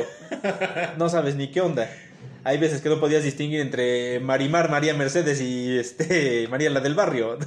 No 0.96 1.10
sabes 1.10 1.36
ni 1.36 1.50
qué 1.50 1.60
onda. 1.60 1.86
Hay 2.42 2.58
veces 2.58 2.80
que 2.80 2.88
no 2.88 3.00
podías 3.00 3.22
distinguir 3.22 3.60
entre 3.60 4.18
Marimar, 4.20 4.70
María 4.70 4.94
Mercedes 4.94 5.40
y 5.40 5.78
este 5.78 6.48
María 6.50 6.70
la 6.70 6.80
del 6.80 6.94
barrio. 6.94 7.38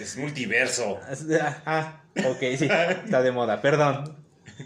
Es 0.00 0.16
multiverso. 0.16 1.00
Ah, 1.64 2.02
ok, 2.18 2.40
sí, 2.58 2.68
está 3.04 3.22
de 3.22 3.32
moda. 3.32 3.62
Perdón. 3.62 4.16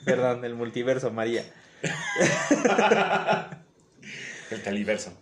Perdón, 0.04 0.44
el 0.44 0.54
multiverso 0.54 1.10
María. 1.10 1.44
El 4.50 4.62
caliverso. 4.62 5.12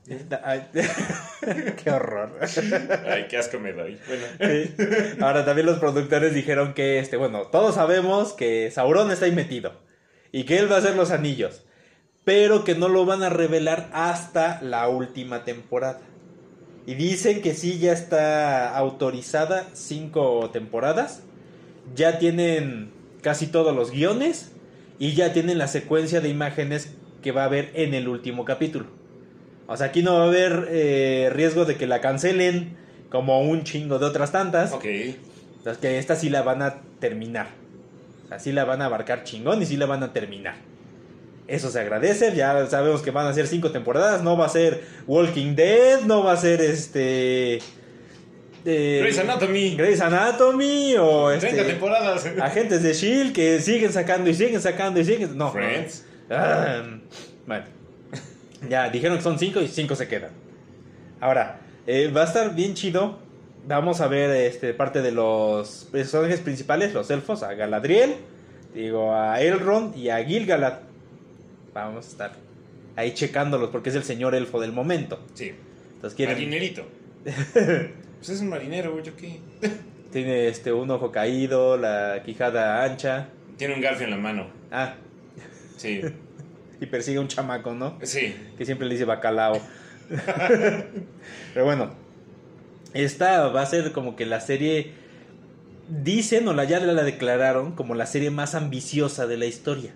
Ay, 0.45 0.69
qué 1.83 1.91
horror. 1.91 2.39
Ay, 3.07 3.27
qué 3.29 3.37
asco 3.37 3.59
me 3.59 3.73
doy. 3.73 3.99
Bueno. 4.07 4.25
Sí. 4.41 4.75
Ahora 5.21 5.45
también 5.45 5.67
los 5.67 5.79
productores 5.79 6.33
dijeron 6.33 6.75
que 6.75 7.01
este, 7.01 7.17
bueno, 7.17 7.43
todos 7.49 7.75
sabemos 7.75 8.35
que 8.35 8.71
Sauron 8.71 9.11
está 9.11 9.25
ahí 9.25 9.33
metido 9.33 9.81
y 10.31 10.45
que 10.45 10.59
él 10.59 10.71
va 10.71 10.77
a 10.77 10.79
hacer 10.79 10.95
los 10.95 11.11
anillos, 11.11 11.65
pero 12.27 12.65
que 12.65 12.75
no 12.75 12.89
lo 12.89 13.07
van 13.07 13.23
a 13.23 13.29
revelar 13.29 13.89
hasta 13.93 14.61
la 14.61 14.89
última 14.89 15.45
temporada. 15.45 16.01
Y 16.85 16.97
dicen 16.97 17.41
que 17.41 17.55
sí 17.55 17.79
ya 17.79 17.93
está 17.93 18.77
autorizada 18.77 19.69
cinco 19.75 20.51
temporadas, 20.53 21.23
ya 21.95 22.19
tienen 22.19 22.91
casi 23.23 23.47
todos 23.47 23.77
los 23.77 23.93
guiones 23.93 24.51
y 24.99 25.13
ya 25.13 25.33
tienen 25.33 25.59
la 25.59 25.69
secuencia 25.69 26.21
de 26.21 26.29
imágenes 26.29 26.95
que 27.23 27.31
va 27.31 27.43
a 27.43 27.47
haber 27.47 27.71
en 27.75 27.95
el 27.95 28.09
último 28.09 28.45
capítulo. 28.45 28.87
O 29.69 29.77
sea, 29.77 29.87
aquí 29.87 30.03
no 30.03 30.15
va 30.15 30.25
a 30.25 30.27
haber 30.27 30.67
eh, 30.69 31.31
riesgo 31.33 31.65
de 31.65 31.77
que 31.77 31.87
la 31.87 32.01
cancelen 32.01 32.77
como 33.09 33.41
un 33.41 33.63
chingo 33.63 34.01
de 34.01 34.07
otras 34.07 34.33
tantas. 34.33 34.73
Ok. 34.73 34.85
Entonces, 34.85 35.79
que 35.79 35.99
esta 35.99 36.17
sí 36.17 36.29
la 36.29 36.43
van 36.43 36.63
a 36.63 36.81
terminar. 36.99 37.51
O 38.25 38.29
sea, 38.29 38.41
sí 38.41 38.51
la 38.51 38.65
van 38.65 38.83
a 38.83 38.87
abarcar 38.87 39.23
chingón 39.23 39.63
y 39.63 39.67
sí 39.67 39.77
la 39.77 39.87
van 39.87 40.03
a 40.03 40.13
terminar. 40.13 40.57
Eso 41.49 41.71
se 41.71 41.79
agradece, 41.79 42.35
ya 42.35 42.67
sabemos 42.67 43.03
que 43.03 43.13
van 43.13 43.27
a 43.27 43.33
ser 43.33 43.47
cinco 43.47 43.71
temporadas, 43.71 44.23
no 44.23 44.37
va 44.37 44.47
a 44.47 44.49
ser 44.49 44.83
Walking 45.07 45.55
Dead, 45.55 46.01
no 46.01 46.25
va 46.25 46.33
a 46.33 46.37
ser 46.37 46.61
este... 46.61 47.59
eh, 48.65 48.99
Grey's 49.01 49.19
Anatomy. 49.19 49.77
Grey's 49.77 50.01
Anatomy 50.01 50.97
o 50.99 51.29
30 51.29 51.47
este, 51.47 51.65
temporadas. 51.65 52.27
Agentes 52.41 52.83
de 52.83 52.91
S.H.I.E.L.D. 52.91 53.33
que 53.33 53.61
siguen 53.61 53.93
sacando 53.93 54.29
y 54.29 54.35
siguen 54.35 54.61
sacando 54.61 54.99
y 54.99 55.05
siguen... 55.05 55.39
No. 55.39 55.53
Friends. 55.53 56.05
Ah, 56.31 56.83
bueno. 57.47 57.65
Ya, 58.69 58.89
dijeron 58.89 59.19
que 59.19 59.23
son 59.23 59.39
cinco 59.39 59.61
y 59.61 59.69
cinco 59.69 59.95
se 59.95 60.09
quedan. 60.09 60.31
Ahora, 61.21 61.61
eh, 61.87 62.11
va 62.11 62.23
a 62.23 62.25
estar 62.25 62.55
bien 62.55 62.75
chido. 62.75 63.19
Vamos 63.69 64.01
a 64.01 64.09
ver 64.09 64.31
este, 64.31 64.75
parte 64.75 65.03
de 65.03 65.13
los 65.13 65.87
personajes 65.93 66.41
principales, 66.41 66.95
los 66.95 67.11
elfos, 67.11 67.43
a 67.43 67.53
Galadriel, 67.55 68.17
digo, 68.75 69.15
a 69.15 69.41
Elrond 69.41 69.97
y 69.97 70.09
a 70.09 70.25
Gilgalad. 70.25 70.86
Vamos 71.85 72.07
a 72.07 72.09
estar 72.09 72.33
ahí 72.97 73.13
checándolos 73.13 73.69
porque 73.69 73.91
es 73.91 73.95
el 73.97 74.03
señor 74.03 74.35
elfo 74.35 74.59
del 74.59 74.73
momento. 74.73 75.21
Sí. 75.35 75.53
Entonces 75.95 76.17
quieren, 76.17 76.37
Marinerito. 76.37 76.85
Pues 78.17 78.31
es 78.31 78.41
un 78.41 78.49
marinero, 78.49 78.99
¿yo 79.03 79.15
qué? 79.15 79.41
tiene 80.11 80.49
este, 80.49 80.73
un 80.73 80.91
ojo 80.91 81.13
caído, 81.13 81.77
la 81.77 82.23
quijada 82.25 82.83
ancha. 82.83 83.29
Tiene 83.59 83.75
un 83.75 83.83
garfio 83.83 84.05
en 84.07 84.11
la 84.11 84.17
mano. 84.17 84.47
Ah, 84.73 84.95
Sí. 85.77 86.01
y 86.81 86.87
persigue 86.87 87.19
a 87.19 87.21
un 87.21 87.29
chamaco, 87.29 87.75
¿no? 87.75 87.99
Sí. 88.03 88.35
que 88.57 88.65
siempre 88.65 88.87
le 88.87 88.95
dice 88.95 89.05
bacalao. 89.05 89.61
Pero 91.53 91.67
bueno, 91.67 91.91
esta 92.95 93.49
va 93.49 93.61
a 93.61 93.67
ser 93.67 93.93
como 93.93 94.17
que 94.17 94.25
la 94.25 94.41
serie, 94.41 94.93
dicen 95.91 96.49
o 96.49 96.55
la, 96.55 96.65
ya 96.65 96.81
la 96.81 97.05
declararon 97.05 97.73
como 97.73 97.95
la 97.95 98.07
serie 98.07 98.31
más 98.31 98.55
ambiciosa 98.55 99.27
de 99.27 99.37
la 99.37 99.45
historia, 99.45 99.93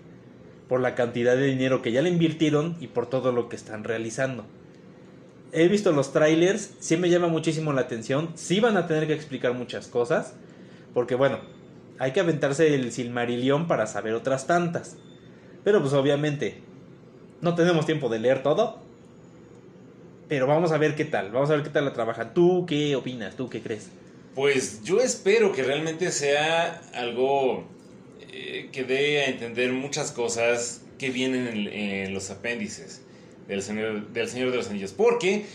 por 0.71 0.79
la 0.79 0.95
cantidad 0.95 1.35
de 1.35 1.47
dinero 1.47 1.81
que 1.81 1.91
ya 1.91 2.01
le 2.01 2.07
invirtieron 2.07 2.77
y 2.79 2.87
por 2.87 3.05
todo 3.05 3.33
lo 3.33 3.49
que 3.49 3.57
están 3.57 3.83
realizando. 3.83 4.45
He 5.51 5.67
visto 5.67 5.91
los 5.91 6.13
trailers, 6.13 6.75
sí 6.79 6.95
me 6.95 7.09
llama 7.09 7.27
muchísimo 7.27 7.73
la 7.73 7.81
atención, 7.81 8.29
sí 8.35 8.61
van 8.61 8.77
a 8.77 8.87
tener 8.87 9.05
que 9.05 9.11
explicar 9.13 9.53
muchas 9.53 9.87
cosas, 9.87 10.33
porque 10.93 11.15
bueno, 11.15 11.39
hay 11.99 12.13
que 12.13 12.21
aventarse 12.21 12.73
el 12.73 12.93
Silmarillion 12.93 13.67
para 13.67 13.85
saber 13.85 14.13
otras 14.13 14.47
tantas. 14.47 14.95
Pero 15.65 15.81
pues 15.81 15.91
obviamente 15.91 16.61
no 17.41 17.53
tenemos 17.53 17.85
tiempo 17.85 18.07
de 18.07 18.19
leer 18.19 18.41
todo. 18.41 18.79
Pero 20.29 20.47
vamos 20.47 20.71
a 20.71 20.77
ver 20.77 20.95
qué 20.95 21.03
tal. 21.03 21.33
Vamos 21.33 21.49
a 21.49 21.55
ver 21.55 21.63
qué 21.63 21.69
tal 21.69 21.83
la 21.83 21.91
trabaja. 21.91 22.33
¿Tú 22.33 22.65
qué 22.65 22.95
opinas? 22.95 23.35
¿Tú 23.35 23.49
qué 23.49 23.61
crees? 23.61 23.89
Pues 24.35 24.81
yo 24.83 25.01
espero 25.01 25.51
que 25.51 25.63
realmente 25.63 26.13
sea 26.13 26.81
algo 26.93 27.65
eh, 28.31 28.69
que 28.71 28.83
dé 28.83 29.21
a 29.23 29.25
entender 29.27 29.71
muchas 29.71 30.11
cosas 30.11 30.81
que 30.97 31.09
vienen 31.09 31.47
en, 31.47 31.67
en 31.67 32.13
los 32.13 32.29
apéndices 32.29 33.01
del 33.47 33.61
Señor, 33.61 34.07
del 34.13 34.27
Señor 34.29 34.51
de 34.51 34.57
los 34.57 34.69
Anillos. 34.69 34.93
Porque 34.93 35.45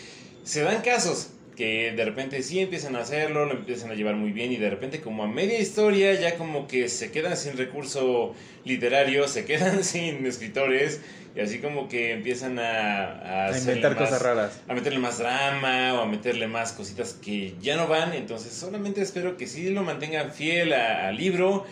se 0.44 0.62
dan 0.62 0.82
casos 0.82 1.30
que 1.56 1.92
de 1.92 2.04
repente 2.04 2.42
sí 2.42 2.58
empiezan 2.60 2.96
a 2.96 3.00
hacerlo, 3.00 3.46
lo 3.46 3.52
empiezan 3.54 3.90
a 3.90 3.94
llevar 3.94 4.14
muy 4.14 4.30
bien 4.30 4.52
y 4.52 4.56
de 4.56 4.68
repente 4.68 5.00
como 5.00 5.22
a 5.24 5.26
media 5.26 5.58
historia 5.58 6.12
ya 6.12 6.36
como 6.36 6.68
que 6.68 6.88
se 6.90 7.10
quedan 7.10 7.34
sin 7.36 7.56
recurso 7.56 8.34
literario, 8.64 9.26
se 9.26 9.46
quedan 9.46 9.82
sin 9.84 10.26
escritores 10.26 11.00
y 11.34 11.40
así 11.40 11.58
como 11.60 11.88
que 11.88 12.12
empiezan 12.12 12.58
a, 12.58 13.46
a, 13.48 13.58
inventar 13.58 13.94
más- 13.94 14.02
cosas 14.04 14.22
raras. 14.22 14.60
a 14.68 14.74
meterle 14.74 14.98
más 14.98 15.18
drama 15.18 15.94
o 15.94 16.00
a 16.02 16.06
meterle 16.06 16.46
más 16.46 16.72
cositas 16.72 17.14
que 17.14 17.54
ya 17.60 17.76
no 17.76 17.86
van. 17.88 18.12
Entonces 18.12 18.52
solamente 18.52 19.00
espero 19.00 19.36
que 19.38 19.46
sí 19.46 19.70
lo 19.70 19.82
mantengan 19.82 20.32
fiel 20.32 20.72
a- 20.74 21.08
al 21.08 21.16
libro, 21.16 21.64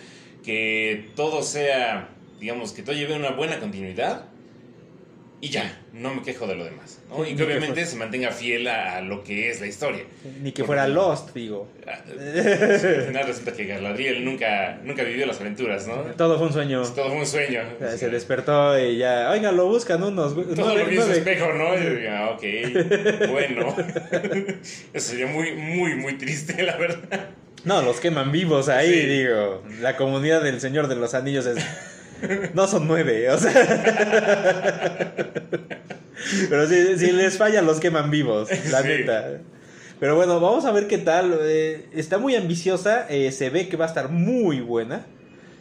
que 0.45 1.11
todo 1.17 1.43
sea, 1.43 2.09
digamos, 2.41 2.73
que 2.73 2.83
todo 2.83 2.95
lleve 2.95 3.15
una 3.15 3.31
buena 3.31 3.59
continuidad. 3.59 4.27
Y 5.41 5.51
ya, 5.51 5.79
no 5.93 6.15
me 6.15 6.23
quejo 6.23 6.47
de 6.47 6.55
lo 6.55 6.65
demás. 6.65 7.01
¿no? 7.11 7.23
Y 7.23 7.31
que 7.31 7.37
que 7.37 7.43
obviamente 7.45 7.85
se 7.85 7.97
mantenga 7.97 8.31
fiel 8.31 8.67
a, 8.67 9.03
lo 9.03 9.23
que 9.23 9.51
es 9.51 9.61
la 9.61 9.67
historia. 9.67 10.03
Ni 10.41 10.53
que 10.53 10.65
fuera 10.65 10.89
Lost, 10.89 11.35
digo. 11.35 11.69
Ah, 11.87 11.99
Al 12.09 13.03
final 13.09 13.27
resulta 13.27 13.53
que 13.53 13.67
Galadriel 13.67 14.25
nunca, 14.25 14.79
nunca 14.83 15.03
vivió 15.03 15.27
las 15.27 15.39
aventuras, 15.43 15.87
¿no? 15.87 15.97
Todo 16.17 16.39
fue 16.39 16.47
un 16.47 16.53
sueño. 16.55 16.83
Todo 16.95 17.09
fue 17.09 17.19
un 17.19 17.27
sueño. 17.27 17.61
O 17.77 17.79
sea, 17.79 17.99
Se 17.99 18.09
despertó 18.09 18.79
y 18.79 18.97
ya. 18.97 19.31
Oiga, 19.33 19.53
lo 19.53 19.67
buscan 19.67 20.03
unos. 20.03 20.35
Todo 20.35 20.77
lo 20.79 20.87
vi 20.87 20.97
en 20.97 21.03
su 21.03 21.09
nueve- 21.09 21.19
espejo, 21.19 21.53
¿no? 21.53 21.79
Y 21.79 21.85
yo 21.85 21.91
digo, 21.95 22.11
ah, 22.11 22.31
ok, 22.31 23.29
bueno. 23.31 23.77
Eso 24.95 25.11
sería 25.11 25.27
muy, 25.27 25.53
muy, 25.53 25.95
muy 25.95 26.17
triste, 26.17 26.63
la 26.63 26.79
verdad. 26.79 27.29
No, 27.63 27.81
los 27.83 28.01
queman 28.01 28.33
vivos 28.33 28.69
ahí, 28.69 28.93
Sí. 28.93 29.07
digo. 29.07 29.63
La 29.81 29.97
comunidad 29.97 30.43
del 30.43 30.61
Señor 30.61 30.89
de 30.89 30.97
los 30.97 31.15
Anillos 31.15 31.47
es. 31.47 31.57
No 32.55 32.67
son 32.67 32.87
nueve, 32.89 33.29
o 33.31 33.39
sea. 33.39 35.15
Pero 36.49 36.67
si, 36.69 36.99
si 36.99 37.13
les 37.13 37.37
falla, 37.37 37.61
los 37.63 37.81
queman 37.81 38.11
vivos, 38.11 38.49
la 38.71 38.83
Sí. 38.83 38.89
neta. 38.89 39.41
Pero 40.01 40.17
bueno, 40.17 40.41
vamos 40.41 40.65
a 40.65 40.73
ver 40.73 40.87
qué 40.87 40.99
tal. 40.99 41.39
eh, 41.43 41.87
está 41.95 42.19
muy 42.19 42.35
ambiciosa, 42.35 43.07
eh, 43.09 43.31
se 43.33 43.51
ve 43.51 43.69
que 43.69 43.77
va 43.77 43.85
a 43.85 43.89
estar 43.89 44.09
muy 44.09 44.61
buena. 44.61 45.07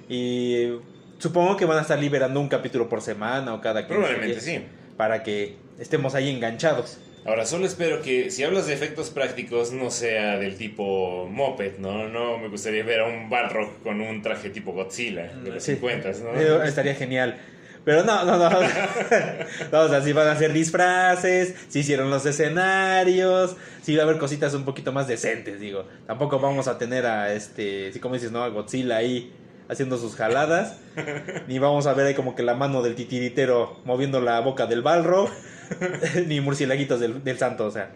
Y 0.09 0.69
supongo 1.17 1.57
que 1.57 1.65
van 1.65 1.77
a 1.79 1.81
estar 1.81 1.99
liberando 1.99 2.39
un 2.39 2.49
capítulo 2.49 2.87
por 2.89 3.01
semana 3.01 3.53
o 3.53 3.61
cada 3.61 3.87
15 3.87 3.93
Probablemente 3.99 4.41
sí. 4.41 4.63
Para 4.97 5.23
que 5.23 5.55
estemos 5.79 6.15
ahí 6.15 6.29
enganchados. 6.29 6.97
Ahora, 7.25 7.45
solo 7.45 7.65
espero 7.65 8.01
que 8.01 8.29
si 8.31 8.43
hablas 8.43 8.67
de 8.67 8.73
efectos 8.73 9.09
prácticos 9.09 9.71
no 9.71 9.91
sea 9.91 10.37
del 10.37 10.57
tipo 10.57 11.27
Moped, 11.31 11.77
¿no? 11.79 12.09
No 12.09 12.37
me 12.37 12.49
gustaría 12.49 12.83
ver 12.83 12.99
a 12.99 13.05
un 13.05 13.29
Balrog 13.29 13.81
con 13.81 14.01
un 14.01 14.21
traje 14.21 14.49
tipo 14.49 14.73
Godzilla 14.73 15.31
de 15.41 15.51
los 15.51 15.63
Sí. 15.63 15.73
50, 15.75 16.09
¿no? 16.23 16.63
Estaría 16.63 16.95
genial. 16.95 17.37
Pero 17.85 18.03
no, 18.03 18.23
no, 18.25 18.37
no. 18.37 18.49
no, 19.71 19.79
o 19.81 19.89
sea, 19.89 20.01
sí 20.01 20.13
van 20.13 20.27
a 20.27 20.31
hacer 20.33 20.53
disfraces, 20.53 21.53
sí 21.67 21.79
hicieron 21.79 22.09
los 22.09 22.25
escenarios, 22.25 23.55
sí 23.81 23.95
va 23.95 24.03
a 24.03 24.05
haber 24.05 24.17
cositas 24.17 24.53
un 24.53 24.63
poquito 24.65 24.91
más 24.91 25.07
decentes, 25.07 25.59
digo. 25.59 25.85
Tampoco 26.07 26.39
vamos 26.39 26.67
a 26.67 26.77
tener 26.77 27.05
a 27.05 27.33
este, 27.33 27.91
sí 27.91 27.99
como 27.99 28.15
dices, 28.15 28.31
¿no? 28.31 28.43
A 28.43 28.49
Godzilla 28.49 28.97
ahí 28.97 29.33
haciendo 29.69 29.97
sus 29.97 30.15
jaladas. 30.15 30.77
Ni 31.47 31.59
vamos 31.59 31.87
a 31.87 31.93
ver 31.93 32.07
ahí 32.07 32.13
como 32.13 32.35
que 32.35 32.43
la 32.43 32.53
mano 32.55 32.81
del 32.81 32.95
titiritero 32.95 33.79
moviendo 33.85 34.21
la 34.21 34.39
boca 34.39 34.65
del 34.65 34.81
balro. 34.81 35.29
ni 36.27 36.41
murciélaguitos 36.41 36.99
del, 36.99 37.23
del 37.23 37.37
santo, 37.37 37.65
o 37.65 37.71
sea. 37.71 37.91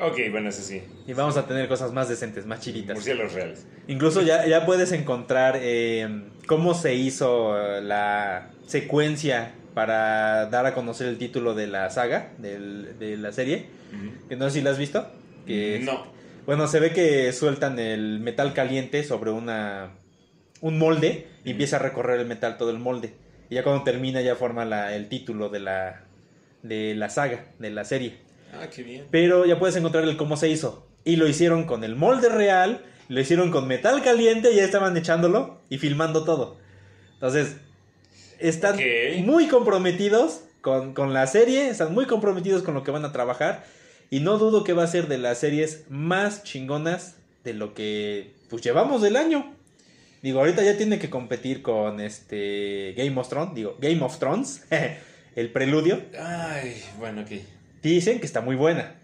Ok, 0.00 0.16
bueno, 0.30 0.48
eso 0.48 0.62
sí. 0.62 0.82
Y 1.06 1.12
vamos 1.12 1.36
a 1.36 1.46
tener 1.46 1.68
cosas 1.68 1.92
más 1.92 2.08
decentes, 2.08 2.46
más 2.46 2.60
chiditas. 2.60 2.94
Murciélagos 2.94 3.34
reales. 3.34 3.66
Incluso 3.86 4.22
ya, 4.22 4.46
ya 4.46 4.64
puedes 4.64 4.92
encontrar 4.92 5.58
eh, 5.60 6.22
cómo 6.46 6.72
se 6.74 6.94
hizo 6.94 7.56
la 7.82 8.50
secuencia 8.66 9.52
para 9.74 10.46
dar 10.46 10.64
a 10.66 10.74
conocer 10.74 11.06
el 11.08 11.18
título 11.18 11.54
de 11.54 11.66
la 11.66 11.90
saga, 11.90 12.30
del- 12.38 12.98
de 12.98 13.16
la 13.18 13.30
serie. 13.32 13.66
Ujú. 13.92 14.28
Que 14.28 14.36
no 14.36 14.46
sé 14.48 14.58
si 14.58 14.62
la 14.62 14.70
has 14.70 14.78
visto. 14.78 15.06
Que 15.46 15.76
es- 15.76 15.84
No. 15.84 16.06
Bueno, 16.46 16.66
se 16.66 16.80
ve 16.80 16.92
que 16.92 17.30
sueltan 17.32 17.78
el 17.78 18.20
metal 18.20 18.54
caliente 18.54 19.04
sobre 19.04 19.30
una 19.30 19.90
un 20.62 20.78
molde 20.78 21.26
y 21.44 21.52
empieza 21.52 21.76
a 21.76 21.78
recorrer 21.78 22.20
el 22.20 22.26
metal 22.26 22.56
todo 22.56 22.70
el 22.70 22.78
molde. 22.78 23.14
Y 23.50 23.54
ya 23.56 23.62
cuando 23.62 23.82
termina 23.84 24.20
ya 24.22 24.34
forma 24.34 24.64
la- 24.64 24.94
el 24.96 25.08
título 25.10 25.48
de 25.50 25.60
la, 25.60 26.04
de 26.62 26.94
la 26.94 27.10
saga, 27.10 27.46
de 27.58 27.70
la 27.70 27.84
serie. 27.84 28.18
Ah, 28.52 28.68
qué 28.74 28.82
bien. 28.82 29.06
Pero 29.10 29.46
ya 29.46 29.58
puedes 29.58 29.76
encontrar 29.76 30.04
el 30.04 30.16
cómo 30.16 30.36
se 30.36 30.48
hizo. 30.48 30.86
Y 31.04 31.16
lo 31.16 31.28
hicieron 31.28 31.64
con 31.64 31.84
el 31.84 31.96
molde 31.96 32.28
real, 32.28 32.84
lo 33.08 33.20
hicieron 33.20 33.50
con 33.50 33.66
metal 33.66 34.02
caliente, 34.02 34.52
y 34.52 34.56
ya 34.56 34.64
estaban 34.64 34.96
echándolo 34.96 35.60
y 35.68 35.78
filmando 35.78 36.24
todo. 36.24 36.58
Entonces, 37.14 37.56
están 38.38 38.78
muy 39.24 39.48
comprometidos 39.48 40.42
con, 40.60 40.94
con 40.94 41.12
la 41.14 41.26
serie, 41.26 41.68
están 41.68 41.94
muy 41.94 42.06
comprometidos 42.06 42.62
con 42.62 42.74
lo 42.74 42.82
que 42.82 42.90
van 42.90 43.04
a 43.04 43.12
trabajar. 43.12 43.64
Y 44.10 44.20
no 44.20 44.38
dudo 44.38 44.64
que 44.64 44.72
va 44.72 44.82
a 44.82 44.88
ser 44.88 45.06
de 45.06 45.18
las 45.18 45.38
series 45.38 45.84
más 45.88 46.42
chingonas 46.42 47.16
de 47.44 47.54
lo 47.54 47.74
que 47.74 48.32
pues 48.48 48.62
llevamos 48.62 49.02
del 49.02 49.16
año. 49.16 49.54
Digo, 50.22 50.40
ahorita 50.40 50.62
ya 50.62 50.76
tiene 50.76 50.98
que 50.98 51.08
competir 51.08 51.62
con 51.62 52.00
este 52.00 52.92
Game 52.96 53.18
of 53.18 53.28
Thrones, 53.28 53.54
digo, 53.54 53.76
Game 53.80 54.02
of 54.02 54.18
Thrones, 54.18 54.66
el 55.36 55.50
preludio. 55.50 56.02
Ay, 56.18 56.82
bueno, 56.98 57.22
ok. 57.22 57.30
Dicen 57.82 58.20
que 58.20 58.26
está 58.26 58.40
muy 58.40 58.56
buena. 58.56 58.94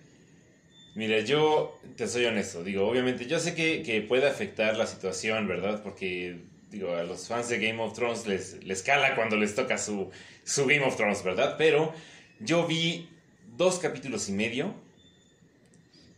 Mira, 0.94 1.20
yo 1.20 1.78
te 1.96 2.08
soy 2.08 2.24
honesto, 2.24 2.64
digo, 2.64 2.88
obviamente, 2.88 3.26
yo 3.26 3.38
sé 3.38 3.54
que, 3.54 3.82
que 3.82 4.00
puede 4.00 4.26
afectar 4.26 4.76
la 4.78 4.86
situación, 4.86 5.46
¿verdad? 5.46 5.82
Porque, 5.82 6.38
digo, 6.70 6.94
a 6.94 7.02
los 7.02 7.28
fans 7.28 7.50
de 7.50 7.58
Game 7.58 7.82
of 7.82 7.94
Thrones 7.94 8.26
les, 8.26 8.64
les 8.64 8.82
cala 8.82 9.14
cuando 9.14 9.36
les 9.36 9.54
toca 9.54 9.76
su, 9.76 10.10
su 10.42 10.64
Game 10.64 10.84
of 10.84 10.96
Thrones, 10.96 11.22
¿verdad? 11.22 11.56
Pero 11.58 11.92
yo 12.40 12.66
vi 12.66 13.10
dos 13.58 13.78
capítulos 13.78 14.28
y 14.30 14.32
medio 14.32 14.74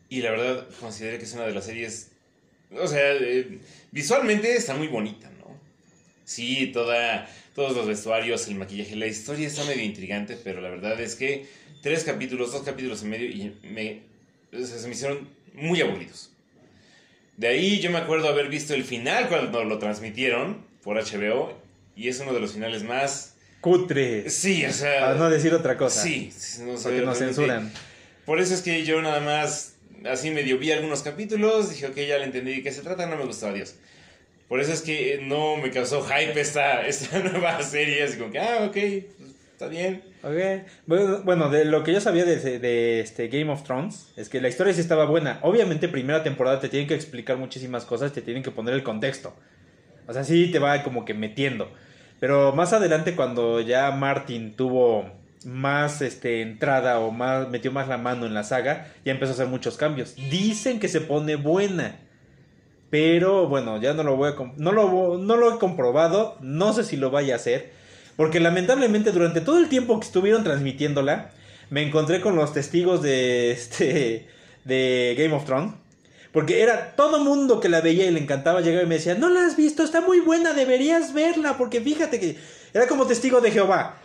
y 0.09 0.22
la 0.22 0.30
verdad 0.30 0.66
consideré 0.80 1.18
que 1.18 1.24
es 1.24 1.34
una 1.34 1.46
de 1.46 1.54
las 1.54 1.66
series, 1.66 2.11
o 2.70 2.86
sea, 2.86 3.14
eh, 3.14 3.59
visualmente 3.90 4.54
está 4.54 4.74
muy 4.74 4.88
bonita, 4.88 5.28
¿no? 5.38 5.38
Sí, 6.29 6.66
toda, 6.74 7.26
todos 7.55 7.74
los 7.74 7.87
vestuarios, 7.87 8.49
el 8.49 8.57
maquillaje, 8.57 8.95
la 8.97 9.07
historia 9.07 9.47
está 9.47 9.64
medio 9.64 9.83
intrigante, 9.83 10.37
pero 10.37 10.61
la 10.61 10.68
verdad 10.68 11.01
es 11.01 11.14
que 11.14 11.47
tres 11.81 12.05
capítulos, 12.05 12.53
dos 12.53 12.64
capítulos 12.64 13.03
y 13.03 13.07
medio, 13.07 13.31
y 13.31 13.57
me, 13.62 14.03
se 14.53 14.87
me 14.87 14.93
hicieron 14.93 15.26
muy 15.55 15.81
aburridos. 15.81 16.31
De 17.39 17.49
ahí 17.49 17.81
yo 17.81 17.91
me 17.91 17.97
acuerdo 17.97 18.29
haber 18.29 18.51
visto 18.51 18.74
el 18.74 18.85
final 18.85 19.29
cuando 19.29 19.64
lo 19.64 19.79
transmitieron 19.79 20.59
por 20.85 21.03
HBO, 21.03 21.59
y 21.97 22.09
es 22.09 22.20
uno 22.20 22.35
de 22.35 22.41
los 22.41 22.53
finales 22.53 22.83
más... 22.83 23.33
Cutre. 23.62 24.29
Sí, 24.29 24.66
o 24.66 24.72
sea... 24.74 25.01
Para 25.01 25.14
no 25.14 25.31
decir 25.31 25.55
otra 25.55 25.79
cosa. 25.79 26.03
Sí, 26.03 26.31
no 26.61 26.76
sé, 26.76 26.91
Porque 26.91 27.07
nos 27.07 27.16
censuran. 27.16 27.72
Por 28.26 28.39
eso 28.39 28.53
es 28.53 28.61
que 28.61 28.85
yo 28.85 29.01
nada 29.01 29.20
más, 29.20 29.76
así 30.05 30.31
medio 30.31 30.59
vi 30.59 30.72
algunos 30.72 31.01
capítulos, 31.01 31.70
dije, 31.70 31.87
ok, 31.87 31.97
ya 31.97 32.18
le 32.18 32.24
entendí 32.24 32.57
de 32.57 32.62
qué 32.62 32.70
se 32.70 32.83
trata, 32.83 33.07
no 33.07 33.16
me 33.16 33.24
gustó, 33.24 33.47
adiós. 33.47 33.76
Por 34.49 34.61
eso 34.61 34.72
es 34.72 34.82
que 34.82 35.20
no 35.22 35.57
me 35.59 35.70
causó 35.70 36.03
hype 36.03 36.40
esta, 36.40 36.86
esta 36.86 37.18
nueva 37.22 37.62
serie, 37.62 38.03
así 38.03 38.16
como 38.16 38.32
que, 38.32 38.38
ah, 38.38 38.64
ok, 38.66 38.76
está 39.53 39.68
bien. 39.68 40.03
Ok. 40.22 40.66
Bueno, 40.86 41.22
Bueno, 41.22 41.51
de 41.51 41.64
lo 41.64 41.84
que 41.84 41.92
yo 41.92 42.01
sabía 42.01 42.24
de, 42.24 42.59
de 42.59 43.01
este 43.01 43.28
Game 43.28 43.51
of 43.53 43.62
Thrones 43.62 44.09
es 44.16 44.28
que 44.28 44.40
la 44.40 44.49
historia 44.49 44.72
sí 44.72 44.80
estaba 44.80 45.05
buena. 45.05 45.38
Obviamente, 45.42 45.88
primera 45.88 46.22
temporada 46.22 46.61
te 46.61 46.68
tienen 46.68 46.88
que 46.88 46.94
explicar 46.94 47.36
muchísimas 47.36 47.84
cosas, 47.84 48.12
te 48.12 48.22
tienen 48.22 48.42
que 48.42 48.51
poner 48.51 48.74
el 48.74 48.82
contexto. 48.82 49.34
O 50.07 50.12
sea, 50.12 50.24
sí 50.24 50.51
te 50.51 50.59
va 50.59 50.82
como 50.82 51.05
que 51.05 51.12
metiendo. 51.12 51.70
Pero 52.18 52.53
más 52.53 52.72
adelante, 52.72 53.14
cuando 53.14 53.61
ya 53.61 53.90
Martin 53.90 54.55
tuvo 54.57 55.12
más 55.44 56.03
este, 56.03 56.42
entrada 56.42 56.99
o 56.99 57.11
más 57.11 57.49
metió 57.49 57.70
más 57.70 57.86
la 57.88 57.99
mano 57.99 58.26
en 58.26 58.34
la 58.34 58.42
saga, 58.42 58.88
ya 59.05 59.12
empezó 59.12 59.32
a 59.32 59.34
hacer 59.34 59.46
muchos 59.46 59.76
cambios. 59.76 60.16
Dicen 60.16 60.80
que 60.80 60.88
se 60.88 61.01
pone 61.01 61.36
buena. 61.36 62.01
Pero 62.91 63.49
bueno, 63.49 63.80
ya 63.80 63.93
no 63.93 64.03
lo 64.03 64.16
voy 64.16 64.30
a 64.30 64.34
no 64.57 64.72
lo 64.72 65.18
no 65.18 65.36
lo 65.36 65.55
he 65.55 65.59
comprobado, 65.59 66.36
no 66.41 66.72
sé 66.72 66.84
si 66.84 66.97
lo 66.97 67.11
vaya 67.11 67.34
a 67.34 67.36
hacer, 67.36 67.72
porque 68.16 68.41
lamentablemente 68.41 69.12
durante 69.12 69.41
todo 69.41 69.59
el 69.59 69.68
tiempo 69.68 70.01
que 70.01 70.07
estuvieron 70.07 70.43
transmitiéndola, 70.43 71.30
me 71.70 71.82
encontré 71.82 72.20
con 72.20 72.34
los 72.34 72.55
testigos 72.55 73.03
de 73.03 73.51
este 73.51 74.26
de 74.64 75.14
Game 75.18 75.34
of 75.34 75.45
Thrones, 75.45 75.74
porque 76.32 76.62
era 76.62 76.97
todo 76.97 77.22
mundo 77.22 77.61
que 77.61 77.68
la 77.68 77.82
veía 77.82 78.07
y 78.07 78.11
le 78.11 78.20
encantaba 78.20 78.62
llegaba 78.62 78.84
y 78.84 78.86
me 78.86 78.95
decía, 78.95 79.14
"No 79.14 79.28
la 79.28 79.45
has 79.45 79.57
visto, 79.57 79.82
está 79.82 80.01
muy 80.01 80.20
buena, 80.20 80.55
deberías 80.55 81.12
verla, 81.12 81.59
porque 81.59 81.82
fíjate 81.82 82.18
que 82.18 82.39
era 82.72 82.86
como 82.86 83.07
testigo 83.07 83.43
de 83.43 83.51
Jehová, 83.51 83.97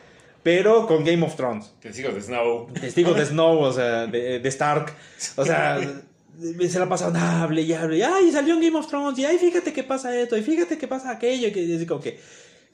pero 0.44 0.88
con 0.88 1.06
Game 1.06 1.26
of 1.26 1.38
Thrones." 1.38 1.72
Te 1.80 1.94
sigo 1.94 2.12
de 2.12 2.22
Snow. 2.22 2.68
Testigos 2.74 3.16
de 3.16 3.26
Snow, 3.28 3.60
o 3.60 3.72
sea, 3.72 4.08
de, 4.08 4.40
de 4.40 4.50
Stark. 4.50 4.94
O 5.38 5.46
sea, 5.46 5.80
se 6.40 6.80
la 6.80 6.90
pasaban, 6.90 7.16
hable 7.16 7.62
y 7.62 7.74
hable. 7.74 7.98
Y, 7.98 8.02
ay, 8.02 8.32
salió 8.32 8.56
en 8.56 8.62
Game 8.62 8.78
of 8.78 8.88
Thrones. 8.88 9.18
Y 9.20 9.26
ay, 9.26 9.38
fíjate 9.38 9.74
que 9.74 9.84
pasa 9.84 10.16
esto. 10.18 10.38
Y 10.38 10.42
fíjate 10.42 10.78
que 10.78 10.88
pasa 10.88 11.12
aquello. 11.12 11.48
Y 11.48 11.52
que, 11.52 11.76
así 11.76 11.86
como 11.86 12.02
que 12.02 12.20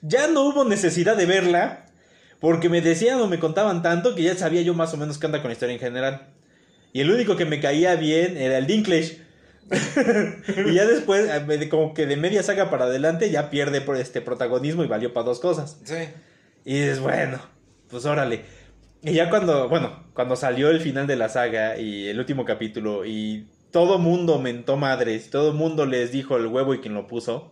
ya 0.02 0.28
no 0.28 0.44
hubo 0.44 0.66
necesidad 0.66 1.18
de 1.18 1.26
verla. 1.26 1.86
Porque 2.40 2.70
me 2.70 2.82
decían 2.82 3.20
o 3.20 3.28
me 3.28 3.38
contaban 3.38 3.82
tanto 3.82 4.16
que 4.16 4.24
ya 4.24 4.36
sabía 4.36 4.62
yo 4.62 4.74
más 4.74 4.94
o 4.94 4.98
menos 4.98 5.18
qué 5.18 5.26
anda 5.26 5.42
con 5.42 5.50
la 5.50 5.54
historia 5.54 5.74
en 5.74 5.80
general. 5.80 6.28
Y 6.94 7.02
el 7.02 7.12
único 7.12 7.36
que 7.36 7.46
me 7.46 7.60
caía 7.60 7.96
bien 7.96 8.38
era 8.38 8.58
el 8.58 8.66
Dinklage. 8.66 9.20
y 10.66 10.74
ya 10.74 10.86
después, 10.86 11.30
eh, 11.30 11.70
como 11.70 11.94
que 11.94 12.06
de 12.06 12.16
media 12.16 12.42
saga 12.42 12.70
para 12.70 12.86
adelante, 12.86 13.30
ya 13.30 13.50
pierde 13.50 13.82
por 13.82 13.98
este 13.98 14.22
protagonismo 14.22 14.84
y 14.84 14.88
valió 14.88 15.14
para 15.14 15.26
dos 15.26 15.40
cosas. 15.40 15.78
Sí. 15.84 15.96
Y 16.66 16.80
dices, 16.80 17.00
bueno, 17.00 17.40
pues 17.90 18.06
órale. 18.06 18.46
Y 19.02 19.14
ya 19.14 19.30
cuando, 19.30 19.70
bueno, 19.70 20.04
cuando 20.14 20.36
salió 20.36 20.70
el 20.70 20.82
final 20.82 21.08
de 21.08 21.16
la 21.16 21.30
saga 21.30 21.78
y 21.78 22.08
el 22.08 22.20
último 22.20 22.44
capítulo 22.44 23.06
y 23.06 23.48
todo 23.72 23.98
mundo 23.98 24.40
mentó 24.40 24.76
madres, 24.76 25.30
todo 25.30 25.54
mundo 25.54 25.86
les 25.86 26.12
dijo 26.12 26.36
el 26.36 26.48
huevo 26.48 26.74
y 26.74 26.80
quien 26.80 26.94
lo 26.94 27.08
puso. 27.08 27.52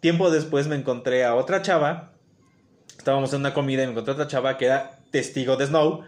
Tiempo 0.00 0.30
después 0.30 0.66
me 0.66 0.76
encontré 0.76 1.24
a 1.24 1.34
otra 1.34 1.60
chava. 1.60 2.12
Estábamos 2.96 3.32
en 3.34 3.40
una 3.40 3.52
comida 3.52 3.82
y 3.82 3.86
me 3.86 3.92
encontré 3.92 4.12
a 4.12 4.14
otra 4.14 4.28
chava 4.28 4.56
que 4.56 4.66
era 4.66 4.98
testigo 5.10 5.56
de 5.56 5.66
Snow. 5.66 6.04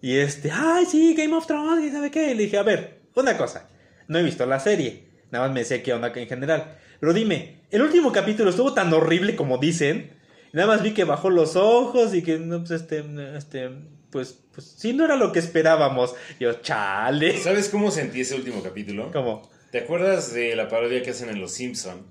Y 0.00 0.18
este, 0.18 0.52
ay, 0.52 0.86
sí, 0.86 1.14
Game 1.16 1.34
of 1.34 1.46
Thrones, 1.46 1.84
y 1.84 1.90
sabe 1.90 2.12
qué. 2.12 2.30
Y 2.30 2.34
le 2.34 2.44
dije, 2.44 2.58
a 2.58 2.62
ver, 2.62 3.00
una 3.16 3.36
cosa. 3.36 3.68
No 4.06 4.18
he 4.18 4.22
visto 4.22 4.46
la 4.46 4.60
serie. 4.60 5.08
Nada 5.32 5.46
más 5.46 5.54
me 5.54 5.64
sé 5.64 5.82
qué 5.82 5.92
onda 5.92 6.12
en 6.14 6.28
general. 6.28 6.76
Pero 7.00 7.12
dime, 7.12 7.62
¿el 7.70 7.82
último 7.82 8.12
capítulo 8.12 8.50
estuvo 8.50 8.72
tan 8.72 8.92
horrible 8.92 9.34
como 9.34 9.58
dicen? 9.58 10.12
Nada 10.54 10.68
más 10.68 10.84
vi 10.84 10.94
que 10.94 11.02
bajó 11.02 11.30
los 11.30 11.56
ojos 11.56 12.14
y 12.14 12.22
que, 12.22 12.38
no, 12.38 12.60
pues, 12.60 12.70
este, 12.70 13.04
este, 13.36 13.70
pues, 14.10 14.38
pues, 14.54 14.76
sí, 14.78 14.92
no 14.92 15.04
era 15.04 15.16
lo 15.16 15.32
que 15.32 15.40
esperábamos. 15.40 16.14
Yo, 16.38 16.52
chale. 16.60 17.36
¿Sabes 17.38 17.68
cómo 17.68 17.90
sentí 17.90 18.20
ese 18.20 18.36
último 18.36 18.62
capítulo? 18.62 19.10
¿Cómo? 19.12 19.50
¿Te 19.72 19.78
acuerdas 19.78 20.32
de 20.32 20.54
la 20.54 20.68
parodia 20.68 21.02
que 21.02 21.10
hacen 21.10 21.28
en 21.28 21.40
Los 21.40 21.54
Simpson 21.54 22.06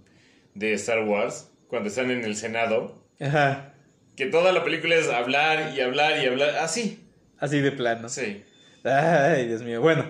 de 0.55 0.73
Star 0.73 1.05
Wars? 1.05 1.51
Cuando 1.69 1.87
están 1.87 2.11
en 2.11 2.25
el 2.25 2.35
Senado. 2.35 3.01
Ajá. 3.21 3.75
Que 4.17 4.25
toda 4.25 4.51
la 4.51 4.65
película 4.65 4.95
es 4.95 5.07
hablar 5.07 5.71
y 5.73 5.79
hablar 5.79 6.21
y 6.21 6.27
hablar. 6.27 6.57
Así. 6.57 6.99
Así 7.39 7.61
de 7.61 7.71
plano. 7.71 8.09
Sí. 8.09 8.43
Ay, 8.83 9.47
Dios 9.47 9.61
mío. 9.61 9.79
Bueno, 9.79 10.05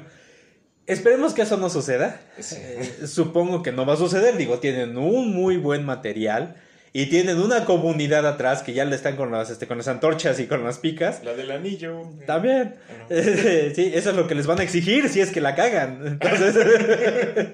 esperemos 0.88 1.36
que 1.36 1.44
eso 1.44 1.58
no 1.58 1.70
suceda. 1.70 2.20
Sí. 2.40 2.56
Eh, 2.58 3.06
supongo 3.06 3.62
que 3.62 3.72
no 3.72 3.86
va 3.86 3.94
a 3.94 3.98
suceder. 3.98 4.38
Digo, 4.38 4.58
tienen 4.58 4.98
un 4.98 5.36
muy 5.36 5.58
buen 5.58 5.86
material 5.86 6.56
y 6.94 7.08
tienen 7.08 7.40
una 7.40 7.66
comunidad 7.66 8.26
atrás 8.28 8.62
que 8.62 8.74
ya 8.74 8.86
le 8.86 8.96
están 8.96 9.16
con 9.16 9.32
las, 9.32 9.50
este, 9.50 9.68
con 9.68 9.78
las 9.78 9.88
antorchas 9.88 10.40
y 10.40 10.46
con 10.46 10.64
las 10.64 10.78
picas. 10.78 11.24
La 11.24 11.34
del 11.34 11.50
anillo. 11.52 12.04
También. 12.28 12.76
sí, 13.10 13.92
eso 13.96 14.12
es 14.12 14.16
lo 14.16 14.28
que 14.28 14.36
les 14.36 14.46
van 14.46 14.60
a 14.60 14.64
exigir 14.64 15.10
si 15.10 15.20
es 15.20 15.32
que 15.32 15.42
la 15.42 15.56
cagan. 15.56 16.20
Entonces, 16.22 16.56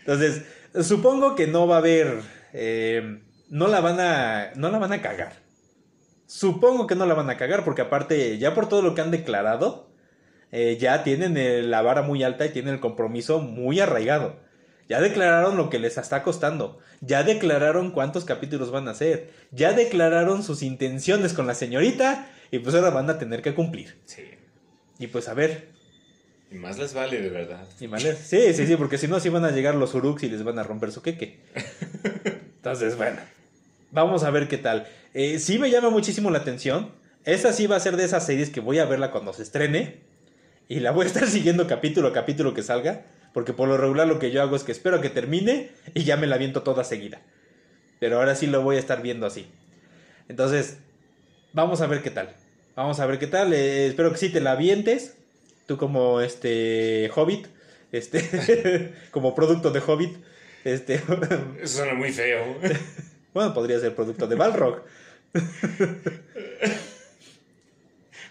Entonces 0.00 0.42
supongo 0.80 1.36
que 1.36 1.46
no 1.46 1.66
va 1.66 1.76
a 1.76 1.78
haber. 1.78 2.20
eh, 2.52 3.20
no 3.48 3.68
la 3.68 3.80
van 3.80 4.00
a. 4.00 4.52
No 4.56 4.70
la 4.70 4.78
van 4.78 4.92
a 4.92 5.02
cagar. 5.02 5.34
Supongo 6.26 6.86
que 6.86 6.94
no 6.94 7.06
la 7.06 7.14
van 7.14 7.28
a 7.30 7.36
cagar 7.36 7.62
porque 7.64 7.82
aparte, 7.82 8.38
ya 8.38 8.54
por 8.54 8.68
todo 8.68 8.80
lo 8.80 8.94
que 8.94 9.02
han 9.02 9.10
declarado, 9.10 9.90
eh, 10.50 10.78
ya 10.80 11.04
tienen 11.04 11.36
eh, 11.36 11.62
la 11.62 11.82
vara 11.82 12.02
muy 12.02 12.22
alta 12.24 12.46
y 12.46 12.48
tienen 12.48 12.74
el 12.74 12.80
compromiso 12.80 13.40
muy 13.40 13.78
arraigado. 13.80 14.40
Ya 14.92 15.00
declararon 15.00 15.56
lo 15.56 15.70
que 15.70 15.78
les 15.78 15.96
está 15.96 16.22
costando. 16.22 16.78
Ya 17.00 17.22
declararon 17.22 17.92
cuántos 17.92 18.26
capítulos 18.26 18.70
van 18.70 18.88
a 18.88 18.90
hacer. 18.90 19.30
Ya 19.50 19.72
declararon 19.72 20.42
sus 20.42 20.62
intenciones 20.62 21.32
con 21.32 21.46
la 21.46 21.54
señorita. 21.54 22.28
Y 22.50 22.58
pues 22.58 22.74
ahora 22.74 22.90
van 22.90 23.08
a 23.08 23.18
tener 23.18 23.40
que 23.40 23.54
cumplir. 23.54 23.96
Sí. 24.04 24.22
Y 24.98 25.06
pues 25.06 25.30
a 25.30 25.32
ver. 25.32 25.70
Y 26.50 26.56
más 26.56 26.78
les 26.78 26.92
vale, 26.92 27.22
de 27.22 27.30
verdad. 27.30 27.66
Y 27.80 27.86
vale. 27.86 28.14
Sí, 28.16 28.52
sí, 28.52 28.66
sí, 28.66 28.76
porque 28.76 28.98
si 28.98 29.08
no, 29.08 29.18
sí 29.18 29.30
van 29.30 29.46
a 29.46 29.50
llegar 29.50 29.76
los 29.76 29.94
uruks 29.94 30.24
y 30.24 30.28
les 30.28 30.44
van 30.44 30.58
a 30.58 30.62
romper 30.62 30.92
su 30.92 31.00
queque. 31.00 31.40
Entonces, 32.56 32.94
bueno. 32.98 33.16
Vamos 33.92 34.24
a 34.24 34.30
ver 34.30 34.46
qué 34.46 34.58
tal. 34.58 34.86
Eh, 35.14 35.38
sí 35.38 35.58
me 35.58 35.70
llama 35.70 35.88
muchísimo 35.88 36.30
la 36.30 36.40
atención. 36.40 36.90
Esa 37.24 37.54
sí 37.54 37.66
va 37.66 37.76
a 37.76 37.80
ser 37.80 37.96
de 37.96 38.04
esas 38.04 38.26
series 38.26 38.50
que 38.50 38.60
voy 38.60 38.78
a 38.78 38.84
verla 38.84 39.10
cuando 39.10 39.32
se 39.32 39.42
estrene. 39.42 40.00
Y 40.68 40.80
la 40.80 40.90
voy 40.90 41.04
a 41.04 41.06
estar 41.06 41.26
siguiendo 41.28 41.66
capítulo 41.66 42.08
a 42.08 42.12
capítulo 42.12 42.52
que 42.52 42.62
salga. 42.62 43.06
Porque 43.32 43.52
por 43.52 43.68
lo 43.68 43.76
regular 43.76 44.06
lo 44.06 44.18
que 44.18 44.30
yo 44.30 44.42
hago 44.42 44.56
es 44.56 44.62
que 44.62 44.72
espero 44.72 44.96
a 44.96 45.00
que 45.00 45.10
termine 45.10 45.70
y 45.94 46.04
ya 46.04 46.16
me 46.16 46.26
la 46.26 46.36
viento 46.36 46.62
toda 46.62 46.84
seguida. 46.84 47.20
Pero 47.98 48.18
ahora 48.18 48.34
sí 48.34 48.46
lo 48.46 48.62
voy 48.62 48.76
a 48.76 48.80
estar 48.80 49.00
viendo 49.02 49.26
así. 49.26 49.46
Entonces, 50.28 50.78
vamos 51.52 51.80
a 51.80 51.86
ver 51.86 52.02
qué 52.02 52.10
tal. 52.10 52.34
Vamos 52.74 53.00
a 53.00 53.06
ver 53.06 53.18
qué 53.18 53.26
tal. 53.26 53.52
Eh, 53.52 53.86
espero 53.86 54.10
que 54.12 54.18
sí 54.18 54.28
te 54.30 54.40
la 54.40 54.52
avientes. 54.52 55.16
Tú 55.66 55.76
como 55.76 56.20
este 56.20 57.10
Hobbit. 57.14 57.46
Este. 57.90 58.92
como 59.10 59.34
producto 59.34 59.70
de 59.70 59.80
Hobbit. 59.80 60.16
Este. 60.64 60.94
Eso 61.62 61.78
suena 61.78 61.94
muy 61.94 62.12
feo. 62.12 62.56
bueno, 63.34 63.54
podría 63.54 63.78
ser 63.78 63.94
producto 63.94 64.26
de 64.26 64.34
Balrog. 64.36 64.82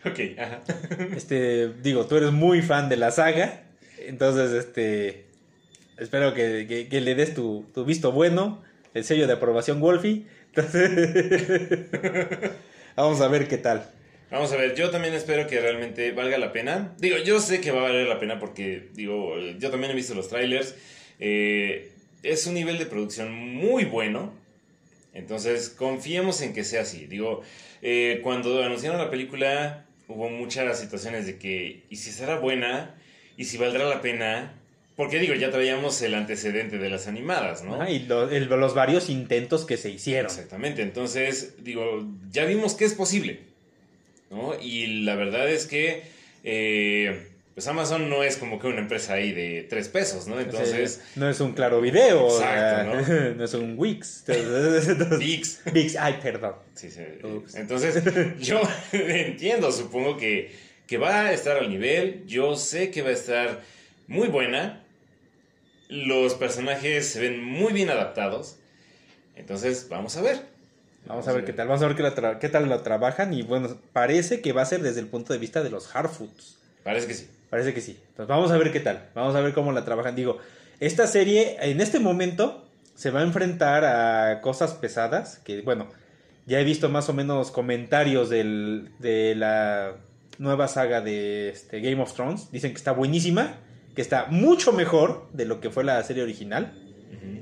ok, 0.06 0.20
ajá. 0.38 0.62
Este, 1.16 1.70
digo, 1.82 2.06
tú 2.06 2.18
eres 2.18 2.32
muy 2.32 2.62
fan 2.62 2.90
de 2.90 2.98
la 2.98 3.12
saga. 3.12 3.71
Entonces, 4.08 4.52
este. 4.52 5.26
Espero 5.98 6.34
que, 6.34 6.88
que- 6.90 7.02
le 7.02 7.16
des 7.16 7.34
tu, 7.34 7.66
tu 7.74 7.86
visto 7.86 8.12
bueno. 8.12 8.62
El 8.94 9.04
sello 9.04 9.28
de 9.28 9.34
aprobación 9.34 9.80
Wolfie. 9.80 10.26
Entonces, 10.54 10.90
vamos 12.96 13.22
a 13.22 13.28
ver 13.28 13.48
qué 13.48 13.58
tal. 13.58 13.90
Vamos 14.30 14.52
a 14.54 14.58
ver, 14.58 14.76
yo 14.76 14.90
también 14.90 15.14
espero 15.14 15.46
que 15.48 15.60
realmente 15.60 16.12
valga 16.14 16.38
la 16.38 16.52
pena. 16.54 16.94
Digo, 17.00 17.18
yo 17.18 17.40
sé 17.40 17.60
que 17.62 17.72
va 17.72 17.80
a 17.82 17.84
valer 17.84 18.08
la 18.08 18.20
pena 18.20 18.40
porque, 18.40 18.88
digo, 18.94 19.38
yo 19.60 19.70
también 19.70 19.92
he 19.92 19.96
visto 19.96 20.14
los 20.14 20.30
trailers. 20.30 20.76
Eh, 21.20 21.92
es 22.24 22.48
un 22.48 22.54
nivel 22.54 22.78
de 22.78 22.86
producción 22.86 23.34
muy 23.34 23.84
bueno. 23.86 24.34
Entonces, 25.14 25.70
confiemos 25.70 26.42
en 26.42 26.54
que 26.54 26.64
sea 26.64 26.82
así. 26.82 27.06
Digo, 27.08 27.42
eh, 27.82 28.22
cuando 28.24 28.64
anunciaron 28.64 28.98
la 29.00 29.10
película, 29.10 29.86
hubo 30.08 30.30
muchas 30.30 30.80
situaciones 30.80 31.26
de 31.26 31.38
que, 31.38 31.84
¿y 31.90 31.96
si 31.98 32.12
será 32.12 32.38
buena? 32.40 32.96
¿Y 33.38 33.46
si 33.46 33.58
valdrá 33.58 33.86
la 33.88 34.02
pena? 34.02 34.54
Porque, 34.96 35.20
digo, 35.20 35.34
ya 35.34 35.50
traíamos 35.52 36.02
el 36.02 36.14
antecedente 36.16 36.78
de 36.78 36.90
las 36.90 37.08
animadas, 37.08 37.64
¿no? 37.64 37.76
Ajá, 37.76 37.90
y 37.90 38.00
lo- 38.06 38.30
el- 38.30 38.46
los 38.50 38.76
varios 38.76 39.10
intentos 39.10 39.66
que 39.66 39.78
se 39.78 39.90
hicieron. 39.90 40.26
Exactamente, 40.30 40.82
entonces, 40.82 41.56
digo, 41.64 42.06
ya 42.30 42.46
vimos 42.46 42.76
que 42.76 42.86
es 42.86 42.94
posible, 42.94 43.40
¿no? 44.30 44.54
Y 44.62 45.04
la 45.04 45.16
verdad 45.16 45.50
es 45.50 45.66
que 45.66 46.04
eh, 46.44 47.28
pues 47.54 47.68
Amazon 47.68 48.10
no 48.10 48.24
es 48.24 48.38
como 48.38 48.58
que 48.60 48.66
una 48.68 48.80
empresa 48.80 49.14
ahí 49.14 49.32
de 49.32 49.68
tres 49.70 49.90
pesos, 49.90 50.26
¿no? 50.28 50.40
Entonces... 50.40 51.02
no 51.16 51.30
es 51.30 51.40
un 51.40 51.52
claro 51.54 51.82
video, 51.82 52.28
Exacto, 52.28 53.14
¿no? 53.14 53.34
¿no? 53.36 53.44
es 53.44 53.54
un 53.54 53.76
Wix. 53.78 54.24
VIX. 55.20 55.60
Vix, 55.74 55.96
ay, 55.98 56.20
perdón. 56.24 56.56
Sí, 56.76 56.90
sí. 56.90 57.02
Entonces, 57.56 58.02
yo 58.40 58.62
entiendo, 58.94 59.72
supongo 59.72 60.18
que, 60.18 60.52
que 60.92 60.98
va 60.98 61.22
a 61.28 61.32
estar 61.32 61.56
al 61.56 61.70
nivel. 61.70 62.26
Yo 62.28 62.58
sé 62.58 62.92
que 62.92 63.02
va 63.02 63.12
a 63.12 63.14
estar 63.14 63.62
muy 64.08 64.28
buena. 64.28 64.84
Los 65.88 66.34
personajes 66.34 67.08
se 67.08 67.22
ven 67.22 67.42
muy 67.42 67.72
bien 67.72 67.90
adaptados. 67.90 68.58
Entonces, 69.38 69.88
vamos 69.90 70.18
a 70.18 70.22
ver. 70.22 70.42
Vamos 71.06 71.30
a 71.30 71.32
ver 71.32 71.46
qué 71.46 71.54
tal, 71.54 71.70
vamos 71.70 71.82
a 71.82 71.88
ver 71.88 71.96
qué, 71.96 72.04
la 72.04 72.14
tra- 72.14 72.40
qué 72.40 72.50
tal 72.50 72.68
la 72.68 72.84
trabajan 72.84 73.34
y 73.34 73.42
bueno, 73.42 73.78
parece 73.94 74.42
que 74.42 74.52
va 74.52 74.64
a 74.64 74.66
ser 74.66 74.82
desde 74.82 75.00
el 75.00 75.08
punto 75.08 75.32
de 75.32 75.40
vista 75.40 75.64
de 75.64 75.70
los 75.70 75.96
hard 75.96 76.10
foods. 76.10 76.58
Parece 76.84 77.08
que 77.08 77.14
sí. 77.14 77.30
Parece 77.50 77.74
que 77.74 77.80
sí. 77.80 77.98
Entonces 78.10 78.28
vamos 78.28 78.52
a 78.52 78.58
ver 78.58 78.74
qué 78.74 78.82
tal, 78.82 79.10
vamos 79.16 79.34
a 79.34 79.40
ver 79.40 79.54
cómo 79.54 79.72
la 79.72 79.86
trabajan. 79.86 80.14
Digo, 80.16 80.40
esta 80.82 81.08
serie 81.08 81.56
en 81.62 81.80
este 81.80 82.00
momento 82.02 82.68
se 82.96 83.12
va 83.12 83.22
a 83.22 83.24
enfrentar 83.24 83.86
a 83.86 84.42
cosas 84.42 84.74
pesadas, 84.74 85.40
que 85.40 85.62
bueno, 85.62 85.88
ya 86.46 86.60
he 86.60 86.66
visto 86.66 86.90
más 86.90 87.08
o 87.08 87.14
menos 87.14 87.50
comentarios 87.50 88.30
del, 88.30 88.90
de 89.00 89.36
la 89.36 89.96
nueva 90.42 90.68
saga 90.68 91.02
de 91.02 91.50
este, 91.50 91.80
Game 91.82 92.02
of 92.02 92.14
Thrones. 92.14 92.52
Dicen 92.52 92.72
que 92.72 92.78
está 92.78 92.92
buenísima, 92.92 93.60
que 93.96 94.02
está 94.02 94.26
mucho 94.26 94.74
mejor 94.74 95.30
de 95.34 95.46
lo 95.46 95.62
que 95.62 95.70
fue 95.70 95.84
la 95.84 96.04
serie 96.04 96.24
original. 96.24 96.78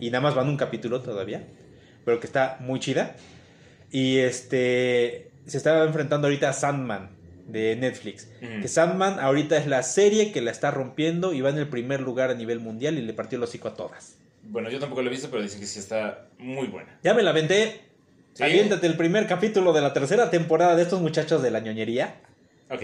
Y 0.01 0.11
nada 0.11 0.21
más 0.21 0.35
van 0.35 0.49
un 0.49 0.57
capítulo 0.57 1.01
todavía. 1.01 1.47
Pero 2.03 2.19
que 2.19 2.27
está 2.27 2.57
muy 2.59 2.79
chida. 2.79 3.15
Y 3.91 4.17
este. 4.17 5.31
Se 5.45 5.57
está 5.57 5.83
enfrentando 5.83 6.27
ahorita 6.27 6.49
a 6.49 6.53
Sandman 6.53 7.09
de 7.47 7.75
Netflix. 7.75 8.27
Que 8.39 8.67
Sandman 8.67 9.19
ahorita 9.19 9.57
es 9.57 9.67
la 9.67 9.81
serie 9.81 10.31
que 10.31 10.41
la 10.41 10.51
está 10.51 10.69
rompiendo 10.69 11.33
y 11.33 11.41
va 11.41 11.49
en 11.49 11.57
el 11.57 11.67
primer 11.67 12.01
lugar 12.01 12.29
a 12.29 12.35
nivel 12.35 12.59
mundial 12.59 12.97
y 12.97 13.01
le 13.01 13.13
partió 13.13 13.37
el 13.37 13.43
hocico 13.43 13.69
a 13.69 13.75
todas. 13.75 14.17
Bueno, 14.43 14.69
yo 14.69 14.79
tampoco 14.79 15.01
lo 15.01 15.07
he 15.07 15.11
visto, 15.11 15.29
pero 15.29 15.41
dicen 15.41 15.59
que 15.59 15.65
sí 15.65 15.79
está 15.79 16.27
muy 16.37 16.67
buena. 16.67 16.99
Ya 17.03 17.13
me 17.13 17.23
la 17.23 17.31
aventé. 17.31 17.81
¿Sí? 18.33 18.43
Aviéntate 18.43 18.85
el 18.85 18.95
primer 18.95 19.25
capítulo 19.27 19.73
de 19.73 19.81
la 19.81 19.93
tercera 19.93 20.29
temporada 20.29 20.75
de 20.75 20.83
estos 20.83 21.01
muchachos 21.01 21.41
de 21.41 21.51
la 21.51 21.61
ñoñería 21.61 22.21
Ok. 22.69 22.83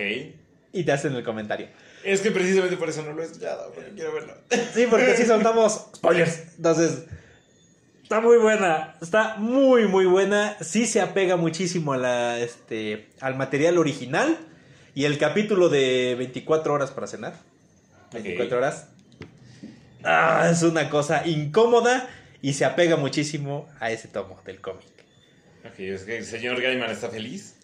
y 0.74 0.84
te 0.84 0.92
hacen 0.92 1.14
el 1.16 1.24
comentario. 1.24 1.68
Es 2.04 2.22
que 2.22 2.32
precisamente 2.32 2.76
por 2.78 2.90
eso 2.90 3.02
no 3.04 3.14
lo 3.14 3.22
he 3.22 3.26
escuchado, 3.26 3.72
porque 3.74 3.92
quiero 3.92 4.14
verlo. 4.14 4.34
Sí, 4.74 4.86
porque 4.90 5.12
así 5.12 5.26
soltamos 5.26 5.88
spoilers. 5.96 6.56
Entonces, 6.58 7.06
está 8.04 8.22
muy 8.22 8.38
buena. 8.38 8.96
Está 9.02 9.36
muy, 9.38 9.88
muy 9.88 10.06
buena. 10.06 10.56
Sí 10.62 10.86
se 10.86 11.02
apega 11.02 11.36
muchísimo 11.36 11.94
a 11.94 11.98
la, 11.98 12.40
este, 12.40 13.08
al 13.22 13.36
material 13.36 13.78
original. 13.78 14.38
Y 14.94 15.06
el 15.06 15.18
capítulo 15.18 15.70
de 15.70 16.16
24 16.18 16.74
horas 16.74 16.92
para 16.92 17.08
cenar. 17.08 17.34
24 18.14 18.46
Ok. 18.58 18.62
horas. 18.62 18.88
Ah, 20.04 20.48
es 20.52 20.62
una 20.64 20.90
cosa 20.90 21.26
incómoda. 21.26 22.08
Y 22.42 22.54
se 22.54 22.66
apega 22.66 22.96
muchísimo 22.98 23.68
a 23.80 23.90
ese 23.92 24.08
tomo 24.08 24.40
del 24.46 24.62
cómic. 24.62 24.86
Ok, 25.66 25.80
es 25.80 26.04
que 26.04 26.18
el 26.18 26.26
señor 26.26 26.62
Gaiman 26.62 26.92
está 26.92 27.10
feliz. 27.10 27.55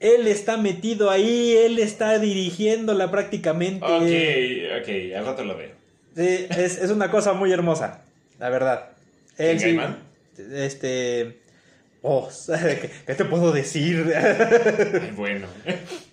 Él 0.00 0.26
está 0.26 0.56
metido 0.56 1.10
ahí, 1.10 1.54
él 1.56 1.78
está 1.78 2.18
dirigiéndola 2.18 3.10
prácticamente. 3.10 3.84
Ok, 3.84 4.82
ok, 4.82 5.16
al 5.16 5.26
rato 5.26 5.44
lo 5.44 5.56
veo. 5.56 5.70
Sí, 6.16 6.46
es, 6.50 6.78
es 6.78 6.90
una 6.90 7.10
cosa 7.10 7.34
muy 7.34 7.52
hermosa, 7.52 8.02
la 8.38 8.48
verdad. 8.48 8.90
Él 9.36 9.58
¿Quién, 9.58 9.96
sí-? 10.36 10.42
Este. 10.52 11.40
Oh, 12.02 12.28
¿qué, 12.46 12.90
qué 13.06 13.14
te 13.14 13.24
puedo 13.26 13.52
decir? 13.52 14.12
Ay, 14.16 15.12
bueno. 15.14 15.46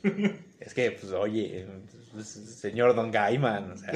es 0.60 0.74
que, 0.74 0.92
pues, 0.92 1.14
oye, 1.14 1.66
pues, 2.14 2.28
señor 2.28 2.94
Don 2.94 3.10
Gaiman, 3.10 3.72
o 3.72 3.78
sea. 3.78 3.94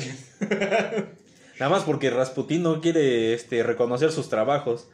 Nada 1.60 1.70
más 1.70 1.84
porque 1.84 2.10
Rasputín 2.10 2.64
no 2.64 2.82
quiere 2.82 3.34
este, 3.34 3.62
reconocer 3.62 4.12
sus 4.12 4.30
trabajos. 4.30 4.88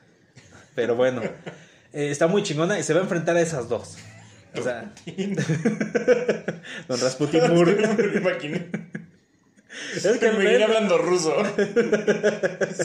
Pero 0.75 0.95
bueno, 0.95 1.21
eh, 1.93 2.09
está 2.11 2.27
muy 2.27 2.43
chingona 2.43 2.77
y 2.77 2.83
se 2.83 2.93
va 2.93 2.99
a 2.99 3.03
enfrentar 3.03 3.37
a 3.37 3.41
esas 3.41 3.69
dos. 3.69 3.97
O 4.55 4.61
sea, 4.61 4.91
Don 6.87 6.99
Rasputín 6.99 7.41
Moore. 7.49 7.77
Es 9.95 10.07
que 10.17 10.31
Me 10.31 10.43
imaginé 10.43 10.63
hablando 10.63 10.97
ruso. 10.97 11.35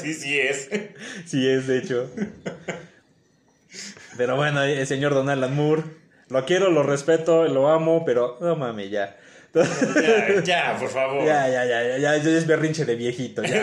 Sí, 0.00 0.14
sí 0.14 0.38
es. 0.38 0.68
Sí 1.26 1.48
es, 1.48 1.66
de 1.66 1.78
hecho. 1.78 2.10
Pero 4.16 4.36
bueno, 4.36 4.62
el 4.62 4.86
señor 4.86 5.14
Don 5.14 5.30
Alan 5.30 5.54
Moore. 5.54 5.82
Lo 6.28 6.44
quiero, 6.44 6.70
lo 6.70 6.82
respeto, 6.82 7.46
lo 7.48 7.68
amo, 7.70 8.04
pero 8.04 8.38
no 8.40 8.56
mames, 8.56 8.90
ya. 8.90 9.16
Ya, 9.54 10.42
ya, 10.42 10.76
por 10.78 10.88
favor. 10.98 11.26
Ya, 11.26 11.46
ya, 11.48 11.64
ya, 11.66 11.98
ya, 11.98 11.98
ya, 11.98 12.16
es 12.16 12.46
berrinche 12.46 12.86
de 12.86 12.96
viejito, 12.96 13.42
ya. 13.42 13.62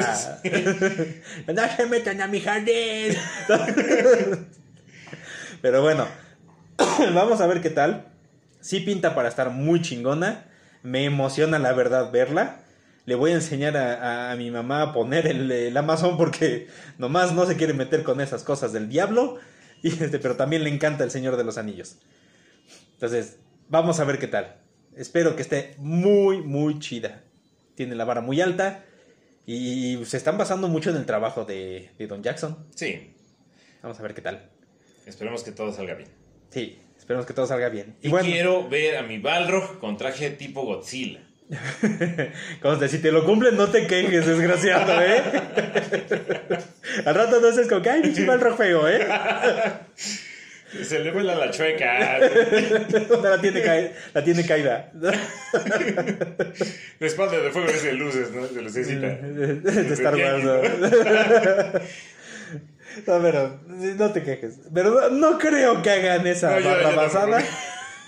no 1.47 1.75
se 1.75 1.85
metan 1.87 2.21
a 2.21 2.27
mi 2.27 2.39
jardín. 2.41 3.15
Pero 5.61 5.81
bueno, 5.81 6.07
vamos 7.13 7.41
a 7.41 7.47
ver 7.47 7.61
qué 7.61 7.69
tal. 7.69 8.07
Sí 8.61 8.79
pinta 8.81 9.15
para 9.15 9.29
estar 9.29 9.49
muy 9.51 9.81
chingona. 9.81 10.45
Me 10.83 11.05
emociona 11.05 11.59
la 11.59 11.73
verdad 11.73 12.11
verla. 12.11 12.61
Le 13.05 13.15
voy 13.15 13.31
a 13.31 13.35
enseñar 13.35 13.75
a, 13.77 13.93
a- 14.29 14.31
a 14.31 14.35
mi 14.35 14.51
mamá 14.51 14.81
a 14.81 14.93
poner 14.93 15.27
el, 15.27 15.51
el 15.51 15.75
Amazon 15.77 16.17
porque 16.17 16.67
nomás 16.97 17.33
no 17.33 17.45
se 17.45 17.55
quiere 17.57 17.73
meter 17.73 18.03
con 18.03 18.21
esas 18.21 18.43
cosas 18.43 18.73
del 18.73 18.89
diablo. 18.89 19.37
Y 19.81 19.87
este, 20.03 20.19
pero 20.19 20.35
también 20.35 20.65
le 20.65 20.69
encanta 20.69 21.05
el 21.05 21.09
Señor 21.11 21.37
de 21.37 21.45
los 21.45 21.57
Anillos. 21.57 21.99
Entonces, 22.95 23.37
vamos 23.69 23.97
a 24.01 24.03
ver 24.03 24.19
qué 24.19 24.27
tal. 24.27 24.57
Espero 24.97 25.37
que 25.37 25.41
esté 25.41 25.73
muy, 25.77 26.41
muy 26.41 26.79
chida. 26.79 27.23
Tiene 27.75 27.95
la 27.95 28.03
vara 28.03 28.19
muy 28.19 28.41
alta. 28.41 28.83
Y 29.45 30.03
se 30.03 30.17
están 30.17 30.37
basando 30.37 30.67
mucho 30.67 30.89
en 30.89 30.97
el 30.97 31.05
trabajo 31.05 31.45
de, 31.45 31.91
de 31.97 32.07
Don 32.07 32.21
Jackson. 32.21 32.67
Sí, 32.75 33.15
Vamos 33.81 33.97
a 33.97 34.03
ver 34.03 34.13
qué 34.13 34.21
tal. 34.21 34.49
esperemos 35.05 35.43
que 35.43 35.53
todo 35.53 35.71
salga 35.71 35.93
bien. 35.93 36.09
Sí, 36.49 36.79
esperemos 36.97 37.25
que 37.25 37.33
todo 37.33 37.47
salga 37.47 37.69
bien. 37.69 37.95
Y, 38.01 38.11
quiero 38.11 38.67
ver 38.67 38.97
a 38.97 39.03
mi 39.03 39.19
Balrog 39.19 39.79
con 39.79 39.97
traje 39.97 40.31
tipo 40.31 40.63
Godzilla. 40.63 41.21
Como 42.61 42.87
si 42.87 42.99
te 42.99 43.11
lo 43.11 43.25
cumplen, 43.25 43.57
no 43.57 43.69
te 43.69 43.87
quejes, 43.87 44.25
desgraciado, 44.25 45.01
¿eh? 45.01 45.23
Al 47.05 47.15
rato 47.15 47.39
no 47.39 47.47
es 47.47 47.67
como 47.67 47.81
que, 47.81 47.89
ay, 47.89 48.13
mal 48.25 48.39
rock 48.39 48.57
feo, 48.57 48.87
¿eh? 48.87 49.07
Se 50.83 50.99
le 50.99 51.11
vuela 51.11 51.33
la 51.33 51.49
chueca. 51.49 52.19
la, 52.19 53.41
tiene 53.41 53.63
caída, 53.63 53.91
la 54.13 54.23
tiene 54.23 54.45
caída. 54.45 54.91
La 54.93 55.15
espalda 57.07 57.39
de 57.39 57.49
fuego 57.49 57.69
es 57.69 57.83
de 57.83 57.93
luces, 57.93 58.29
¿no? 58.31 58.45
Lucecita. 58.61 59.07
De 59.07 59.93
Star 59.95 60.15
Wars, 60.15 60.43
¿no? 62.53 62.59
No, 63.17 63.21
pero 63.23 63.59
no 63.69 64.11
te 64.11 64.23
quejes. 64.23 64.59
Pero 64.73 64.91
no, 64.91 65.09
no 65.31 65.37
creo 65.37 65.81
que 65.81 65.89
hagan 65.91 66.25
esa 66.27 66.51
No, 66.51 66.59
yo- 66.59 66.69
barra 66.69 66.89
yo 66.91 66.95
basada. 66.97 67.43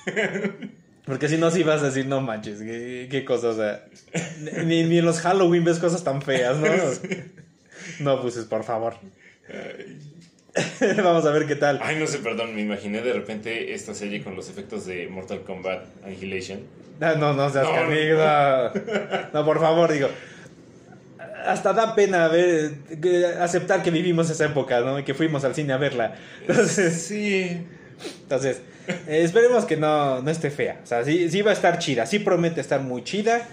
Porque 1.06 1.28
si 1.28 1.38
no, 1.38 1.50
sí 1.52 1.64
vas 1.64 1.82
a 1.82 1.86
decir, 1.88 2.06
no 2.06 2.22
manches, 2.22 2.60
qué, 2.60 3.08
qué 3.10 3.26
cosa, 3.26 3.50
o 3.50 3.56
sea. 3.56 3.86
Ni, 4.66 4.84
ni 4.84 5.00
en 5.00 5.06
los 5.06 5.20
Halloween 5.20 5.64
ves 5.64 5.80
cosas 5.80 6.04
tan 6.04 6.22
feas, 6.22 6.58
¿no? 6.58 6.68
No, 8.00 8.22
pues 8.22 8.36
por 8.38 8.64
favor. 8.64 8.96
Vamos 11.04 11.26
a 11.26 11.32
ver 11.32 11.46
qué 11.48 11.56
tal. 11.56 11.80
Ay, 11.82 11.98
no 11.98 12.06
sé, 12.08 12.20
perdón, 12.20 12.54
me 12.56 12.62
imaginé 12.62 13.02
de 13.02 13.14
repente 13.14 13.74
esta 13.74 13.94
serie 13.94 14.24
con 14.24 14.36
los 14.36 14.50
efectos 14.50 14.86
de 14.86 15.08
Mortal 15.08 15.42
Kombat 15.44 15.86
Annihilation. 16.04 16.60
Ah, 17.00 17.16
No, 17.18 17.34
no 17.34 17.50
seas 17.50 17.66
No, 17.66 17.74
carnívoro. 17.74 18.72
No, 19.34 19.46
por 19.46 19.60
favor, 19.60 19.92
digo. 19.92 20.10
Hasta 21.46 21.74
da 21.74 21.96
pena 21.96 22.28
ver, 22.28 22.74
aceptar 23.40 23.82
que 23.84 23.92
vivimos 23.92 24.30
esa 24.30 24.46
época, 24.46 24.82
¿no? 24.82 25.00
Y 25.00 25.04
que 25.04 25.14
fuimos 25.14 25.44
al 25.44 25.56
cine 25.56 25.74
a 25.74 25.78
verla. 25.78 26.16
Entonces, 26.42 27.02
Sí. 27.02 27.66
entonces 28.24 28.62
eh, 28.88 29.22
esperemos 29.24 29.66
que 29.66 29.78
no, 29.78 30.22
no 30.22 30.32
esté 30.32 30.50
fea. 30.52 30.80
O 30.84 30.86
sea, 30.86 31.04
sí, 31.04 31.30
sí 31.30 31.42
va 31.42 31.52
a 31.52 31.54
estar 31.54 31.78
chida. 31.80 32.06
Sí 32.06 32.20
promete 32.20 32.62
estar 32.62 32.82
muy 32.82 33.04
chida. 33.04 33.48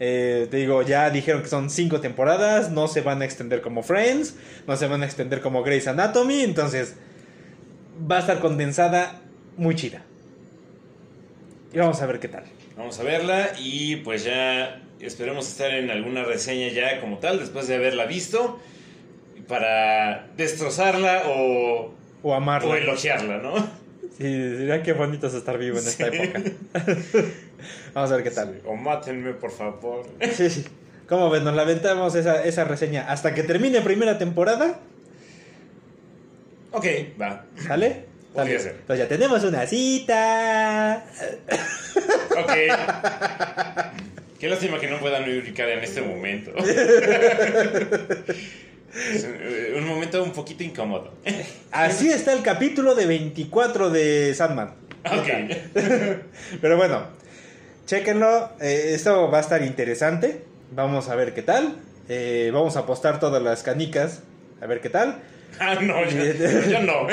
Eh, 0.00 0.48
te 0.50 0.56
digo, 0.58 0.82
ya 0.82 1.08
dijeron 1.10 1.42
que 1.42 1.48
son 1.48 1.70
cinco 1.70 2.00
temporadas. 2.00 2.70
No 2.70 2.88
se 2.88 3.00
van 3.00 3.22
a 3.22 3.24
extender 3.24 3.60
como 3.62 3.82
Friends. 3.82 4.34
No 4.66 4.76
se 4.76 4.86
van 4.86 5.02
a 5.02 5.06
extender 5.06 5.40
como 5.40 5.62
Grey's 5.62 5.86
Anatomy. 5.88 6.42
Entonces, 6.42 6.94
va 8.10 8.16
a 8.16 8.20
estar 8.20 8.40
condensada 8.40 9.20
muy 9.56 9.74
chida. 9.74 10.02
Y 11.72 11.78
vamos 11.78 12.00
a 12.02 12.06
ver 12.06 12.20
qué 12.20 12.28
tal. 12.28 12.44
Vamos 12.76 12.98
a 12.98 13.02
verla 13.04 13.52
y 13.58 13.96
pues 13.96 14.24
ya 14.24 14.80
esperemos 15.06 15.48
estar 15.48 15.70
en 15.72 15.90
alguna 15.90 16.24
reseña 16.24 16.68
ya 16.68 17.00
como 17.00 17.18
tal 17.18 17.38
después 17.38 17.66
de 17.68 17.76
haberla 17.76 18.06
visto 18.06 18.58
para 19.48 20.26
destrozarla 20.36 21.24
o, 21.28 21.92
O 22.22 22.34
amarla. 22.34 22.70
o 22.70 22.74
elogiarla, 22.76 23.38
¿no? 23.38 23.56
Sí, 24.18 24.24
mira 24.24 24.82
qué 24.82 24.92
bonito 24.92 25.26
es 25.26 25.34
estar 25.34 25.58
vivo 25.58 25.78
en 25.78 25.86
esta 25.86 26.10
Sí. 26.10 26.16
época. 26.16 26.42
Vamos 27.94 28.12
a 28.12 28.14
ver 28.16 28.24
qué 28.24 28.30
tal. 28.30 28.60
O 28.64 28.74
mátenme, 28.76 29.32
por 29.34 29.50
favor. 29.50 30.06
Sí, 30.32 30.48
sí. 30.50 30.64
¿Cómo 31.08 31.28
ven? 31.30 31.44
Nos 31.44 31.54
la 31.54 31.62
aventamos 31.62 32.14
esa, 32.14 32.44
esa 32.44 32.64
reseña 32.64 33.10
hasta 33.10 33.34
que 33.34 33.42
termine 33.42 33.80
primera 33.82 34.16
temporada. 34.18 34.78
Ok, 36.72 36.86
va. 37.20 37.44
¿Sale? 37.66 38.06
Podría 38.32 38.58
ser. 38.58 38.72
Entonces 38.80 38.98
ya 39.04 39.08
tenemos 39.08 39.44
una 39.44 39.66
cita. 39.66 41.04
Ok. 42.36 42.50
Qué 44.44 44.50
lástima 44.50 44.78
que 44.78 44.88
no 44.88 44.98
puedan 45.00 45.22
ubicar 45.22 45.70
en 45.70 45.78
este 45.82 46.02
momento. 46.02 46.52
Es 48.94 49.26
un- 49.74 49.86
momento 49.86 50.22
un 50.22 50.32
poquito 50.32 50.62
incómodo. 50.62 51.14
Así 51.72 52.10
está 52.10 52.34
el 52.34 52.42
capítulo 52.42 52.94
de 52.94 53.06
24 53.06 53.88
de 53.88 54.34
Sandman. 54.34 54.74
Ok. 55.06 55.28
Pero 56.60 56.76
bueno, 56.76 57.06
chéquenlo. 57.86 58.52
eh, 58.60 58.90
esto 58.92 59.30
va 59.30 59.38
a 59.38 59.40
estar 59.40 59.62
interesante. 59.62 60.44
Vamos 60.72 61.08
a 61.08 61.14
ver 61.16 61.32
qué 61.32 61.40
tal. 61.40 61.76
Eh, 62.10 62.50
vamos 62.52 62.76
a 62.76 62.80
apostar 62.80 63.18
todas 63.20 63.42
las 63.42 63.62
canicas. 63.62 64.24
A 64.60 64.66
ver 64.66 64.82
qué 64.82 64.90
tal. 64.90 65.22
Ah, 65.58 65.74
no, 65.80 66.04
yo, 66.04 66.22
yo 66.68 66.80
no. 66.82 67.06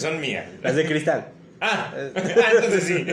Son 0.00 0.18
mías. 0.22 0.46
Las 0.62 0.74
de 0.74 0.86
cristal. 0.86 1.28
Ah, 1.60 1.92
ah, 1.94 2.10
entonces 2.54 2.82
sí. 2.82 3.06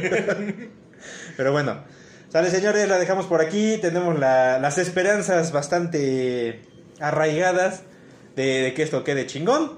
Pero 1.35 1.51
bueno. 1.51 1.91
Sale 2.33 2.49
señores, 2.49 2.89
la 2.89 2.97
dejamos 2.97 3.27
por 3.27 3.41
aquí. 3.41 3.77
Tenemos 3.79 4.17
la- 4.19 4.57
las 4.59 4.77
esperanzas 4.79 5.51
bastante 5.51 6.61
arraigadas 6.99 7.83
de, 8.35 8.63
de 8.63 8.73
que 8.73 8.81
esto 8.81 9.03
quede 9.03 9.27
chingón. 9.27 9.73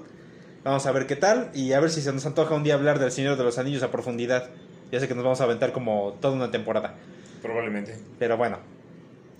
Vamos 0.64 0.86
a 0.86 0.92
ver 0.92 1.06
qué 1.06 1.16
tal. 1.16 1.50
Y 1.54 1.74
a 1.74 1.80
ver 1.80 1.90
si 1.90 2.00
se 2.00 2.12
nos 2.12 2.24
antoja 2.24 2.54
un 2.54 2.64
día 2.64 2.72
hablar 2.74 2.98
del 2.98 3.12
Señor 3.12 3.36
de 3.36 3.44
los 3.44 3.58
Anillos 3.58 3.82
a 3.82 3.90
profundidad. 3.90 4.48
Ya 4.90 4.98
sé 5.00 5.06
que 5.06 5.14
nos 5.14 5.22
vamos 5.22 5.40
a 5.42 5.44
aventar 5.44 5.72
como 5.72 6.16
toda 6.20 6.34
una 6.34 6.50
temporada. 6.50 6.94
Probablemente. 7.42 7.98
Pero 8.18 8.36
bueno. 8.38 8.58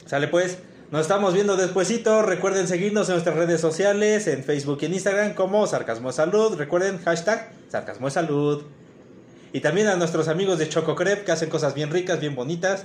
Sale 0.04 0.28
pues. 0.28 0.58
Nos 0.90 1.00
estamos 1.00 1.32
viendo 1.32 1.56
despuesito. 1.56 2.20
Recuerden 2.22 2.68
seguirnos 2.68 3.08
en 3.08 3.14
nuestras 3.14 3.34
redes 3.36 3.60
sociales, 3.62 4.26
en 4.28 4.44
Facebook 4.44 4.78
y 4.82 4.84
en 4.86 4.92
Instagram 4.94 5.32
como 5.34 5.66
Sarcasmo 5.66 6.08
de 6.10 6.14
Salud. 6.14 6.54
Recuerden 6.58 7.02
hashtag 7.02 7.50
Sarcasmo 7.70 8.08
de 8.08 8.10
Salud. 8.12 8.62
Y 9.54 9.60
también 9.60 9.86
a 9.88 9.96
nuestros 9.96 10.28
amigos 10.28 10.58
de 10.58 10.68
Choco 10.68 10.94
Crep 10.94 11.24
que 11.24 11.32
hacen 11.32 11.48
cosas 11.48 11.74
bien 11.74 11.90
ricas, 11.90 12.20
bien 12.20 12.34
bonitas. 12.34 12.84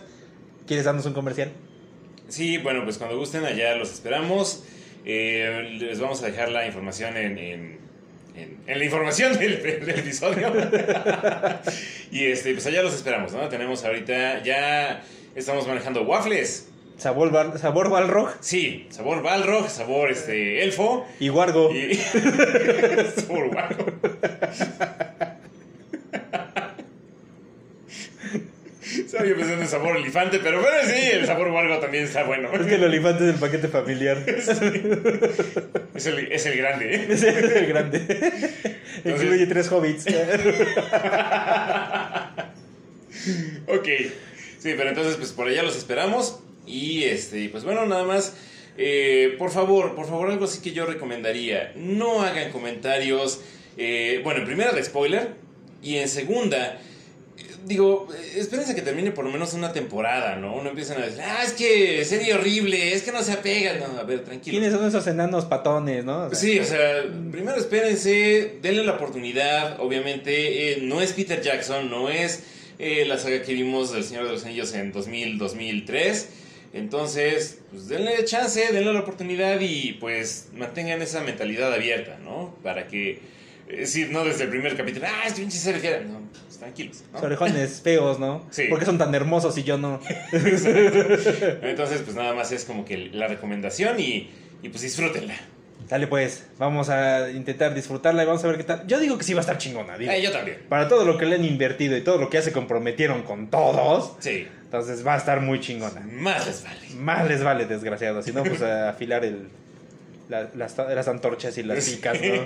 ¿Quieres 0.72 0.86
darnos 0.86 1.05
un 1.05 1.11
comercial? 1.11 1.51
Sí, 2.30 2.57
bueno, 2.57 2.86
pues 2.86 2.97
cuando 2.97 3.17
gusten 3.17 3.43
allá 3.43 3.76
los 3.76 3.91
esperamos. 3.91 4.63
Eh, 5.03 5.76
les 5.82 5.99
vamos 5.99 6.24
a 6.24 6.28
dejar 6.28 6.47
la 6.47 6.65
información 6.65 7.17
en, 7.17 7.38
en, 7.38 7.78
en- 8.38 8.57
en 8.65 8.80
la 8.80 8.86
información 8.86 9.38
del, 9.38 9.61
del 9.61 9.89
episodio. 9.89 10.47
y 12.13 12.24
este, 12.24 12.53
pues 12.53 12.65
allá 12.67 12.84
los 12.84 12.93
esperamos, 12.93 13.34
¿no? 13.34 13.49
Tenemos 13.49 13.84
ahorita, 13.84 14.43
ya 14.43 15.03
estamos 15.36 15.67
manejando 15.67 16.03
waffles. 16.03 16.69
Sabor, 16.95 17.32
Bal- 17.34 17.57
sabor 17.59 17.89
Balrog 17.89 18.30
Sí, 18.39 18.88
sabor 18.91 19.22
Balrog, 19.24 19.67
sabor 19.69 20.09
este, 20.09 20.63
elfo. 20.63 21.05
y 21.19 21.30
Wargo. 21.30 21.69
Y... 21.76 21.95
sabor 23.17 23.49
guaco. 23.49 23.86
Yo 29.12 29.36
pensando 29.36 29.62
en 29.64 29.68
sabor 29.68 29.97
elefante, 29.97 30.39
pero 30.41 30.62
bueno, 30.62 30.78
sí, 30.86 31.09
el 31.12 31.26
sabor 31.26 31.49
wargo 31.49 31.80
también 31.80 32.05
está 32.05 32.24
bueno. 32.24 32.49
Es 32.53 32.66
que 32.66 32.76
el 32.76 32.84
olifante 32.86 33.26
es 33.28 33.34
el 33.34 33.39
paquete 33.39 33.68
familiar. 33.68 34.18
Es 35.93 36.05
el, 36.07 36.32
es 36.32 36.45
el 36.45 36.57
grande. 36.57 36.95
¿eh? 36.95 37.07
es 37.09 37.22
el 37.24 37.68
grande. 37.68 37.99
Incluye 39.05 39.45
tres 39.47 39.70
hobbits. 39.72 40.05
Ok. 43.68 43.88
Sí, 44.59 44.74
pero 44.78 44.89
entonces, 44.89 45.16
pues 45.18 45.32
por 45.32 45.47
allá 45.47 45.64
los 45.64 45.76
esperamos. 45.76 46.39
Y 46.66 47.03
este, 47.03 47.49
pues 47.49 47.64
bueno, 47.64 47.86
nada 47.86 48.03
más. 48.03 48.36
eh, 48.78 49.36
por 49.38 49.51
favor, 49.51 49.95
por 49.95 50.07
favor, 50.07 50.30
algo 50.32 50.47
sí 50.47 50.62
que 50.62 50.72
yo 50.72 50.86
recomendaría. 50.86 51.74
No 51.76 52.22
hagan 52.24 52.51
comentarios. 52.51 53.41
eh, 53.78 54.22
bueno, 54.24 54.39
en 54.41 54.45
primera 54.45 54.72
de 54.72 54.84
spoiler. 54.84 55.30
Y 55.84 55.97
en 55.97 56.07
segunda. 56.09 56.80
Eh, 57.62 57.66
Digo, 57.66 58.07
eh, 58.14 58.34
espérense 58.38 58.76
que 58.76 58.82
termine 58.82 59.12
por 59.12 59.26
lo 59.26 59.32
menos 59.32 59.53
una 59.53 59.72
temporada, 59.72 60.36
¿no? 60.36 60.62
No 60.62 60.70
empiezan 60.70 61.01
a 61.01 61.05
decir, 61.05 61.22
ah, 61.22 61.43
es 61.45 61.53
que 61.53 62.03
sería 62.05 62.36
horrible, 62.36 62.93
es 62.93 63.03
que 63.03 63.12
no 63.12 63.22
se 63.24 63.34
apegan. 63.34 63.80
No, 63.80 63.99
a 63.99 64.03
ver, 64.03 64.24
tranquilo. 64.24 64.53
¿Quiénes 64.57 64.74
son 64.74 64.88
esos 64.88 65.05
enanos 65.07 65.45
patones, 65.45 66.03
no? 66.03 66.26
O 66.26 66.30
sea, 66.30 66.39
Sí, 66.39 66.59
o 66.59 66.66
sea, 66.66 67.03
primero 67.32 67.57
espérense, 67.57 68.57
denle 68.62 68.84
la 68.84 68.93
oportunidad. 68.93 69.80
Obviamente, 69.80 70.74
eh, 70.74 70.80
no 70.82 71.01
es 71.01 71.14
Peter 71.14 71.41
Jackson, 71.41 71.89
no 71.89 72.09
es 72.09 72.43
eh, 72.80 73.05
la 73.05 73.18
saga 73.18 73.41
que 73.41 73.53
vimos 73.53 73.91
del 73.93 74.03
Señor 74.03 74.26
de 74.26 74.32
los 74.32 74.45
Anillos 74.45 74.74
en 74.74 74.91
2000, 74.91 75.38
2003. 75.38 76.30
Entonces, 76.74 77.59
pues 77.70 77.89
denle 77.89 78.24
chance, 78.26 78.72
denle 78.72 78.93
la 78.93 79.01
oportunidad 79.01 79.59
y 79.59 79.93
pues 79.99 80.47
mantengan 80.53 81.01
esa 81.01 81.22
mentalidad 81.22 81.74
abierta, 81.74 82.18
¿no? 82.24 82.55
Para 82.64 82.88
que, 82.88 83.20
es 83.68 83.80
decir, 83.80 84.09
no 84.09 84.24
desde 84.24 84.45
el 84.45 84.49
primer 84.49 84.76
capítulo, 84.78 85.05
ah, 85.09 85.24
este 85.28 85.41
pinche 85.41 85.57
serie 85.57 85.82
fiera". 85.82 85.99
No, 85.99 86.22
tranquilos, 86.62 87.03
¿no? 87.12 87.20
Orejones 87.20 87.82
feos, 87.84 88.20
¿no? 88.20 88.45
Sí. 88.51 88.64
¿Por 88.70 88.80
qué 88.80 88.86
son 88.86 88.97
tan 88.97 89.14
hermosos 89.14 89.57
y 89.57 89.64
yo 89.64 89.78
no? 89.78 89.99
Entonces, 90.32 92.01
pues 92.03 92.16
nada 92.16 92.34
más 92.34 92.51
es 92.51 92.66
como 92.66 92.86
que 92.86 93.09
la 93.14 93.28
recomendación 93.28 93.99
y, 93.99 94.30
y 94.62 94.70
pues 94.70 94.82
disfrútenla. 94.82 95.36
Dale 95.89 96.07
pues, 96.07 96.45
vamos 96.57 96.89
a 96.89 97.30
intentar 97.32 97.74
disfrutarla 97.74 98.24
y 98.24 98.26
vamos 98.26 98.43
a 98.43 98.47
ver 98.47 98.57
qué 98.57 98.64
tal. 98.64 98.88
Yo 98.88 98.99
digo 98.99 99.18
que 99.18 99.24
sí 99.26 99.34
va 99.34 99.39
a 99.39 99.41
estar 99.41 99.57
chingona, 99.57 99.97
digo. 99.97 100.12
Eh, 100.12 100.22
yo 100.22 100.32
también. 100.32 100.59
Para 100.70 100.88
todo 100.88 101.03
lo 101.03 101.18
que 101.18 101.26
le 101.26 101.36
han 101.36 101.43
invertido 101.43 101.97
y 101.97 102.01
todo 102.01 102.18
lo 102.18 102.30
que 102.30 102.38
ya 102.38 102.43
se 102.43 102.53
comprometieron 102.53 103.24
con 103.24 103.49
todos, 103.49 104.14
Sí, 104.20 104.47
entonces 104.64 105.05
va 105.05 105.16
a 105.16 105.18
estar 105.18 105.41
muy 105.41 105.59
chingona. 105.59 105.99
más 106.14 106.45
les 106.47 106.64
vale. 106.64 106.80
Más 106.95 107.28
les 107.28 107.43
vale, 107.43 107.66
desgraciado. 107.66 108.22
Si 108.22 108.32
no, 108.32 108.43
pues 108.43 108.62
a 108.62 108.89
afilar 108.91 109.26
el, 109.26 109.49
la- 110.30 110.49
las, 110.55 110.78
las 110.78 111.07
antorchas 111.09 111.57
y 111.57 111.64
las 111.64 111.89
picas, 111.89 112.22
¿no? 112.22 112.43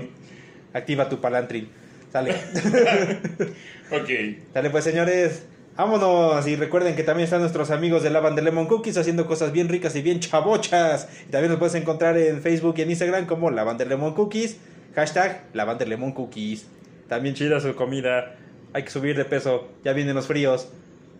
Activa 0.73 1.07
tu 1.07 1.21
palantril. 1.21 1.69
Sale. 2.11 2.35
Ok. 3.91 4.09
Dale 4.53 4.69
pues, 4.71 4.83
señores. 4.83 5.43
Vámonos. 5.75 6.47
Y 6.47 6.55
recuerden 6.55 6.95
que 6.95 7.03
también 7.03 7.25
están 7.25 7.41
nuestros 7.41 7.69
amigos 7.69 8.01
de 8.01 8.09
Lavan 8.09 8.35
de 8.35 8.41
Lemon 8.41 8.67
Cookies 8.67 8.97
haciendo 8.97 9.27
cosas 9.27 9.51
bien 9.51 9.69
ricas 9.69 9.95
y 9.95 10.01
bien 10.01 10.19
chabochas. 10.19 11.07
Y 11.27 11.31
también 11.31 11.51
nos 11.51 11.59
puedes 11.59 11.75
encontrar 11.75 12.17
en 12.17 12.41
Facebook 12.41 12.75
y 12.77 12.81
en 12.81 12.89
Instagram 12.89 13.25
como 13.27 13.51
Lavan 13.51 13.77
de 13.77 13.85
Lemon 13.85 14.13
Cookies. 14.13 14.57
Hashtag 14.95 15.43
Lavan 15.53 15.77
de 15.77 15.85
Lemon 15.85 16.13
Cookies. 16.13 16.65
También 17.07 17.35
chida 17.35 17.59
su 17.59 17.75
comida. 17.75 18.35
Hay 18.73 18.83
que 18.83 18.89
subir 18.89 19.17
de 19.17 19.25
peso. 19.25 19.69
Ya 19.83 19.93
vienen 19.93 20.15
los 20.15 20.27
fríos. 20.27 20.69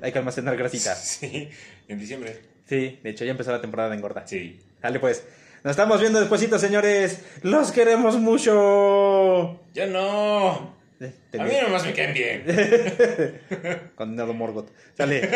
Hay 0.02 0.12
que 0.12 0.20
almacenar 0.20 0.56
grasita. 0.58 0.96
Sí, 1.02 1.50
en 1.88 2.00
diciembre. 2.00 2.40
Sí, 2.68 3.00
de 3.04 3.10
hecho 3.10 3.26
ya 3.26 3.32
empezó 3.32 3.52
la 3.52 3.62
temporada 3.62 3.90
de 3.90 3.98
engorda. 3.98 4.26
Sí. 4.26 4.60
Dale 4.82 5.00
pues. 5.00 5.24
Nos 5.66 5.72
estamos 5.72 6.00
viendo 6.00 6.20
despuesito, 6.20 6.60
señores. 6.60 7.26
Los 7.42 7.72
queremos 7.72 8.20
mucho. 8.20 9.62
Ya 9.74 9.88
no. 9.88 10.76
Eh, 11.00 11.12
A 11.40 11.44
mí 11.44 11.54
nomás 11.60 11.84
me 11.84 11.92
caen 11.92 12.14
bien. 12.14 12.44
Condenado 13.96 14.36
Morgoth. 14.36 14.70
Sale. 14.96 15.28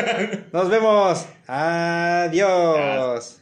Nos 0.54 0.70
vemos. 0.70 1.26
Adiós. 1.48 3.42